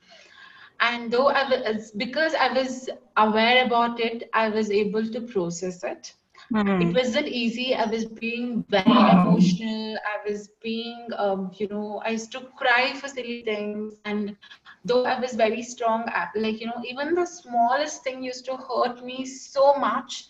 And 0.80 1.11
though 1.12 1.28
i 1.28 1.43
was 1.49 1.91
because 1.93 2.34
i 2.34 2.53
was 2.53 2.89
aware 3.16 3.64
about 3.66 4.01
it 4.01 4.28
i 4.32 4.49
was 4.49 4.70
able 4.70 5.07
to 5.16 5.20
process 5.20 5.82
it 5.84 6.12
mm-hmm. 6.53 6.82
it 6.82 6.94
wasn't 6.94 7.26
easy 7.28 7.74
i 7.74 7.84
was 7.86 8.05
being 8.05 8.64
very 8.68 8.96
emotional 9.12 9.96
i 10.12 10.28
was 10.28 10.49
being 10.62 11.07
um, 11.16 11.51
you 11.55 11.68
know 11.68 12.01
i 12.05 12.11
used 12.11 12.32
to 12.32 12.40
cry 12.57 12.92
for 12.94 13.09
silly 13.09 13.42
things 13.42 13.94
and 14.05 14.36
though 14.84 15.05
i 15.05 15.18
was 15.18 15.34
very 15.34 15.62
strong 15.62 16.05
like 16.36 16.61
you 16.61 16.66
know 16.66 16.82
even 16.84 17.14
the 17.14 17.26
smallest 17.26 18.03
thing 18.03 18.22
used 18.22 18.44
to 18.44 18.57
hurt 18.57 19.05
me 19.05 19.24
so 19.24 19.74
much 19.74 20.26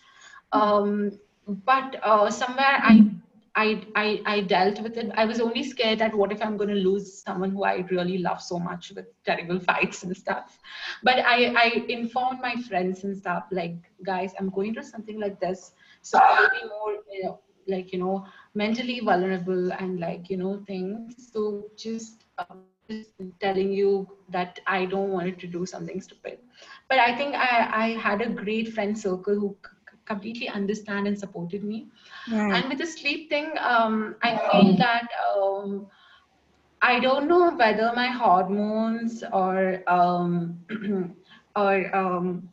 um, 0.51 1.11
but 1.65 1.99
uh, 2.03 2.29
somewhere 2.29 2.77
i 2.83 3.09
I, 3.55 3.83
I, 3.95 4.21
I 4.25 4.41
dealt 4.41 4.81
with 4.81 4.97
it. 4.97 5.11
I 5.15 5.25
was 5.25 5.41
only 5.41 5.63
scared 5.63 5.99
that 5.99 6.15
what 6.15 6.31
if 6.31 6.41
I'm 6.41 6.55
going 6.55 6.69
to 6.69 6.75
lose 6.75 7.21
someone 7.21 7.51
who 7.51 7.63
I 7.65 7.85
really 7.91 8.19
love 8.19 8.41
so 8.41 8.57
much 8.57 8.93
with 8.95 9.07
terrible 9.25 9.59
fights 9.69 10.03
and 10.03 10.15
stuff. 10.15 10.57
But 11.03 11.19
I, 11.19 11.53
I 11.57 11.85
informed 11.89 12.39
my 12.41 12.55
friends 12.69 13.03
and 13.03 13.17
stuff 13.17 13.45
like, 13.51 13.75
guys, 14.05 14.33
I'm 14.39 14.49
going 14.49 14.73
through 14.73 14.83
something 14.83 15.19
like 15.19 15.41
this. 15.41 15.73
So 16.09 16.27
I'll 16.27 16.57
be 16.57 16.67
more, 16.75 17.03
you 17.21 17.23
know, 17.25 17.45
like, 17.75 17.93
you 17.97 18.05
know, 18.05 18.33
mentally 18.55 19.09
vulnerable 19.11 19.81
and 19.83 19.99
like, 20.09 20.29
you 20.35 20.47
know, 20.47 20.73
things. 20.75 21.31
So 21.33 21.69
just, 21.77 22.25
um, 22.39 22.63
just 22.89 23.11
telling 23.41 23.71
you 23.73 24.07
that 24.29 24.59
I 24.67 24.85
don't 24.85 25.11
want 25.11 25.39
to 25.39 25.47
do 25.47 25.65
something 25.65 26.01
stupid. 26.01 26.39
But 26.89 26.99
I 26.99 27.15
think 27.15 27.35
I, 27.35 27.69
I 27.85 27.87
had 28.01 28.21
a 28.21 28.29
great 28.29 28.73
friend 28.73 28.97
circle 28.97 29.35
who 29.39 29.55
completely 30.05 30.49
understand 30.49 31.07
and 31.07 31.19
supported 31.19 31.63
me. 31.63 31.87
Right. 32.31 32.55
And 32.55 32.69
with 32.69 32.79
the 32.79 32.87
sleep 32.87 33.29
thing, 33.29 33.51
um, 33.59 34.15
I 34.23 34.37
feel 34.51 34.77
that 34.77 35.07
um, 35.35 35.87
I 36.81 36.99
don't 36.99 37.27
know 37.27 37.51
whether 37.55 37.91
my 37.95 38.07
hormones 38.07 39.23
or 39.31 39.83
um, 39.87 40.59
or 41.55 41.95
um, 41.95 42.49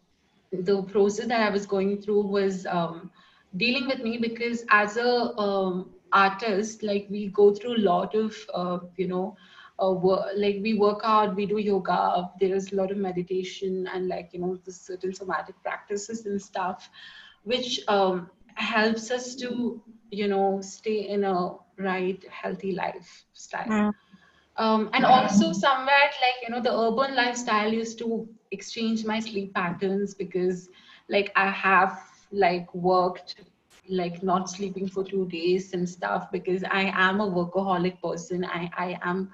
the 0.53 0.83
process 0.83 1.27
that 1.29 1.41
I 1.41 1.51
was 1.51 1.67
going 1.67 2.01
through 2.03 2.27
was 2.29 2.67
um, 2.67 3.11
dealing 3.57 3.87
with 3.87 4.01
me 4.01 4.19
because 4.19 4.65
as 4.71 4.97
a 4.97 5.39
um, 5.39 5.91
artist, 6.13 6.83
like 6.83 7.07
we 7.11 7.29
go 7.29 7.53
through 7.55 7.77
a 7.77 7.83
lot 7.93 8.15
of 8.15 8.35
uh, 8.55 8.79
you 8.97 9.09
know. 9.09 9.37
Uh, 9.79 9.93
work, 9.93 10.29
like 10.37 10.57
we 10.63 10.73
work 10.73 11.03
out, 11.05 11.37
we 11.37 11.45
do 11.45 11.59
yoga. 11.59 12.31
There 12.41 12.55
is 12.55 12.73
a 12.73 12.77
lot 12.77 12.91
of 12.91 12.97
meditation 12.97 13.87
and 13.93 14.09
like 14.09 14.31
you 14.33 14.41
know 14.41 14.57
the 14.65 14.73
certain 14.73 15.13
somatic 15.13 15.55
practices 15.63 16.25
and 16.25 16.41
stuff 16.41 16.89
which 17.47 17.81
um, 17.89 18.31
helps 18.55 19.11
us 19.11 19.35
to 19.37 19.81
you 20.11 20.29
know 20.29 20.61
stay 20.61 21.09
in 21.09 21.25
a 21.25 21.51
right 21.79 22.25
healthy 22.31 22.73
lifestyle 22.73 23.67
mm. 23.69 23.93
um, 24.57 24.91
and 24.93 25.05
also 25.05 25.53
somewhere 25.53 26.11
like 26.25 26.43
you 26.43 26.51
know 26.51 26.61
the 26.61 26.73
urban 26.73 27.15
lifestyle 27.15 27.73
used 27.73 27.99
to 27.99 28.29
exchange 28.51 29.05
my 29.05 29.21
sleep 29.21 29.55
patterns 29.55 30.15
because 30.15 30.69
like 31.09 31.31
i 31.37 31.49
have 31.51 31.99
like 32.33 32.73
worked 32.75 33.37
like 33.89 34.23
not 34.23 34.49
sleeping 34.51 34.89
for 34.89 35.05
two 35.05 35.27
days 35.29 35.73
and 35.73 35.89
stuff 35.89 36.31
because 36.33 36.65
i 36.71 36.91
am 36.95 37.21
a 37.21 37.27
workaholic 37.27 38.01
person 38.03 38.45
i 38.45 38.71
i 38.77 38.99
am 39.03 39.29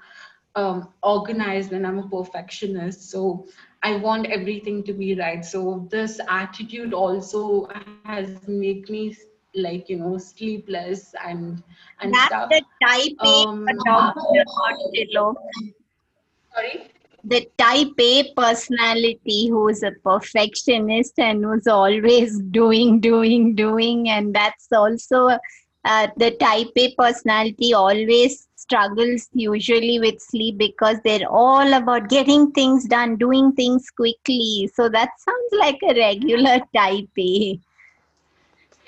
um, 0.55 0.87
organized 1.01 1.71
and 1.73 1.85
i'm 1.87 1.99
a 1.99 2.07
perfectionist 2.07 3.09
so 3.09 3.45
I 3.85 3.97
want 3.97 4.27
everything 4.27 4.83
to 4.85 4.93
be 4.93 5.13
right. 5.19 5.43
So 5.43 5.87
this 5.91 6.19
attitude 6.29 6.93
also 6.93 7.67
has 7.73 8.13
made 8.47 8.89
me 8.89 9.15
like 9.55 9.89
you 9.89 9.97
know 9.97 10.17
sleepless 10.17 11.13
and 11.25 11.61
and 11.99 12.13
That's 12.13 12.25
stuff. 12.25 12.49
the 12.49 12.61
type 12.81 13.11
A 13.21 13.27
um, 13.27 13.65
Sorry. 16.53 16.92
The 17.23 17.47
type 17.57 17.99
A 17.99 18.33
personality 18.35 19.47
who's 19.47 19.81
a 19.81 19.91
perfectionist 20.03 21.17
and 21.17 21.43
who's 21.43 21.67
always 21.67 22.39
doing, 22.51 22.99
doing, 22.99 23.55
doing, 23.55 24.09
and 24.09 24.35
that's 24.35 24.67
also 24.71 25.37
uh, 25.85 26.07
the 26.17 26.31
type 26.31 26.71
A 26.75 26.93
personality 26.95 27.73
always 27.73 28.47
struggles 28.55 29.29
usually 29.33 29.99
with 29.99 30.19
sleep 30.21 30.57
because 30.57 30.97
they're 31.03 31.29
all 31.29 31.73
about 31.73 32.09
getting 32.09 32.51
things 32.51 32.85
done, 32.85 33.17
doing 33.17 33.51
things 33.53 33.89
quickly. 33.89 34.69
So 34.73 34.89
that 34.89 35.09
sounds 35.19 35.51
like 35.59 35.79
a 35.83 35.93
regular 35.93 36.59
type 36.75 37.09
A. 37.19 37.59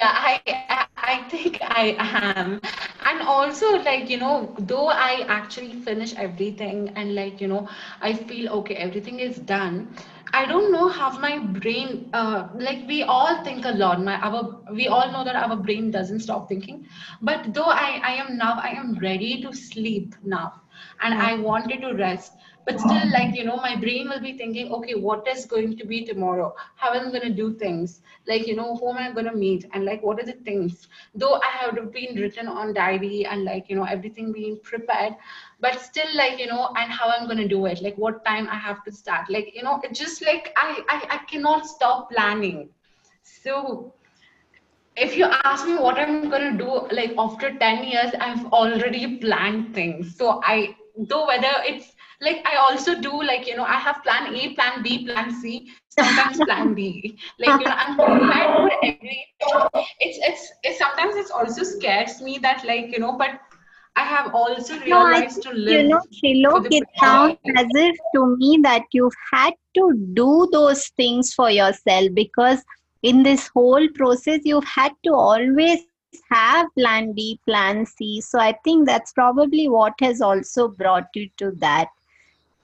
Yeah, 0.06 0.38
I 0.58 0.86
I 0.98 1.24
think 1.30 1.58
I 1.62 1.96
am, 2.00 2.62
and 3.06 3.22
also 3.22 3.68
like 3.88 4.10
you 4.10 4.18
know, 4.18 4.56
though 4.60 4.88
I 4.90 5.26
actually 5.36 5.74
finish 5.88 6.14
everything 6.16 6.92
and 6.96 7.16
like 7.16 7.42
you 7.42 7.48
know, 7.48 7.68
I 8.02 8.14
feel 8.14 8.50
okay, 8.60 8.76
everything 8.76 9.20
is 9.20 9.38
done. 9.38 9.96
I 10.34 10.46
don't 10.46 10.72
know 10.72 10.90
how 10.90 11.10
my 11.20 11.38
brain, 11.40 12.10
uh, 12.14 12.48
like 12.56 12.88
we 12.88 13.04
all 13.04 13.44
think 13.44 13.66
a 13.66 13.72
lot. 13.84 14.04
My 14.04 14.16
our 14.30 14.44
we 14.72 14.88
all 14.88 15.12
know 15.12 15.24
that 15.26 15.36
our 15.36 15.56
brain 15.58 15.92
doesn't 15.92 16.20
stop 16.28 16.50
thinking. 16.50 16.86
But 17.22 17.54
though 17.54 17.72
I 17.86 17.90
I 18.12 18.14
am 18.26 18.38
now 18.38 18.54
I 18.62 18.70
am 18.84 18.96
ready 19.08 19.42
to 19.44 19.54
sleep 19.54 20.16
now, 20.24 20.54
and 21.02 21.14
I 21.14 21.34
mm-hmm. 21.34 21.44
wanted 21.44 21.82
to 21.82 21.94
rest. 21.94 22.34
But 22.66 22.80
still 22.80 22.94
mm-hmm. 22.94 23.12
like 23.12 23.36
you 23.36 23.44
know 23.44 23.58
my 23.58 23.76
brain 23.76 24.10
will 24.10 24.20
be 24.20 24.36
thinking 24.38 24.72
okay 24.74 24.96
what 24.96 25.28
is 25.28 25.46
going 25.46 25.78
to 25.78 25.86
be 25.86 26.04
tomorrow? 26.04 26.56
How 26.76 26.94
am 26.94 27.08
i 27.08 27.12
going 27.12 27.22
to 27.22 27.34
do 27.42 27.54
things? 27.54 28.02
Like 28.28 28.48
you 28.48 28.56
know 28.56 28.76
who 28.76 28.90
am 28.90 28.98
i 28.98 29.12
going 29.12 29.28
to 29.28 29.36
meet? 29.36 29.66
And 29.74 29.86
like 29.86 30.02
what 30.02 30.20
are 30.20 30.26
the 30.26 30.40
things? 30.50 30.88
Though 31.14 31.36
i 31.36 31.52
have 31.60 31.76
been 31.94 32.16
written 32.16 32.48
on 32.48 32.74
diary 32.74 33.26
and 33.26 33.44
like 33.44 33.70
you 33.70 33.76
know 33.76 33.84
everything 33.84 34.32
being 34.32 34.60
prepared 34.64 35.14
but 35.60 35.80
still 35.80 36.10
like 36.16 36.40
you 36.40 36.48
know 36.48 36.74
and 36.76 36.92
how 36.92 37.10
i'm 37.10 37.26
going 37.26 37.38
to 37.38 37.48
do 37.48 37.68
it? 37.68 37.84
Like 37.84 37.98
what 37.98 38.26
time 38.26 38.50
i 38.50 38.56
have 38.56 38.84
to 38.86 38.92
start? 38.92 39.30
Like 39.30 39.54
you 39.56 39.62
know 39.62 39.80
it's 39.84 40.00
just 40.00 40.26
like 40.26 40.52
i 40.58 40.82
i, 40.90 41.18
I 41.18 41.18
cannot 41.34 41.68
stop 41.68 42.10
planning. 42.10 42.70
So 43.22 43.94
if 44.98 45.18
you 45.18 45.26
ask 45.44 45.66
me 45.68 45.76
what 45.76 45.98
i'm 46.00 46.20
going 46.20 46.38
to 46.44 46.52
do 46.52 46.72
like 46.96 47.14
after 47.18 47.52
10 47.58 47.84
years 47.84 48.12
i've 48.20 48.46
already 48.48 49.18
planned 49.18 49.74
things. 49.74 50.16
So 50.18 50.42
i 50.44 50.76
though 50.98 51.26
whether 51.28 51.54
it's 51.66 51.94
like 52.22 52.42
i 52.46 52.56
also 52.56 53.00
do 53.00 53.22
like 53.24 53.48
you 53.48 53.56
know 53.56 53.64
i 53.64 53.76
have 53.88 54.02
plan 54.04 54.34
a 54.34 54.54
plan 54.56 54.84
b 54.84 55.06
plan 55.06 55.32
c 55.32 55.68
sometimes 55.90 56.40
plan 56.42 56.74
b 56.74 57.18
like 57.40 57.60
you 57.60 57.66
know 57.68 57.76
i'm 57.78 58.02
prepared 58.04 58.56
for 58.60 58.72
every 58.84 59.20
it's 60.00 60.20
it's 60.30 60.52
it 60.64 60.78
sometimes 60.78 61.16
it's 61.16 61.32
also 61.32 61.64
scares 61.64 62.22
me 62.22 62.38
that 62.40 62.64
like 62.66 62.92
you 62.92 63.00
know 63.00 63.18
but 63.18 63.40
I 63.98 64.04
have 64.04 64.34
also 64.36 64.78
realized 64.80 65.44
no, 65.44 65.52
I, 65.52 65.52
to 65.52 65.58
live. 65.58 65.84
You 65.84 65.88
know, 65.88 66.02
Shilok, 66.12 66.68
it 66.70 66.86
sounds 67.02 67.38
as 67.58 67.68
if 67.74 67.96
to 68.16 68.36
me 68.38 68.60
that 68.64 68.84
you've 68.92 69.16
had 69.34 69.54
to 69.76 69.94
do 70.14 70.48
those 70.52 70.88
things 70.98 71.34
for 71.34 71.50
yourself 71.50 72.10
because 72.14 72.64
in 73.06 73.22
this 73.24 73.48
whole 73.50 73.88
process, 73.96 74.42
you've 74.44 74.72
had 74.76 74.94
to 75.04 75.14
always 75.14 75.82
have 76.32 76.68
plan 76.78 77.14
B, 77.14 77.40
plan 77.46 77.86
C. 77.86 78.22
So 78.22 78.40
I 78.40 78.54
think 78.64 78.88
that's 78.88 79.14
probably 79.14 79.68
what 79.70 79.94
has 80.02 80.22
also 80.22 80.70
brought 80.70 81.08
you 81.14 81.30
to 81.38 81.52
that, 81.58 81.90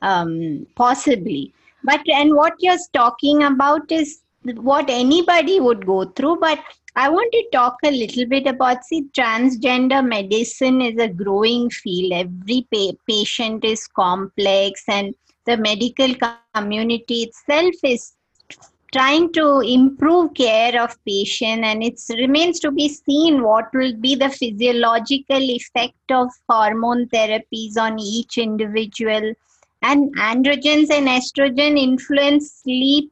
um, 0.01 0.65
possibly. 0.75 1.53
But 1.83 2.01
and 2.07 2.35
what 2.35 2.53
you're 2.59 2.77
talking 2.93 3.43
about 3.43 3.91
is 3.91 4.21
what 4.55 4.89
anybody 4.89 5.59
would 5.59 5.85
go 5.85 6.05
through. 6.05 6.37
But 6.39 6.59
I 6.95 7.09
want 7.09 7.31
to 7.33 7.43
talk 7.51 7.77
a 7.83 7.91
little 7.91 8.25
bit 8.25 8.47
about 8.47 8.83
see 8.83 9.03
transgender 9.17 10.05
medicine 10.05 10.81
is 10.81 10.97
a 10.97 11.07
growing 11.07 11.69
field. 11.69 12.13
Every 12.13 12.67
pa- 12.73 12.97
patient 13.07 13.63
is 13.63 13.87
complex, 13.87 14.83
and 14.87 15.13
the 15.45 15.57
medical 15.57 16.15
community 16.55 17.23
itself 17.23 17.75
is 17.83 18.13
trying 18.91 19.31
to 19.31 19.61
improve 19.61 20.33
care 20.33 20.81
of 20.81 20.97
patient 21.05 21.63
and 21.63 21.81
it 21.81 21.99
remains 22.09 22.59
to 22.59 22.71
be 22.71 22.89
seen 22.89 23.41
what 23.41 23.73
will 23.73 23.95
be 23.95 24.15
the 24.15 24.29
physiological 24.29 25.41
effect 25.41 26.11
of 26.11 26.27
hormone 26.49 27.07
therapies 27.07 27.77
on 27.77 27.97
each 27.99 28.37
individual. 28.37 29.33
And 29.81 30.15
androgens 30.17 30.91
and 30.91 31.07
estrogen 31.07 31.79
influence 31.79 32.51
sleep 32.63 33.11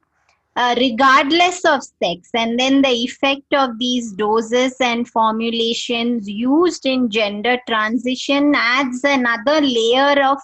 uh, 0.54 0.74
regardless 0.76 1.64
of 1.64 1.82
sex. 1.82 2.28
And 2.34 2.60
then 2.60 2.82
the 2.82 2.90
effect 2.90 3.54
of 3.54 3.78
these 3.78 4.12
doses 4.12 4.76
and 4.80 5.08
formulations 5.08 6.28
used 6.28 6.84
in 6.84 7.08
gender 7.08 7.58
transition 7.66 8.52
adds 8.54 9.02
another 9.02 9.60
layer 9.62 10.22
of 10.26 10.38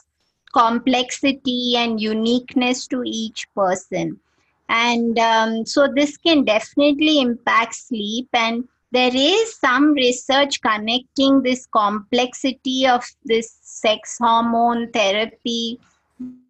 complexity 0.55 1.74
and 1.76 2.01
uniqueness 2.01 2.87
to 2.87 3.03
each 3.05 3.47
person 3.55 4.18
and 4.68 5.18
um, 5.18 5.66
so 5.66 5.88
this 5.94 6.16
can 6.16 6.44
definitely 6.44 7.20
impact 7.20 7.74
sleep 7.74 8.28
and 8.32 8.64
there 8.92 9.14
is 9.14 9.58
some 9.58 9.92
research 9.92 10.60
connecting 10.60 11.42
this 11.42 11.66
complexity 11.66 12.86
of 12.86 13.04
this 13.24 13.58
sex 13.62 14.16
hormone 14.20 14.90
therapy 14.92 15.78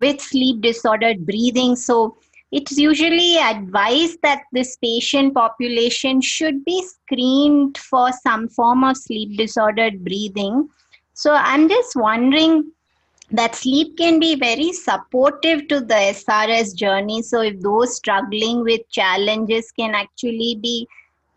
with 0.00 0.20
sleep 0.20 0.60
disordered 0.60 1.26
breathing 1.26 1.74
so 1.74 2.16
it's 2.52 2.78
usually 2.78 3.36
advised 3.38 4.18
that 4.22 4.42
this 4.52 4.76
patient 4.76 5.34
population 5.34 6.20
should 6.20 6.64
be 6.64 6.82
screened 6.84 7.76
for 7.76 8.10
some 8.12 8.48
form 8.48 8.84
of 8.84 8.96
sleep 8.96 9.36
disordered 9.36 10.04
breathing. 10.04 10.68
So 11.12 11.34
I'm 11.34 11.68
just 11.68 11.96
wondering 11.96 12.70
that 13.30 13.56
sleep 13.56 13.96
can 13.96 14.20
be 14.20 14.36
very 14.36 14.72
supportive 14.72 15.66
to 15.68 15.80
the 15.80 15.94
SRS 15.94 16.74
journey. 16.74 17.22
So 17.22 17.40
if 17.40 17.60
those 17.60 17.96
struggling 17.96 18.62
with 18.62 18.88
challenges 18.90 19.72
can 19.72 19.94
actually 19.94 20.58
be 20.62 20.86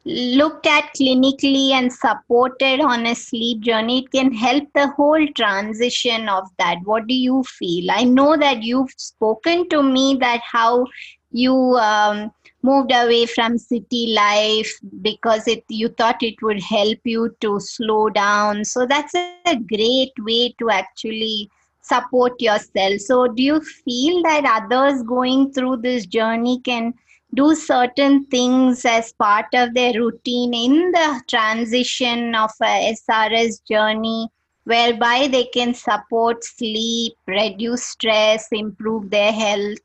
looked 0.06 0.66
at 0.66 0.94
clinically 0.96 1.72
and 1.72 1.92
supported 1.92 2.80
on 2.80 3.06
a 3.06 3.16
sleep 3.16 3.62
journey, 3.62 4.04
it 4.04 4.12
can 4.12 4.34
help 4.34 4.64
the 4.74 4.88
whole 4.90 5.26
transition 5.36 6.30
of 6.30 6.48
that. 6.58 6.78
What 6.84 7.08
do 7.08 7.16
you 7.16 7.44
feel? 7.44 7.92
I 7.92 8.04
know 8.04 8.38
that 8.38 8.64
you've 8.64 8.92
spoken 8.98 9.68
to 9.70 9.84
me 9.84 10.18
that 10.22 10.42
how 10.44 10.86
you 11.32 11.54
um, 11.54 12.32
moved 12.64 12.92
away 12.92 13.26
from 13.26 13.58
city 13.58 14.14
life 14.16 14.72
because 15.02 15.48
it 15.48 15.64
you 15.70 15.90
thought 15.90 16.24
it 16.24 16.42
would 16.42 16.62
help 16.62 17.00
you 17.04 17.36
to 17.42 17.60
slow 17.60 18.10
down. 18.10 18.66
So 18.66 18.86
that's 18.86 19.14
a 19.16 19.56
great 19.56 20.14
way 20.20 20.56
to 20.60 20.70
actually 20.70 21.50
support 21.90 22.42
yourself. 22.42 23.00
So 23.02 23.28
do 23.28 23.44
you 23.44 23.62
feel 23.62 24.24
that 24.24 24.46
others 24.46 25.04
going 25.04 25.52
through 25.54 25.78
this 25.78 26.06
journey 26.06 26.62
can 26.62 26.94
do 27.36 27.56
certain 27.56 28.26
things 28.26 28.86
as 28.86 29.14
part 29.14 29.48
of 29.54 29.74
their 29.74 29.94
routine 29.94 30.54
in 30.54 30.92
the 30.92 31.22
transition 31.30 32.36
of 32.36 32.52
a 32.62 32.94
SRS 32.94 33.60
journey, 33.68 34.30
whereby 34.64 35.28
they 35.32 35.46
can 35.46 35.74
support 35.74 36.44
sleep, 36.44 37.14
reduce 37.28 37.84
stress, 37.84 38.48
improve 38.52 39.10
their 39.12 39.32
health? 39.32 39.80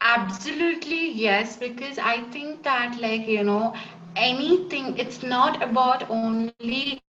Absolutely, 0.00 1.10
yes, 1.12 1.56
because 1.56 1.98
I 1.98 2.22
think 2.30 2.62
that, 2.64 2.98
like, 3.00 3.26
you 3.26 3.44
know, 3.44 3.74
anything, 4.16 4.98
it's 4.98 5.22
not 5.22 5.62
about 5.62 6.10
only 6.10 7.02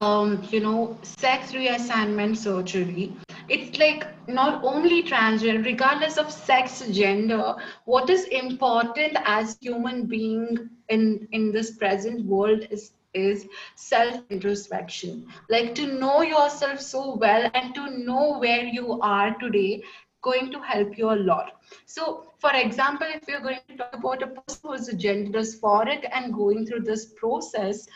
um, 0.00 0.42
you 0.50 0.60
know, 0.60 0.98
sex 1.02 1.52
reassignment 1.52 2.36
surgery. 2.36 3.12
It's 3.48 3.78
like 3.78 4.06
not 4.28 4.62
only 4.64 5.02
transgender, 5.02 5.64
regardless 5.64 6.18
of 6.18 6.30
sex, 6.30 6.82
gender, 6.90 7.54
what 7.84 8.10
is 8.10 8.24
important 8.24 9.16
as 9.24 9.56
human 9.60 10.06
being 10.06 10.68
in, 10.88 11.28
in 11.32 11.52
this 11.52 11.72
present 11.72 12.24
world 12.26 12.66
is 12.70 12.92
is 13.14 13.46
self 13.76 14.20
introspection 14.28 15.26
like 15.48 15.74
to 15.74 15.86
know 15.86 16.20
yourself 16.22 16.78
so 16.80 17.16
well 17.16 17.50
and 17.54 17.74
to 17.74 17.90
know 18.04 18.38
where 18.38 18.64
you 18.64 19.00
are 19.00 19.34
today 19.38 19.82
going 20.22 20.50
to 20.52 20.60
help 20.60 20.98
you 20.98 21.10
a 21.10 21.22
lot 21.30 21.55
so 21.84 22.32
for 22.38 22.50
example 22.54 23.06
if 23.08 23.28
you're 23.28 23.40
going 23.40 23.58
to 23.68 23.76
talk 23.76 23.94
about 23.94 24.22
a 24.22 24.26
person 24.26 24.60
who 24.62 24.72
is 24.72 24.88
a 24.88 24.96
gender 24.96 25.38
dysphoric 25.38 26.08
and 26.12 26.34
going 26.34 26.66
through 26.66 26.80
this 26.80 27.06
process 27.16 27.86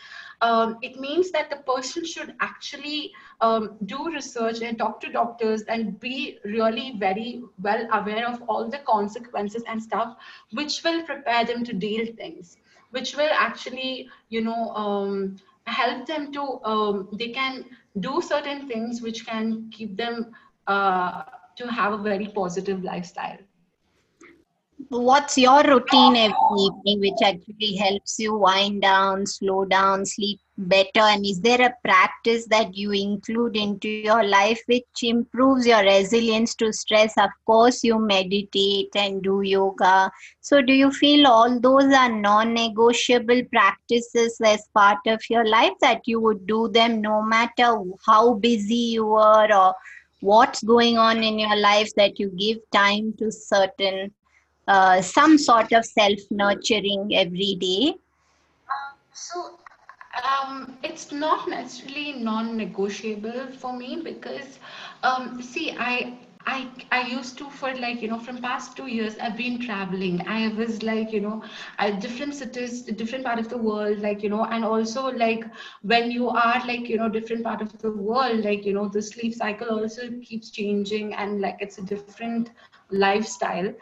um, 0.41 0.77
it 0.81 0.99
means 0.99 1.31
that 1.31 1.49
the 1.49 1.57
person 1.57 2.03
should 2.03 2.33
actually 2.39 3.11
um, 3.41 3.77
do 3.85 4.11
research 4.11 4.61
and 4.61 4.77
talk 4.77 4.99
to 5.01 5.11
doctors 5.11 5.61
and 5.63 5.99
be 5.99 6.39
really 6.43 6.95
very 6.97 7.43
well 7.61 7.87
aware 7.93 8.27
of 8.27 8.41
all 8.47 8.67
the 8.67 8.79
consequences 8.79 9.63
and 9.67 9.81
stuff, 9.81 10.17
which 10.53 10.83
will 10.83 11.03
prepare 11.03 11.45
them 11.45 11.63
to 11.63 11.73
deal 11.73 12.07
things, 12.15 12.57
which 12.89 13.15
will 13.15 13.29
actually, 13.31 14.09
you 14.29 14.41
know, 14.41 14.69
um, 14.69 15.37
help 15.67 16.07
them 16.07 16.31
to, 16.33 16.59
um, 16.65 17.07
they 17.13 17.29
can 17.29 17.63
do 17.99 18.19
certain 18.21 18.67
things 18.67 19.01
which 19.01 19.27
can 19.27 19.69
keep 19.71 19.95
them 19.95 20.33
uh, 20.65 21.21
to 21.55 21.67
have 21.67 21.93
a 21.93 21.97
very 21.97 22.27
positive 22.27 22.83
lifestyle 22.83 23.37
what's 24.91 25.37
your 25.37 25.63
routine 25.63 26.17
every 26.17 26.59
evening 26.59 26.99
which 26.99 27.21
actually 27.23 27.77
helps 27.77 28.19
you 28.19 28.35
wind 28.35 28.81
down 28.81 29.25
slow 29.25 29.63
down 29.63 30.05
sleep 30.05 30.37
better? 30.57 30.99
And 30.99 31.25
is 31.25 31.39
there 31.39 31.61
a 31.61 31.73
practice 31.81 32.45
that 32.47 32.75
you 32.75 32.91
include 32.91 33.55
into 33.55 33.87
your 33.87 34.21
life 34.23 34.61
which 34.65 34.83
improves 35.01 35.65
your 35.65 35.81
resilience 35.81 36.55
to 36.55 36.73
stress? 36.73 37.17
Of 37.17 37.29
course 37.45 37.85
you 37.85 37.99
meditate 37.99 38.93
and 38.93 39.23
do 39.23 39.41
yoga. 39.41 40.11
So 40.41 40.61
do 40.61 40.73
you 40.73 40.91
feel 40.91 41.25
all 41.25 41.57
those 41.57 41.93
are 41.93 42.11
non-negotiable 42.11 43.43
practices 43.49 44.37
as 44.43 44.67
part 44.73 44.99
of 45.07 45.21
your 45.29 45.47
life 45.47 45.73
that 45.79 46.01
you 46.05 46.19
would 46.19 46.45
do 46.45 46.67
them 46.67 47.01
no 47.01 47.21
matter 47.21 47.77
how 48.05 48.33
busy 48.33 48.91
you 48.99 49.13
are 49.13 49.53
or 49.53 49.73
what's 50.19 50.61
going 50.63 50.97
on 50.97 51.23
in 51.23 51.39
your 51.39 51.55
life 51.55 51.89
that 51.95 52.19
you 52.19 52.29
give 52.37 52.57
time 52.71 53.13
to 53.17 53.31
certain 53.31 54.11
uh, 54.71 55.01
some 55.01 55.37
sort 55.37 55.71
of 55.73 55.85
self 55.85 56.19
nurturing 56.31 57.11
every 57.23 57.55
day? 57.59 57.95
So 59.13 59.59
um, 60.23 60.77
it's 60.83 61.11
not 61.11 61.47
necessarily 61.49 62.13
non-negotiable 62.13 63.47
for 63.57 63.73
me 63.77 64.01
because 64.03 64.59
um, 65.03 65.41
see 65.41 65.75
I 65.77 66.17
I 66.45 66.67
I 66.91 67.07
used 67.07 67.37
to 67.39 67.49
for 67.49 67.73
like 67.75 68.01
you 68.01 68.09
know 68.09 68.19
from 68.19 68.37
past 68.41 68.75
two 68.77 68.87
years 68.87 69.17
I've 69.19 69.37
been 69.37 69.59
traveling. 69.59 70.21
I 70.27 70.47
was 70.49 70.83
like 70.83 71.11
you 71.11 71.21
know 71.21 71.43
at 71.79 71.99
different 72.01 72.35
cities, 72.35 72.83
different 72.83 73.25
part 73.25 73.39
of 73.39 73.49
the 73.49 73.57
world, 73.57 73.99
like 73.99 74.23
you 74.23 74.29
know, 74.29 74.45
and 74.45 74.65
also 74.65 75.07
like 75.11 75.45
when 75.83 76.11
you 76.11 76.29
are 76.29 76.61
like 76.67 76.89
you 76.89 76.97
know 76.97 77.09
different 77.09 77.43
part 77.43 77.61
of 77.61 77.77
the 77.79 77.91
world, 77.91 78.43
like 78.45 78.65
you 78.65 78.73
know 78.73 78.87
the 78.89 79.01
sleep 79.01 79.33
cycle 79.33 79.69
also 79.79 80.09
keeps 80.21 80.51
changing 80.51 81.13
and 81.15 81.41
like 81.41 81.57
it's 81.59 81.79
a 81.79 81.85
different 81.85 82.51
lifestyle 82.89 83.73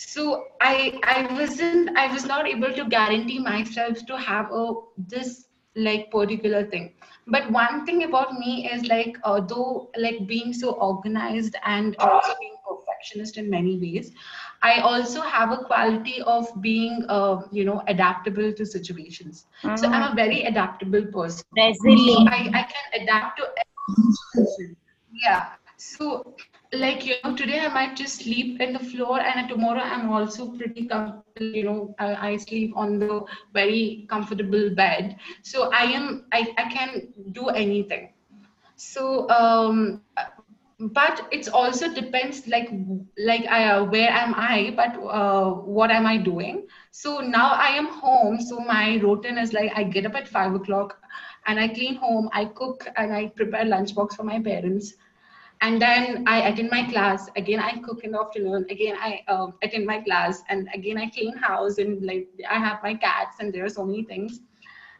so 0.00 0.46
i 0.60 0.98
i 1.04 1.16
wasn't 1.38 1.96
i 2.02 2.10
was 2.12 2.24
not 2.24 2.46
able 2.48 2.72
to 2.72 2.84
guarantee 2.96 3.38
myself 3.38 4.04
to 4.06 4.16
have 4.16 4.50
a 4.50 4.72
this 5.14 5.46
like 5.76 6.10
particular 6.10 6.66
thing. 6.66 6.92
But 7.28 7.50
one 7.52 7.86
thing 7.86 8.02
about 8.02 8.32
me 8.38 8.68
is 8.68 8.88
like 8.88 9.16
uh, 9.22 9.40
though 9.40 9.90
like 9.96 10.26
being 10.26 10.52
so 10.52 10.72
organized 10.72 11.54
and 11.64 11.94
also 11.96 12.34
being 12.40 12.56
perfectionist 12.68 13.36
in 13.36 13.48
many 13.48 13.78
ways 13.78 14.10
i 14.62 14.80
also 14.80 15.20
have 15.20 15.52
a 15.52 15.58
quality 15.58 16.22
of 16.22 16.48
being 16.60 17.04
uh, 17.08 17.42
you 17.52 17.64
know 17.64 17.82
adaptable 17.86 18.52
to 18.52 18.66
situations. 18.66 19.46
Mm-hmm. 19.62 19.76
so 19.76 19.88
i'm 19.88 20.12
a 20.12 20.14
very 20.14 20.42
adaptable 20.42 21.06
person. 21.06 21.44
Resilient. 21.56 22.28
I, 22.28 22.50
I 22.52 22.62
can 22.74 23.02
adapt 23.02 23.38
to 23.38 23.48
yeah. 25.12 25.52
So 25.76 26.34
like 26.72 27.04
you 27.04 27.14
know 27.24 27.34
today 27.34 27.58
i 27.58 27.68
might 27.68 27.96
just 27.96 28.20
sleep 28.22 28.60
in 28.60 28.72
the 28.72 28.78
floor 28.78 29.20
and 29.20 29.48
tomorrow 29.48 29.80
i'm 29.80 30.08
also 30.08 30.52
pretty 30.52 30.86
comfortable 30.86 31.46
you 31.46 31.64
know 31.64 31.94
I, 31.98 32.30
I, 32.30 32.36
sleep 32.36 32.72
on 32.76 32.98
the 32.98 33.24
very 33.52 34.06
comfortable 34.08 34.70
bed. 34.74 35.16
So 35.42 35.70
i 35.72 35.82
am 35.82 36.26
i, 36.32 36.46
I 36.58 36.72
can 36.72 37.08
do 37.32 37.48
anything. 37.48 38.12
So 38.76 39.28
um 39.30 40.02
but 40.78 41.26
it's 41.32 41.48
also 41.48 41.92
depends 41.92 42.46
like 42.46 42.70
like 43.18 43.46
I, 43.46 43.64
uh, 43.64 43.84
where 43.84 44.10
am 44.10 44.34
i 44.36 44.72
but 44.76 44.96
uh, 45.02 45.50
what 45.50 45.90
am 45.90 46.06
i 46.06 46.16
doing? 46.16 46.66
So 46.92 47.18
now 47.20 47.52
i 47.52 47.68
am 47.68 47.86
home 47.86 48.40
so 48.40 48.60
my 48.60 48.96
routine 48.96 49.38
is 49.38 49.52
like 49.52 49.72
i 49.74 49.82
get 49.82 50.06
up 50.06 50.14
at 50.14 50.28
five 50.28 50.54
o'clock 50.54 50.98
and 51.46 51.58
i 51.58 51.66
clean 51.66 51.96
home 51.96 52.28
i 52.32 52.44
cook 52.44 52.86
and 52.96 53.12
i 53.12 53.26
prepare 53.26 53.64
lunchbox 53.64 54.14
for 54.14 54.22
my 54.22 54.40
parents 54.40 54.94
and 55.62 55.80
then 55.80 56.24
I 56.26 56.48
attend 56.48 56.70
my 56.70 56.84
class. 56.90 57.28
Again, 57.36 57.60
I 57.60 57.78
cook 57.78 58.04
in 58.04 58.12
the 58.12 58.20
afternoon. 58.20 58.66
Again, 58.70 58.96
I 58.98 59.22
um, 59.28 59.54
attend 59.62 59.86
my 59.86 60.00
class, 60.00 60.42
and 60.48 60.68
again, 60.74 60.98
I 60.98 61.08
clean 61.08 61.36
house 61.36 61.78
and 61.78 62.02
like 62.04 62.28
I 62.48 62.58
have 62.58 62.82
my 62.82 62.94
cats, 62.94 63.36
and 63.40 63.52
there 63.52 63.64
are 63.64 63.68
so 63.68 63.84
many 63.84 64.04
things. 64.04 64.40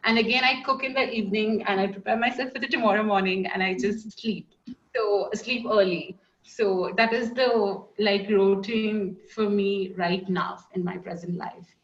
And 0.03 0.17
again, 0.17 0.43
I 0.43 0.61
cook 0.63 0.83
in 0.83 0.93
the 0.93 1.09
evening, 1.09 1.63
and 1.67 1.79
I 1.79 1.87
prepare 1.87 2.17
myself 2.17 2.51
for 2.53 2.59
the 2.59 2.67
tomorrow 2.67 3.03
morning, 3.03 3.45
and 3.47 3.63
I 3.63 3.73
just 3.73 4.19
sleep. 4.19 4.47
So 4.95 5.29
sleep 5.33 5.65
early. 5.69 6.17
So 6.43 6.93
that 6.97 7.13
is 7.13 7.31
the 7.33 7.83
like 7.99 8.29
routine 8.29 9.17
for 9.33 9.49
me 9.49 9.93
right 9.95 10.27
now 10.27 10.57
in 10.73 10.83
my 10.83 10.97
present 10.97 11.37
life. 11.37 11.75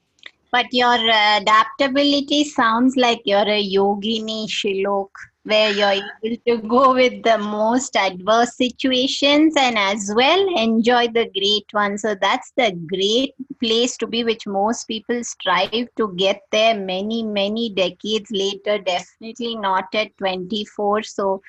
But 0.52 0.68
your 0.72 0.96
adaptability 0.96 2.44
sounds 2.46 2.96
like 2.96 3.22
you're 3.26 3.48
a 3.48 3.64
yogini, 3.64 4.48
Shilok 4.48 5.10
where 5.48 5.72
you're 5.72 6.04
able 6.24 6.38
to 6.46 6.58
go 6.68 6.94
with 6.94 7.24
the 7.24 7.38
most 7.38 7.96
adverse 7.96 8.58
situations 8.58 9.54
and 9.58 9.78
as 9.78 10.12
well 10.14 10.46
enjoy 10.58 11.08
the 11.08 11.30
great 11.38 11.74
ones. 11.74 12.02
So 12.02 12.16
that's 12.22 12.52
the 12.58 12.74
great 12.86 13.34
place 13.62 13.96
to 13.98 14.08
be, 14.08 14.26
which 14.26 14.46
most 14.46 14.90
people 14.90 15.24
strive 15.24 15.88
to 15.96 16.14
get 16.18 16.42
there 16.52 16.76
many, 16.76 17.24
many 17.24 17.70
decades 17.70 18.30
later. 18.30 18.78
Definitely 18.80 19.56
not 19.56 19.86
at 19.94 20.18
24. 20.18 21.04
So 21.04 21.42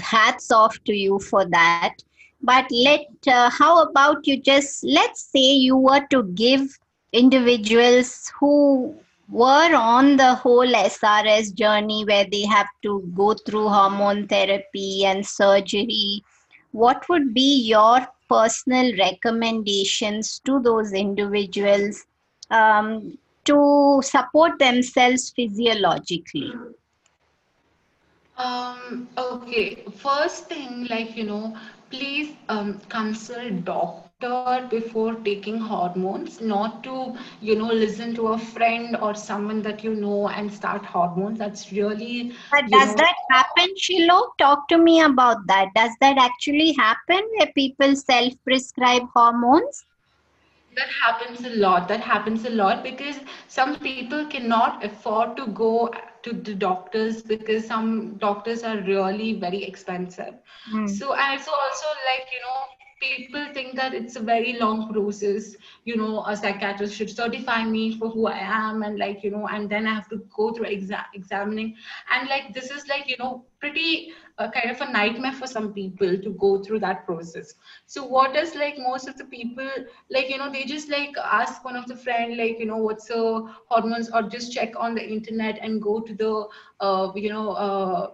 hats 0.00 0.50
off 0.50 0.82
to 0.84 0.94
you 0.94 1.18
for 1.18 1.44
that. 1.44 1.94
But 2.40 2.70
let, 2.70 3.06
uh, 3.26 3.50
how 3.50 3.82
about 3.82 4.26
you 4.26 4.40
just, 4.40 4.82
let's 4.82 5.24
say 5.30 5.52
you 5.52 5.76
were 5.76 6.06
to 6.06 6.22
give 6.22 6.78
individuals 7.12 8.32
who 8.40 8.98
were 9.28 9.74
on 9.74 10.16
the 10.16 10.34
whole 10.34 10.66
SRS 10.66 11.54
journey 11.54 12.04
where 12.04 12.26
they 12.30 12.46
have 12.46 12.68
to 12.82 13.02
go 13.14 13.34
through 13.34 13.68
hormone 13.68 14.26
therapy 14.26 15.04
and 15.04 15.26
surgery, 15.26 16.24
what 16.72 17.08
would 17.08 17.34
be 17.34 17.66
your 17.66 18.06
personal 18.28 18.96
recommendations 18.96 20.40
to 20.44 20.60
those 20.60 20.92
individuals 20.92 22.06
um, 22.50 23.18
to 23.44 24.00
support 24.02 24.58
themselves 24.58 25.30
physiologically? 25.30 26.52
Um, 28.36 29.08
okay, 29.16 29.84
first 29.96 30.48
thing, 30.48 30.86
like, 30.88 31.16
you 31.16 31.24
know, 31.24 31.56
please 31.90 32.36
um, 32.48 32.78
consult 32.88 33.64
doctor 33.64 34.07
before 34.18 34.88
taking 34.90 35.58
hormones, 35.58 36.40
not 36.40 36.82
to, 36.84 37.14
you 37.40 37.54
know, 37.54 37.54
listen 37.54 38.14
to 38.14 38.28
a 38.28 38.38
friend 38.38 38.96
or 38.96 39.14
someone 39.14 39.62
that 39.62 39.84
you 39.84 39.94
know 39.94 40.28
and 40.28 40.52
start 40.52 40.84
hormones. 40.84 41.38
That's 41.38 41.70
really. 41.72 42.32
But 42.50 42.64
does 42.70 42.88
know, 42.88 42.96
that 42.96 43.14
happen, 43.30 43.68
Shilo? 43.80 44.30
Talk 44.38 44.68
to 44.68 44.78
me 44.78 45.00
about 45.00 45.46
that. 45.46 45.68
Does 45.74 45.92
that 46.00 46.18
actually 46.18 46.72
happen 46.72 47.22
where 47.36 47.52
people 47.54 47.94
self-prescribe 47.94 49.04
hormones? 49.14 49.84
that 50.76 50.88
happens 51.02 51.44
a 51.44 51.50
lot 51.56 51.88
that 51.88 52.00
happens 52.00 52.44
a 52.44 52.50
lot 52.50 52.82
because 52.84 53.20
some 53.48 53.74
people 53.80 54.26
cannot 54.26 54.84
afford 54.84 55.36
to 55.36 55.46
go 55.48 55.90
to 56.22 56.32
the 56.32 56.54
doctors 56.54 57.22
because 57.22 57.66
some 57.66 58.16
doctors 58.18 58.62
are 58.62 58.78
really 58.82 59.32
very 59.34 59.62
expensive 59.64 60.34
mm. 60.72 60.88
so 60.88 61.14
and 61.14 61.40
so 61.40 61.52
also 61.52 61.86
like 62.10 62.26
you 62.36 62.40
know 62.46 62.77
people 63.00 63.46
think 63.54 63.74
that 63.76 63.94
it's 63.94 64.16
a 64.16 64.20
very 64.20 64.54
long 64.58 64.92
process. 64.92 65.56
You 65.84 65.96
know 65.96 66.24
a 66.26 66.36
psychiatrist 66.36 66.94
should 66.94 67.10
certify 67.10 67.64
me 67.64 67.96
for 67.98 68.08
who 68.10 68.26
i 68.26 68.38
am 68.38 68.82
and 68.82 68.98
like 68.98 69.22
you 69.22 69.30
know 69.30 69.46
and 69.46 69.68
then 69.70 69.86
i 69.86 69.94
have 69.94 70.08
to 70.10 70.22
go 70.36 70.52
through 70.52 70.66
exa- 70.66 71.06
examining. 71.14 71.74
And 72.12 72.28
like 72.28 72.52
this 72.54 72.70
is 72.70 72.88
like 72.88 73.08
you 73.08 73.16
know 73.18 73.44
pretty 73.60 74.12
uh, 74.38 74.50
kind 74.50 74.70
of 74.70 74.80
a 74.80 74.90
nightmare 74.92 75.32
for 75.32 75.46
some 75.46 75.72
people 75.72 76.16
to 76.18 76.30
go 76.40 76.62
through 76.62 76.80
that 76.80 77.04
process. 77.06 77.54
So 77.86 78.04
what 78.04 78.36
is 78.36 78.54
like 78.54 78.74
most 78.78 79.08
of 79.08 79.16
the 79.16 79.24
people 79.24 79.68
like 80.10 80.28
you 80.30 80.38
know 80.38 80.50
they 80.52 80.64
just 80.64 80.90
like 80.90 81.14
ask 81.22 81.64
one 81.64 81.76
of 81.76 81.86
the 81.86 81.96
friend 81.96 82.36
like 82.36 82.58
you 82.58 82.66
know 82.66 82.76
what's 82.76 83.06
the 83.06 83.44
hormones 83.68 84.10
or 84.12 84.22
just 84.22 84.52
check 84.52 84.72
on 84.78 84.94
the 84.94 85.06
internet 85.08 85.58
and 85.62 85.82
go 85.82 86.00
to 86.00 86.14
the 86.14 86.46
uh, 86.80 87.12
you 87.14 87.30
know 87.30 87.50
uh, 87.50 88.10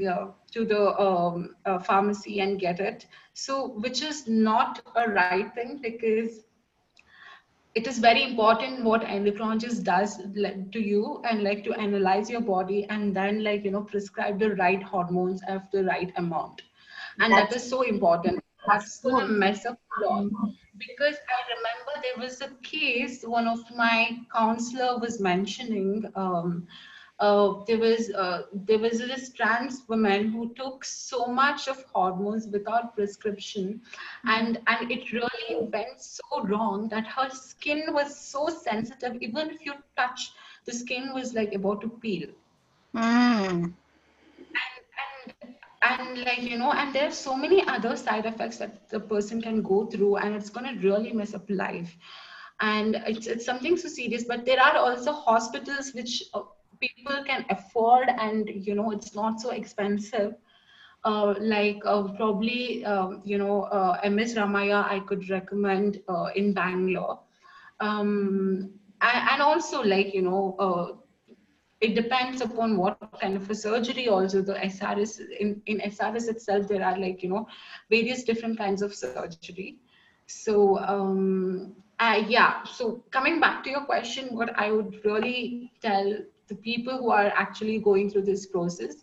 to 0.00 0.64
the 0.64 1.00
um, 1.00 1.54
uh, 1.64 1.78
pharmacy 1.78 2.40
and 2.40 2.58
get 2.58 2.80
it. 2.80 3.06
So, 3.32 3.68
which 3.68 4.02
is 4.02 4.26
not 4.28 4.80
a 4.94 5.08
right 5.10 5.44
thing 5.54 5.80
because 5.82 6.44
it 7.74 7.86
is 7.86 7.98
very 7.98 8.22
important 8.22 8.82
what 8.84 9.02
endocrinologist 9.02 9.82
does 9.84 10.16
to 10.72 10.78
you 10.80 11.20
and 11.28 11.42
like 11.42 11.64
to 11.64 11.72
analyze 11.74 12.30
your 12.30 12.40
body 12.40 12.86
and 12.88 13.14
then 13.14 13.42
like 13.44 13.64
you 13.64 13.70
know 13.70 13.82
prescribe 13.82 14.38
the 14.38 14.54
right 14.56 14.82
hormones 14.82 15.40
of 15.48 15.62
the 15.72 15.84
right 15.84 16.12
amount. 16.16 16.62
And 17.18 17.32
that's, 17.32 17.50
that 17.50 17.56
is 17.56 17.68
so 17.68 17.82
important. 17.82 18.40
That's 18.66 19.00
gonna 19.02 19.28
mess 19.28 19.64
up 19.66 19.78
a 20.04 20.28
because 20.78 21.16
i 21.34 21.38
remember 21.54 21.92
there 22.02 22.22
was 22.22 22.40
a 22.40 22.50
case 22.62 23.22
one 23.24 23.46
of 23.46 23.58
my 23.74 24.18
counselor 24.34 24.98
was 24.98 25.20
mentioning 25.20 26.04
um, 26.14 26.66
uh, 27.18 27.64
there 27.66 27.78
was 27.78 28.10
uh, 28.10 28.42
there 28.52 28.78
was 28.78 28.98
this 28.98 29.32
trans 29.32 29.82
woman 29.88 30.28
who 30.30 30.52
took 30.54 30.84
so 30.84 31.26
much 31.26 31.66
of 31.66 31.82
hormones 31.92 32.46
without 32.48 32.94
prescription 32.94 33.80
and 34.24 34.60
and 34.66 34.90
it 34.90 35.12
really 35.12 35.68
went 35.72 36.00
so 36.00 36.42
wrong 36.44 36.88
that 36.88 37.06
her 37.06 37.30
skin 37.30 37.84
was 37.90 38.14
so 38.18 38.48
sensitive 38.48 39.16
even 39.20 39.50
if 39.50 39.64
you 39.64 39.72
touch 39.96 40.32
the 40.66 40.72
skin 40.72 41.14
was 41.14 41.32
like 41.32 41.54
about 41.54 41.80
to 41.80 41.88
peel 41.88 42.28
mm. 42.94 43.02
and, 43.48 43.74
and 45.40 45.54
and 45.82 46.18
like 46.18 46.42
you 46.42 46.58
know 46.58 46.72
and 46.72 46.94
there's 46.94 47.16
so 47.16 47.34
many 47.34 47.66
other 47.66 47.96
side 47.96 48.26
effects 48.26 48.58
that 48.58 48.90
the 48.90 49.00
person 49.00 49.40
can 49.40 49.62
go 49.62 49.86
through 49.86 50.16
and 50.16 50.34
it's 50.34 50.50
going 50.50 50.66
to 50.66 50.86
really 50.86 51.12
mess 51.12 51.32
up 51.32 51.48
life 51.48 51.96
and 52.60 52.96
it's, 53.06 53.26
it's 53.26 53.44
something 53.44 53.76
so 53.76 53.88
serious 53.88 54.24
but 54.24 54.44
there 54.44 54.60
are 54.60 54.76
also 54.76 55.12
hospitals 55.12 55.92
which 55.94 56.24
uh, 56.34 56.40
people 56.80 57.24
can 57.24 57.44
afford 57.50 58.08
and 58.08 58.48
you 58.48 58.74
know 58.74 58.90
it's 58.90 59.14
not 59.14 59.40
so 59.40 59.50
expensive. 59.50 60.34
Uh, 61.04 61.34
like 61.38 61.80
uh, 61.84 62.02
probably 62.14 62.84
um, 62.84 63.22
you 63.24 63.38
know 63.38 63.62
uh, 63.64 64.00
ms 64.10 64.34
Ramaiah 64.34 64.84
i 64.90 64.98
could 65.00 65.28
recommend 65.30 66.02
uh, 66.08 66.28
in 66.34 66.52
bangalore. 66.52 67.20
Um, 67.78 68.70
and, 69.00 69.42
also 69.42 69.82
like 69.82 70.14
you 70.14 70.22
know 70.22 70.56
uh, 70.58 70.96
it 71.80 71.94
depends 71.94 72.40
upon 72.40 72.76
what 72.76 72.98
kind 73.20 73.36
of 73.36 73.48
a 73.50 73.54
surgery 73.54 74.08
also 74.08 74.42
the 74.42 74.54
srs 74.54 75.20
in, 75.38 75.62
in 75.66 75.78
srs 75.90 76.28
itself 76.28 76.66
there 76.66 76.82
are 76.82 76.98
like 76.98 77.22
you 77.22 77.28
know 77.28 77.46
various 77.90 78.24
different 78.24 78.58
kinds 78.58 78.82
of 78.82 78.94
surgery. 78.94 79.76
So 80.26 80.78
um, 80.78 81.76
uh, 82.00 82.22
yeah. 82.26 82.64
So 82.64 83.04
coming 83.10 83.38
back 83.38 83.62
to 83.64 83.70
your 83.70 83.84
question 83.84 84.34
what 84.34 84.58
i 84.58 84.72
would 84.72 85.04
really 85.04 85.70
tell 85.80 86.16
the 86.48 86.54
people 86.54 86.98
who 86.98 87.10
are 87.10 87.32
actually 87.34 87.78
going 87.78 88.10
through 88.10 88.22
this 88.22 88.46
process. 88.46 88.96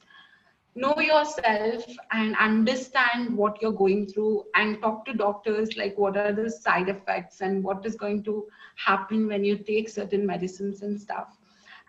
Know 0.76 0.96
yourself 0.98 1.86
and 2.12 2.36
understand 2.38 3.38
what 3.38 3.62
you're 3.62 3.72
going 3.72 4.08
through 4.08 4.46
and 4.56 4.82
talk 4.82 5.06
to 5.06 5.14
doctors 5.14 5.78
like 5.78 5.96
what 5.98 6.18
are 6.18 6.32
the 6.32 6.50
side 6.50 6.90
effects 6.90 7.42
and 7.42 7.64
what 7.64 7.86
is 7.86 7.96
going 7.96 8.24
to 8.24 8.48
happen 8.76 9.28
when 9.28 9.44
you 9.44 9.58
take 9.58 9.88
certain 9.88 10.26
medicines 10.26 10.82
and 10.82 11.00
stuff. 11.00 11.38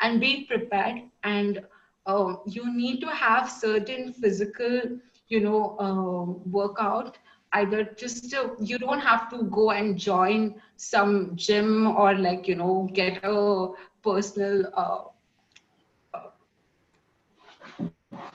And 0.00 0.20
be 0.20 0.44
prepared 0.44 1.02
and 1.22 1.62
uh, 2.06 2.36
you 2.46 2.70
need 2.76 3.00
to 3.00 3.08
have 3.08 3.50
certain 3.50 4.12
physical 4.12 4.98
you 5.28 5.40
know 5.40 5.76
uh, 5.78 6.24
workout 6.50 7.18
either 7.54 7.84
just 7.96 8.30
to, 8.30 8.56
you 8.60 8.78
don't 8.78 9.00
have 9.00 9.30
to 9.30 9.44
go 9.44 9.70
and 9.70 9.96
join 9.96 10.54
some 10.76 11.36
gym 11.36 11.86
or 11.86 12.14
like 12.14 12.48
you 12.48 12.56
know 12.56 12.88
get 12.92 13.20
a 13.22 13.68
personal 14.02 14.66
uh, 14.74 15.02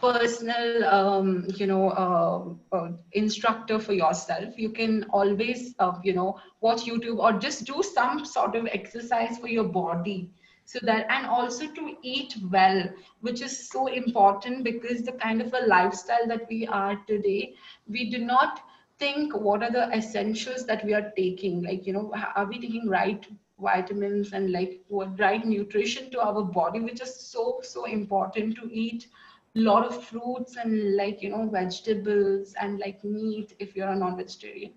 personal 0.01 0.83
um, 0.85 1.45
you 1.55 1.65
know 1.67 1.89
uh, 1.89 2.75
uh, 2.75 2.89
instructor 3.13 3.79
for 3.79 3.93
yourself. 3.93 4.57
You 4.57 4.69
can 4.69 5.05
always 5.11 5.75
uh, 5.79 5.93
you 6.03 6.13
know 6.13 6.37
watch 6.61 6.83
youtube 6.85 7.17
or 7.19 7.33
just 7.39 7.65
do 7.65 7.81
some 7.83 8.25
sort 8.25 8.55
of 8.55 8.67
exercise 8.71 9.37
for 9.39 9.47
your 9.47 9.65
body. 9.65 10.29
So 10.65 10.79
that 10.83 11.05
and 11.09 11.25
also 11.27 11.67
to 11.67 11.93
eat 12.03 12.33
well 12.51 12.83
which 13.21 13.41
is 13.41 13.69
so 13.69 13.87
important 13.87 14.63
because 14.63 15.03
the 15.03 15.13
kind 15.13 15.41
of 15.41 15.53
a 15.53 15.65
lifestyle 15.67 16.27
that 16.27 16.47
we 16.49 16.67
are 16.67 16.95
today 17.07 17.53
we 17.87 18.09
do 18.09 18.19
not 18.19 18.59
think 18.99 19.33
what 19.35 19.63
are 19.63 19.71
the 19.71 19.89
essentials 19.95 20.65
that 20.67 20.83
we 20.85 20.93
are 20.93 21.11
taking. 21.17 21.61
Like 21.63 21.85
you 21.87 21.93
know 21.93 22.11
are 22.35 22.45
we 22.45 22.59
taking 22.59 22.87
right 22.89 23.25
vitamins 23.59 24.31
and 24.33 24.51
like 24.51 24.81
right 25.19 25.45
nutrition 25.45 26.09
to 26.11 26.19
our 26.21 26.43
body 26.43 26.79
which 26.79 27.01
is 27.01 27.13
so 27.29 27.59
so 27.63 27.85
important 27.85 28.55
to 28.55 28.69
eat 28.71 29.07
lot 29.59 29.85
of 29.85 30.03
fruits 30.03 30.57
and 30.57 30.95
like 30.95 31.21
you 31.21 31.29
know 31.29 31.47
vegetables 31.49 32.53
and 32.61 32.79
like 32.79 33.03
meat 33.03 33.53
if 33.59 33.75
you're 33.75 33.89
a 33.89 33.95
non-vegetarian. 33.95 34.71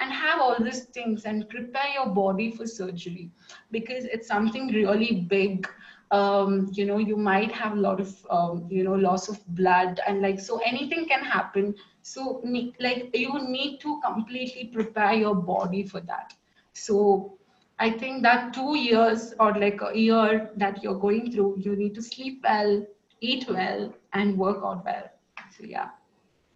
And 0.00 0.12
have 0.12 0.40
all 0.40 0.56
these 0.62 0.84
things 0.84 1.24
and 1.24 1.48
prepare 1.48 1.88
your 1.94 2.06
body 2.06 2.52
for 2.52 2.66
surgery. 2.66 3.30
Because 3.72 4.04
it's 4.04 4.28
something 4.28 4.68
really 4.68 5.26
big. 5.28 5.68
Um, 6.10 6.68
you 6.72 6.86
know 6.86 6.98
you 6.98 7.16
might 7.16 7.52
have 7.52 7.72
a 7.72 7.80
lot 7.80 8.00
of 8.00 8.26
um, 8.30 8.66
you 8.70 8.82
know 8.84 8.94
loss 8.94 9.28
of 9.28 9.44
blood 9.48 10.00
and 10.06 10.22
like 10.22 10.40
so 10.40 10.58
anything 10.64 11.06
can 11.08 11.22
happen. 11.22 11.74
So 12.02 12.42
like 12.80 13.10
you 13.14 13.38
need 13.48 13.78
to 13.80 14.00
completely 14.04 14.70
prepare 14.72 15.12
your 15.14 15.34
body 15.34 15.82
for 15.82 16.00
that. 16.00 16.32
So 16.72 17.34
i 17.80 17.90
think 17.90 18.22
that 18.22 18.52
two 18.52 18.76
years 18.76 19.34
or 19.38 19.52
like 19.54 19.80
a 19.82 19.96
year 19.98 20.50
that 20.56 20.82
you're 20.82 20.98
going 20.98 21.30
through 21.32 21.54
you 21.58 21.76
need 21.76 21.94
to 21.94 22.02
sleep 22.02 22.40
well 22.42 22.84
eat 23.20 23.46
well 23.48 23.92
and 24.12 24.36
work 24.36 24.58
out 24.64 24.84
well. 24.84 25.10
So 25.56 25.64
yeah. 25.64 25.88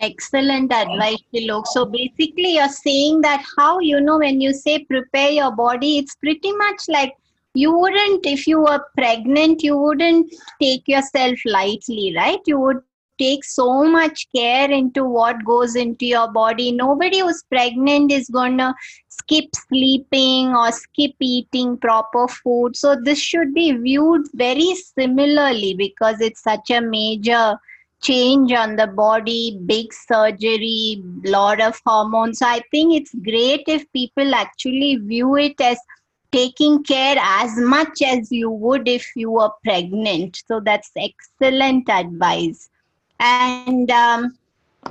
Excellent 0.01 0.73
advice, 0.73 1.23
Shilok. 1.33 1.67
So 1.69 1.85
basically, 1.85 2.55
you're 2.55 2.69
saying 2.69 3.21
that 3.21 3.45
how 3.57 3.79
you 3.79 4.01
know 4.01 4.19
when 4.19 4.41
you 4.41 4.53
say 4.53 4.85
prepare 4.85 5.31
your 5.31 5.55
body, 5.55 5.99
it's 5.99 6.17
pretty 6.17 6.53
much 6.53 6.83
like 6.89 7.15
you 7.55 7.73
wouldn't, 7.79 8.27
if 8.27 8.47
you 8.47 8.61
were 8.61 8.85
pregnant, 8.97 9.63
you 9.63 9.77
wouldn't 9.77 10.35
take 10.61 10.89
yourself 10.89 11.39
lightly, 11.45 12.15
right? 12.17 12.41
You 12.47 12.59
would 12.59 12.79
take 13.23 13.45
so 13.45 13.85
much 13.85 14.27
care 14.35 14.71
into 14.71 15.05
what 15.05 15.45
goes 15.45 15.77
into 15.77 16.07
your 16.07 16.31
body. 16.31 16.73
Nobody 16.73 17.21
who's 17.21 17.43
pregnant 17.49 18.11
is 18.11 18.29
going 18.29 18.59
to 18.59 18.75
skip 19.09 19.55
sleeping 19.69 20.49
or 20.49 20.73
skip 20.73 21.13
eating 21.21 21.77
proper 21.79 22.27
food. 22.29 22.77
So, 22.77 22.97
this 22.97 23.21
should 23.21 23.55
be 23.55 23.73
viewed 23.73 24.27
very 24.35 24.75
similarly 24.75 25.75
because 25.75 26.21
it's 26.21 26.43
such 26.43 26.71
a 26.71 26.81
major 26.81 27.57
change 28.03 28.53
on 28.53 28.75
the 28.77 28.89
body, 28.89 29.61
big 29.67 29.93
surgery, 29.93 31.03
lot 31.25 31.61
of 31.61 31.81
hormones. 31.87 32.41
So, 32.41 32.47
I 32.47 32.61
think 32.71 32.95
it's 32.95 33.15
great 33.15 33.65
if 33.69 33.91
people 33.93 34.35
actually 34.35 34.97
view 34.97 35.37
it 35.37 35.61
as 35.61 35.79
taking 36.33 36.83
care 36.83 37.17
as 37.21 37.57
much 37.59 38.03
as 38.03 38.33
you 38.33 38.51
would 38.51 38.89
if 38.89 39.07
you 39.15 39.31
were 39.31 39.51
pregnant. 39.63 40.43
So, 40.49 40.61
that's 40.61 40.91
excellent 40.97 41.89
advice. 41.89 42.69
And 43.21 43.91
um, 43.91 44.37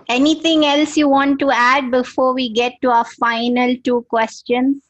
Anything 0.08 0.66
else 0.66 0.98
you 0.98 1.08
want 1.10 1.40
to 1.40 1.52
add 1.52 1.92
before 1.92 2.34
we 2.34 2.50
get 2.50 2.74
to 2.82 2.90
our 2.90 3.06
final 3.06 3.76
two 3.84 4.06
questions? 4.10 4.84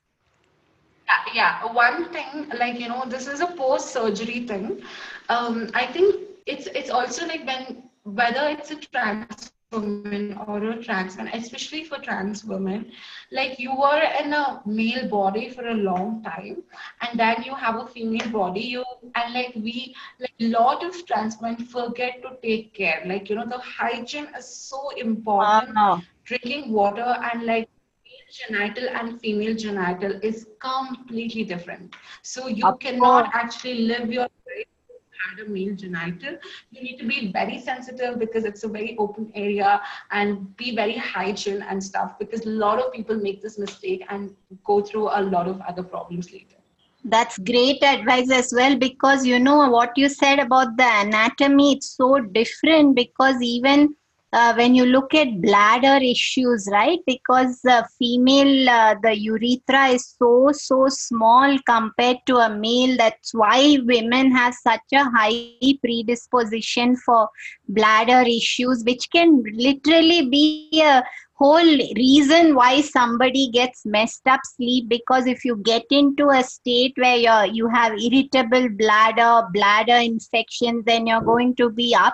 Yeah, 1.07 1.33
yeah. 1.33 1.73
One 1.73 2.11
thing, 2.11 2.49
like 2.57 2.79
you 2.79 2.87
know, 2.87 3.05
this 3.07 3.27
is 3.27 3.41
a 3.41 3.47
post-surgery 3.47 4.47
thing. 4.47 4.81
Um, 5.29 5.69
I 5.73 5.85
think 5.85 6.15
it's 6.45 6.67
it's 6.67 6.89
also 6.89 7.25
like 7.27 7.45
when 7.45 7.83
whether 8.03 8.47
it's 8.49 8.71
a 8.71 8.75
trans 8.75 9.51
woman 9.71 10.37
or 10.47 10.57
a 10.71 10.77
trans 10.81 11.17
man, 11.17 11.27
especially 11.33 11.83
for 11.83 11.97
trans 11.97 12.43
women, 12.45 12.91
like 13.31 13.59
you 13.59 13.71
were 13.75 14.01
in 14.21 14.33
a 14.33 14.61
male 14.65 15.07
body 15.09 15.49
for 15.49 15.67
a 15.67 15.73
long 15.73 16.21
time, 16.23 16.63
and 17.01 17.19
then 17.19 17.43
you 17.43 17.55
have 17.55 17.75
a 17.77 17.85
female 17.87 18.29
body. 18.31 18.61
You 18.61 18.83
and 19.15 19.33
like 19.33 19.53
we, 19.55 19.95
like 20.19 20.33
a 20.41 20.49
lot 20.49 20.83
of 20.83 21.05
trans 21.05 21.41
men 21.41 21.57
forget 21.57 22.21
to 22.23 22.31
take 22.41 22.73
care. 22.73 23.01
Like 23.05 23.29
you 23.29 23.35
know, 23.35 23.45
the 23.47 23.59
hygiene 23.59 24.27
is 24.37 24.47
so 24.47 24.89
important. 24.97 25.79
Wow. 25.79 26.03
Drinking 26.25 26.71
water 26.71 27.15
and 27.31 27.45
like 27.45 27.69
male 28.05 28.27
genital 28.39 28.89
and 28.89 29.19
female 29.19 29.55
genital 29.55 30.13
is 30.23 30.47
completely 30.59 31.43
different. 31.43 31.95
So 32.21 32.47
you 32.47 32.73
Of 32.73 32.79
cannot 32.79 33.25
course. 33.25 33.29
actually 33.33 33.79
live 33.87 34.11
your 34.11 34.27
life 34.49 34.67
had 35.29 35.45
a 35.45 35.49
male 35.49 35.75
genital. 35.75 36.37
You 36.71 36.81
need 36.83 36.97
to 36.97 37.07
be 37.07 37.31
very 37.31 37.59
sensitive 37.59 38.19
because 38.19 38.45
it's 38.45 38.63
a 38.63 38.67
very 38.67 38.97
open 38.97 39.31
area 39.35 39.81
and 40.11 40.55
be 40.57 40.75
very 40.75 40.97
hygiene 40.97 41.61
and 41.61 41.83
stuff 41.83 42.17
because 42.19 42.45
a 42.45 42.49
lot 42.49 42.79
of 42.79 42.91
people 42.93 43.15
make 43.15 43.41
this 43.41 43.57
mistake 43.57 44.03
and 44.09 44.35
go 44.63 44.81
through 44.81 45.09
a 45.09 45.21
lot 45.21 45.47
of 45.47 45.61
other 45.61 45.83
problems 45.83 46.31
later. 46.31 46.55
That's 47.03 47.39
great 47.39 47.81
advice 47.83 48.29
as 48.29 48.53
well 48.55 48.77
because 48.77 49.25
you 49.25 49.39
know 49.39 49.67
what 49.69 49.97
you 49.97 50.07
said 50.07 50.37
about 50.37 50.77
the 50.77 50.87
anatomy, 50.87 51.73
it's 51.73 51.97
so 51.97 52.19
different 52.19 52.95
because 52.95 53.41
even 53.41 53.95
uh, 54.33 54.53
when 54.53 54.73
you 54.73 54.85
look 54.85 55.13
at 55.13 55.41
bladder 55.41 55.99
issues, 56.03 56.67
right? 56.71 56.99
Because 57.05 57.59
the 57.61 57.87
female, 57.99 58.69
uh, 58.69 58.95
the 59.01 59.17
urethra 59.17 59.87
is 59.87 60.15
so, 60.17 60.51
so 60.53 60.87
small 60.87 61.57
compared 61.65 62.17
to 62.27 62.37
a 62.37 62.49
male. 62.49 62.95
That's 62.97 63.33
why 63.33 63.77
women 63.83 64.31
have 64.31 64.53
such 64.53 64.81
a 64.93 65.03
high 65.03 65.55
predisposition 65.83 66.95
for 66.95 67.29
bladder 67.67 68.23
issues, 68.27 68.83
which 68.85 69.09
can 69.11 69.43
literally 69.53 70.29
be 70.29 70.81
a 70.81 71.03
whole 71.33 71.77
reason 71.95 72.53
why 72.53 72.81
somebody 72.81 73.49
gets 73.49 73.83
messed 73.83 74.27
up 74.27 74.39
sleep 74.43 74.87
because 74.87 75.25
if 75.25 75.43
you 75.43 75.55
get 75.57 75.83
into 75.89 76.29
a 76.29 76.43
state 76.43 76.93
where 76.97 77.15
you're, 77.15 77.45
you 77.47 77.67
have 77.67 77.93
irritable 77.93 78.69
bladder 78.77 79.47
bladder 79.51 79.95
infections 79.95 80.85
then 80.85 81.07
you're 81.07 81.27
going 81.33 81.55
to 81.55 81.71
be 81.71 81.95
up 81.95 82.13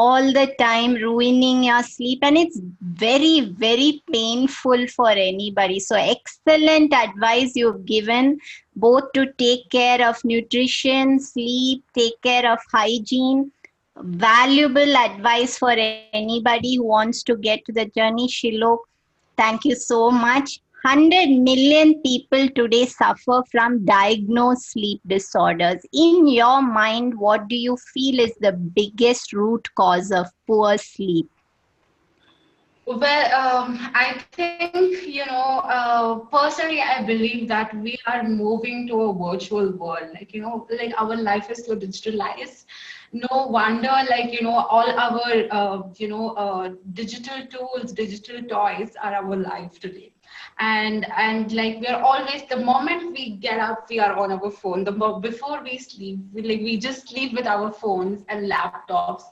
all 0.00 0.32
the 0.32 0.46
time 0.58 0.94
ruining 0.94 1.64
your 1.64 1.82
sleep 1.82 2.20
and 2.22 2.38
it's 2.42 2.60
very 2.80 3.40
very 3.64 4.02
painful 4.10 4.86
for 4.96 5.10
anybody 5.10 5.78
so 5.78 5.96
excellent 5.96 6.94
advice 6.94 7.52
you've 7.54 7.84
given 7.84 8.38
both 8.74 9.10
to 9.12 9.26
take 9.44 9.68
care 9.70 10.00
of 10.08 10.24
nutrition 10.24 11.18
sleep 11.20 11.84
take 11.94 12.20
care 12.22 12.50
of 12.50 12.58
hygiene 12.72 13.50
valuable 13.96 14.96
advice 14.96 15.58
for 15.58 15.74
anybody 16.12 16.76
who 16.76 16.84
wants 16.84 17.22
to 17.24 17.36
get 17.36 17.64
to 17.66 17.72
the 17.72 17.86
journey. 17.86 18.28
Shilok, 18.28 18.78
thank 19.36 19.64
you 19.64 19.74
so 19.74 20.10
much. 20.10 20.60
100 20.84 21.28
million 21.30 22.00
people 22.02 22.48
today 22.50 22.86
suffer 22.86 23.42
from 23.50 23.84
diagnosed 23.84 24.72
sleep 24.72 25.00
disorders. 25.06 25.82
In 25.92 26.26
your 26.26 26.62
mind, 26.62 27.18
what 27.18 27.48
do 27.48 27.56
you 27.56 27.76
feel 27.92 28.18
is 28.18 28.34
the 28.40 28.52
biggest 28.52 29.32
root 29.32 29.68
cause 29.76 30.10
of 30.10 30.26
poor 30.46 30.78
sleep? 30.78 31.28
Well, 32.86 33.34
um, 33.34 33.78
I 33.94 34.18
think, 34.32 35.06
you 35.06 35.24
know, 35.26 35.60
uh, 35.64 36.14
personally, 36.34 36.80
I 36.80 37.02
believe 37.02 37.46
that 37.48 37.72
we 37.74 37.96
are 38.06 38.24
moving 38.24 38.88
to 38.88 39.02
a 39.02 39.12
virtual 39.14 39.70
world. 39.72 40.08
Like, 40.14 40.34
you 40.34 40.42
know, 40.42 40.66
like 40.70 40.92
our 41.00 41.16
life 41.16 41.50
is 41.50 41.64
so 41.64 41.76
digitalized. 41.76 42.64
No 43.12 43.46
wonder, 43.48 43.92
like, 44.10 44.32
you 44.32 44.42
know, 44.42 44.56
all 44.56 44.90
our, 44.90 45.22
uh, 45.50 45.82
you 45.96 46.08
know, 46.08 46.30
uh, 46.30 46.70
digital 46.92 47.46
tools, 47.46 47.92
digital 47.92 48.42
toys 48.42 48.94
are 49.02 49.14
our 49.14 49.36
life 49.36 49.78
today. 49.78 50.12
And, 50.58 51.06
and 51.16 51.52
like, 51.52 51.80
we 51.80 51.86
are 51.86 52.02
always, 52.02 52.42
the 52.48 52.56
moment 52.56 53.12
we 53.12 53.30
get 53.36 53.58
up, 53.58 53.86
we 53.90 53.98
are 53.98 54.16
on 54.16 54.32
our 54.32 54.50
phone. 54.50 54.84
The 54.84 54.92
before 54.92 55.62
we 55.62 55.78
sleep, 55.78 56.20
we, 56.32 56.42
like, 56.42 56.60
we 56.60 56.76
just 56.78 57.08
sleep 57.08 57.32
with 57.34 57.46
our 57.46 57.72
phones 57.72 58.24
and 58.28 58.50
laptops. 58.50 59.22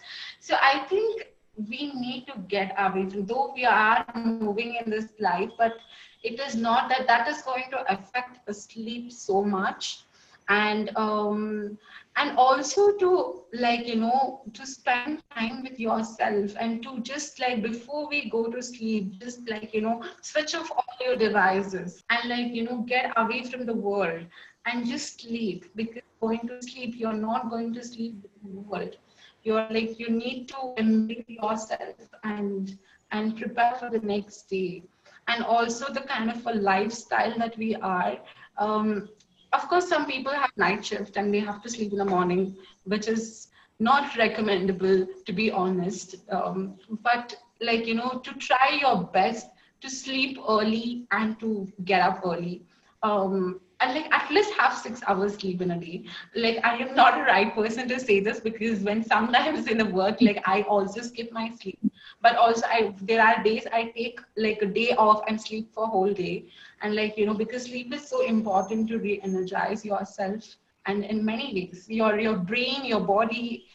So 0.40 0.56
I 0.60 0.80
think 0.88 1.26
we 1.68 1.92
need 1.94 2.26
to 2.26 2.38
get 2.48 2.74
away 2.78 3.08
from 3.08 3.26
though 3.26 3.52
we 3.54 3.64
are 3.64 4.04
moving 4.14 4.76
in 4.82 4.90
this 4.90 5.08
life 5.20 5.50
but 5.58 5.74
it 6.22 6.38
is 6.40 6.56
not 6.56 6.88
that 6.88 7.06
that 7.06 7.28
is 7.28 7.42
going 7.42 7.64
to 7.70 7.92
affect 7.92 8.44
the 8.46 8.54
sleep 8.54 9.12
so 9.12 9.42
much 9.42 10.04
and 10.48 10.90
um 10.96 11.76
and 12.16 12.36
also 12.38 12.92
to 12.98 13.42
like 13.52 13.86
you 13.86 13.96
know 13.96 14.42
to 14.54 14.66
spend 14.66 15.18
time 15.36 15.62
with 15.62 15.78
yourself 15.78 16.54
and 16.60 16.82
to 16.82 17.00
just 17.00 17.38
like 17.40 17.62
before 17.62 18.08
we 18.08 18.28
go 18.30 18.46
to 18.50 18.62
sleep 18.62 19.12
just 19.20 19.48
like 19.50 19.72
you 19.74 19.80
know 19.80 20.02
switch 20.20 20.54
off 20.54 20.70
all 20.70 20.96
your 21.06 21.16
devices 21.16 22.02
and 22.10 22.28
like 22.28 22.52
you 22.52 22.64
know 22.64 22.78
get 22.88 23.12
away 23.16 23.42
from 23.44 23.66
the 23.66 23.74
world 23.74 24.24
and 24.66 24.86
just 24.86 25.20
sleep. 25.20 25.64
Because 25.76 26.02
going 26.20 26.46
to 26.48 26.60
sleep 26.62 26.94
you're 26.96 27.12
not 27.14 27.50
going 27.50 27.72
to 27.74 27.84
sleep 27.84 28.16
with 28.22 28.42
the 28.42 28.60
world. 28.60 28.96
You're 29.44 29.64
like 29.64 29.98
you 29.98 30.10
need 30.10 30.48
to 30.48 30.74
embrace 30.76 31.24
yourself 31.28 31.96
and 32.24 32.76
and 33.10 33.36
prepare 33.36 33.74
for 33.74 33.90
the 33.90 34.00
next 34.00 34.48
day. 34.50 34.82
And 35.28 35.44
also 35.44 35.92
the 35.92 36.00
kind 36.02 36.30
of 36.30 36.46
a 36.46 36.52
lifestyle 36.54 37.36
that 37.38 37.56
we 37.56 37.74
are 37.76 38.18
um, 38.58 39.08
of 39.52 39.68
course 39.68 39.88
some 39.88 40.06
people 40.06 40.32
have 40.32 40.50
night 40.56 40.84
shift 40.84 41.16
and 41.16 41.32
they 41.34 41.40
have 41.40 41.60
to 41.62 41.68
sleep 41.68 41.92
in 41.92 41.98
the 41.98 42.04
morning 42.04 42.56
which 42.84 43.08
is 43.08 43.48
not 43.78 44.16
recommendable 44.16 45.06
to 45.26 45.32
be 45.32 45.50
honest 45.50 46.16
um, 46.30 46.74
but 47.02 47.34
like 47.60 47.86
you 47.86 47.94
know 47.94 48.20
to 48.24 48.32
try 48.34 48.78
your 48.80 49.04
best 49.04 49.48
to 49.80 49.88
sleep 49.90 50.38
early 50.48 51.06
and 51.12 51.38
to 51.40 51.66
get 51.84 52.00
up 52.00 52.20
early 52.24 52.62
um, 53.02 53.60
and 53.80 53.94
like 53.94 54.12
at 54.12 54.30
least 54.30 54.52
have 54.54 54.74
six 54.76 55.00
hours 55.06 55.34
sleep 55.34 55.60
in 55.62 55.70
a 55.70 55.78
day. 55.78 56.04
Like 56.34 56.64
I 56.64 56.76
am 56.76 56.94
not 56.94 57.18
a 57.18 57.22
right 57.22 57.54
person 57.54 57.88
to 57.88 57.98
say 57.98 58.20
this 58.20 58.40
because 58.40 58.80
when 58.80 59.02
sometimes 59.04 59.66
in 59.68 59.78
the 59.78 59.86
work, 59.86 60.20
like 60.20 60.42
I 60.46 60.62
also 60.62 61.00
skip 61.00 61.32
my 61.32 61.50
sleep. 61.60 61.89
But 62.22 62.36
also 62.36 62.66
I 62.66 62.94
there 63.00 63.22
are 63.22 63.42
days 63.42 63.66
I 63.72 63.92
take 63.96 64.20
like 64.36 64.60
a 64.62 64.66
day 64.66 64.90
off 64.96 65.22
and 65.26 65.40
sleep 65.40 65.72
for 65.72 65.84
a 65.84 65.86
whole 65.86 66.12
day. 66.12 66.46
And 66.82 66.94
like, 66.94 67.16
you 67.16 67.26
know, 67.26 67.34
because 67.34 67.64
sleep 67.64 67.94
is 67.94 68.06
so 68.08 68.22
important 68.24 68.88
to 68.88 68.98
re-energize 68.98 69.84
yourself. 69.84 70.56
And 70.86 71.04
in 71.04 71.24
many 71.24 71.52
ways, 71.54 71.86
your 71.88 72.18
your 72.18 72.36
brain, 72.36 72.84
your 72.84 73.00
body 73.00 73.66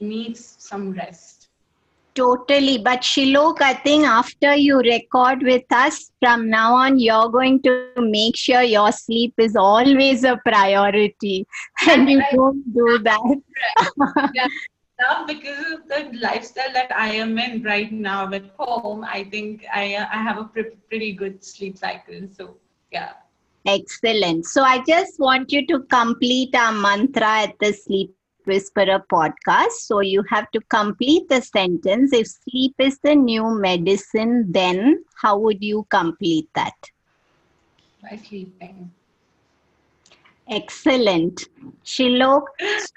needs 0.00 0.56
some 0.58 0.92
rest. 0.92 1.44
Totally. 2.14 2.78
But 2.78 3.00
Shilok, 3.00 3.60
I 3.60 3.74
think 3.74 4.06
after 4.06 4.54
you 4.54 4.78
record 4.78 5.42
with 5.42 5.64
us, 5.72 6.12
from 6.20 6.48
now 6.48 6.74
on, 6.74 6.98
you're 6.98 7.28
going 7.28 7.60
to 7.62 7.90
make 7.98 8.36
sure 8.36 8.62
your 8.62 8.92
sleep 8.92 9.34
is 9.36 9.56
always 9.56 10.22
a 10.22 10.40
priority 10.46 11.44
and 11.88 12.08
you 12.08 12.22
don't 12.32 12.62
do 12.72 12.98
that. 13.02 13.40
yeah. 14.34 14.46
Now, 14.98 15.26
because 15.26 15.72
of 15.72 15.88
the 15.88 16.10
lifestyle 16.20 16.72
that 16.72 16.94
I 16.94 17.12
am 17.14 17.38
in 17.38 17.62
right 17.62 17.90
now 17.92 18.32
at 18.32 18.46
home, 18.56 19.04
I 19.04 19.24
think 19.24 19.64
I 19.72 19.96
I 19.96 20.18
have 20.22 20.38
a 20.38 20.44
pre- 20.44 20.76
pretty 20.88 21.12
good 21.12 21.42
sleep 21.44 21.76
cycle. 21.76 22.28
So 22.30 22.56
yeah. 22.92 23.12
Excellent. 23.66 24.44
So 24.46 24.62
I 24.62 24.82
just 24.84 25.18
want 25.18 25.52
you 25.52 25.66
to 25.66 25.80
complete 25.90 26.54
our 26.54 26.72
mantra 26.72 27.42
at 27.44 27.58
the 27.60 27.72
Sleep 27.72 28.12
Whisperer 28.18 28.74
podcast. 29.12 29.48
So 29.52 30.00
you 30.00 30.22
have 30.30 30.50
to 30.52 30.60
complete 30.68 31.28
the 31.28 31.40
sentence. 31.40 32.12
If 32.12 32.26
sleep 32.28 32.74
is 32.78 32.98
the 33.02 33.14
new 33.14 33.58
medicine, 33.58 34.50
then 34.50 35.04
how 35.22 35.38
would 35.38 35.62
you 35.62 35.86
complete 35.90 36.48
that? 36.54 36.74
By 38.02 38.16
sleeping. 38.16 38.92
Excellent. 40.48 41.48
Shilok, 41.84 42.44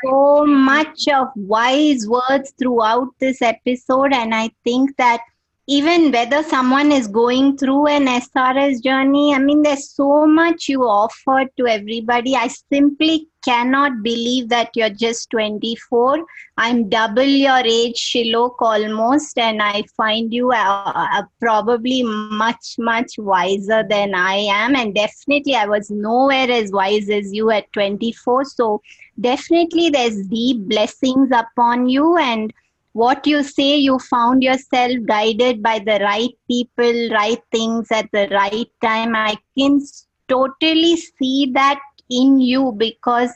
so 0.06 0.46
much 0.46 1.08
of 1.08 1.28
wise 1.36 2.08
words 2.08 2.54
throughout 2.60 3.10
this 3.20 3.42
episode. 3.42 4.14
And 4.14 4.36
I 4.36 4.50
think 4.64 4.96
that 4.98 5.22
even 5.70 6.14
whether 6.14 6.44
someone 6.44 6.94
is 6.94 7.10
going 7.10 7.58
through 7.58 7.88
an 7.88 8.06
SRS 8.06 8.82
journey, 8.82 9.34
I 9.34 9.40
mean, 9.40 9.64
there's 9.64 9.90
so 9.90 10.26
much 10.26 10.70
you 10.70 10.84
offer 10.84 11.44
to 11.58 11.68
everybody. 11.68 12.38
I 12.38 12.48
simply 12.48 13.28
cannot 13.44 14.02
believe 14.02 14.48
that 14.48 14.70
you're 14.76 14.90
just 14.90 15.30
24. 15.32 16.26
I'm 16.56 16.88
double 16.88 17.22
your 17.22 17.60
age, 17.66 17.96
Shilok, 17.96 18.56
almost, 18.60 19.38
and 19.38 19.62
I 19.62 19.84
find 19.98 20.34
you 20.34 20.52
uh, 20.52 20.84
uh, 20.96 21.24
probably 21.42 22.02
much, 22.04 22.76
much 22.80 23.16
wiser 23.18 23.84
than 23.90 24.16
I 24.16 24.36
am. 24.36 24.74
And 24.74 24.96
definitely, 24.96 25.56
I 25.56 25.66
was 25.66 25.92
nowhere 25.92 26.50
as 26.50 26.72
wise 26.72 27.10
as 27.10 27.34
you 27.34 27.50
at 27.52 27.72
24. 27.74 28.46
So, 28.46 28.82
definitely, 29.20 29.90
there's 29.90 30.28
deep 30.28 30.70
blessings 30.70 31.30
upon 31.34 31.90
you. 31.90 32.16
And 32.18 32.54
what 32.98 33.28
you 33.28 33.44
say 33.44 33.78
you 33.78 34.00
found 34.00 34.42
yourself 34.44 34.94
guided 35.08 35.62
by 35.62 35.78
the 35.88 35.98
right 36.04 36.36
people 36.52 37.10
right 37.12 37.42
things 37.52 37.92
at 37.92 38.10
the 38.12 38.28
right 38.32 38.70
time. 38.82 39.16
I 39.16 39.36
can 39.58 39.80
totally 40.28 40.96
see 40.96 41.52
that 41.54 41.80
in 42.10 42.40
you 42.40 42.74
because 42.76 43.30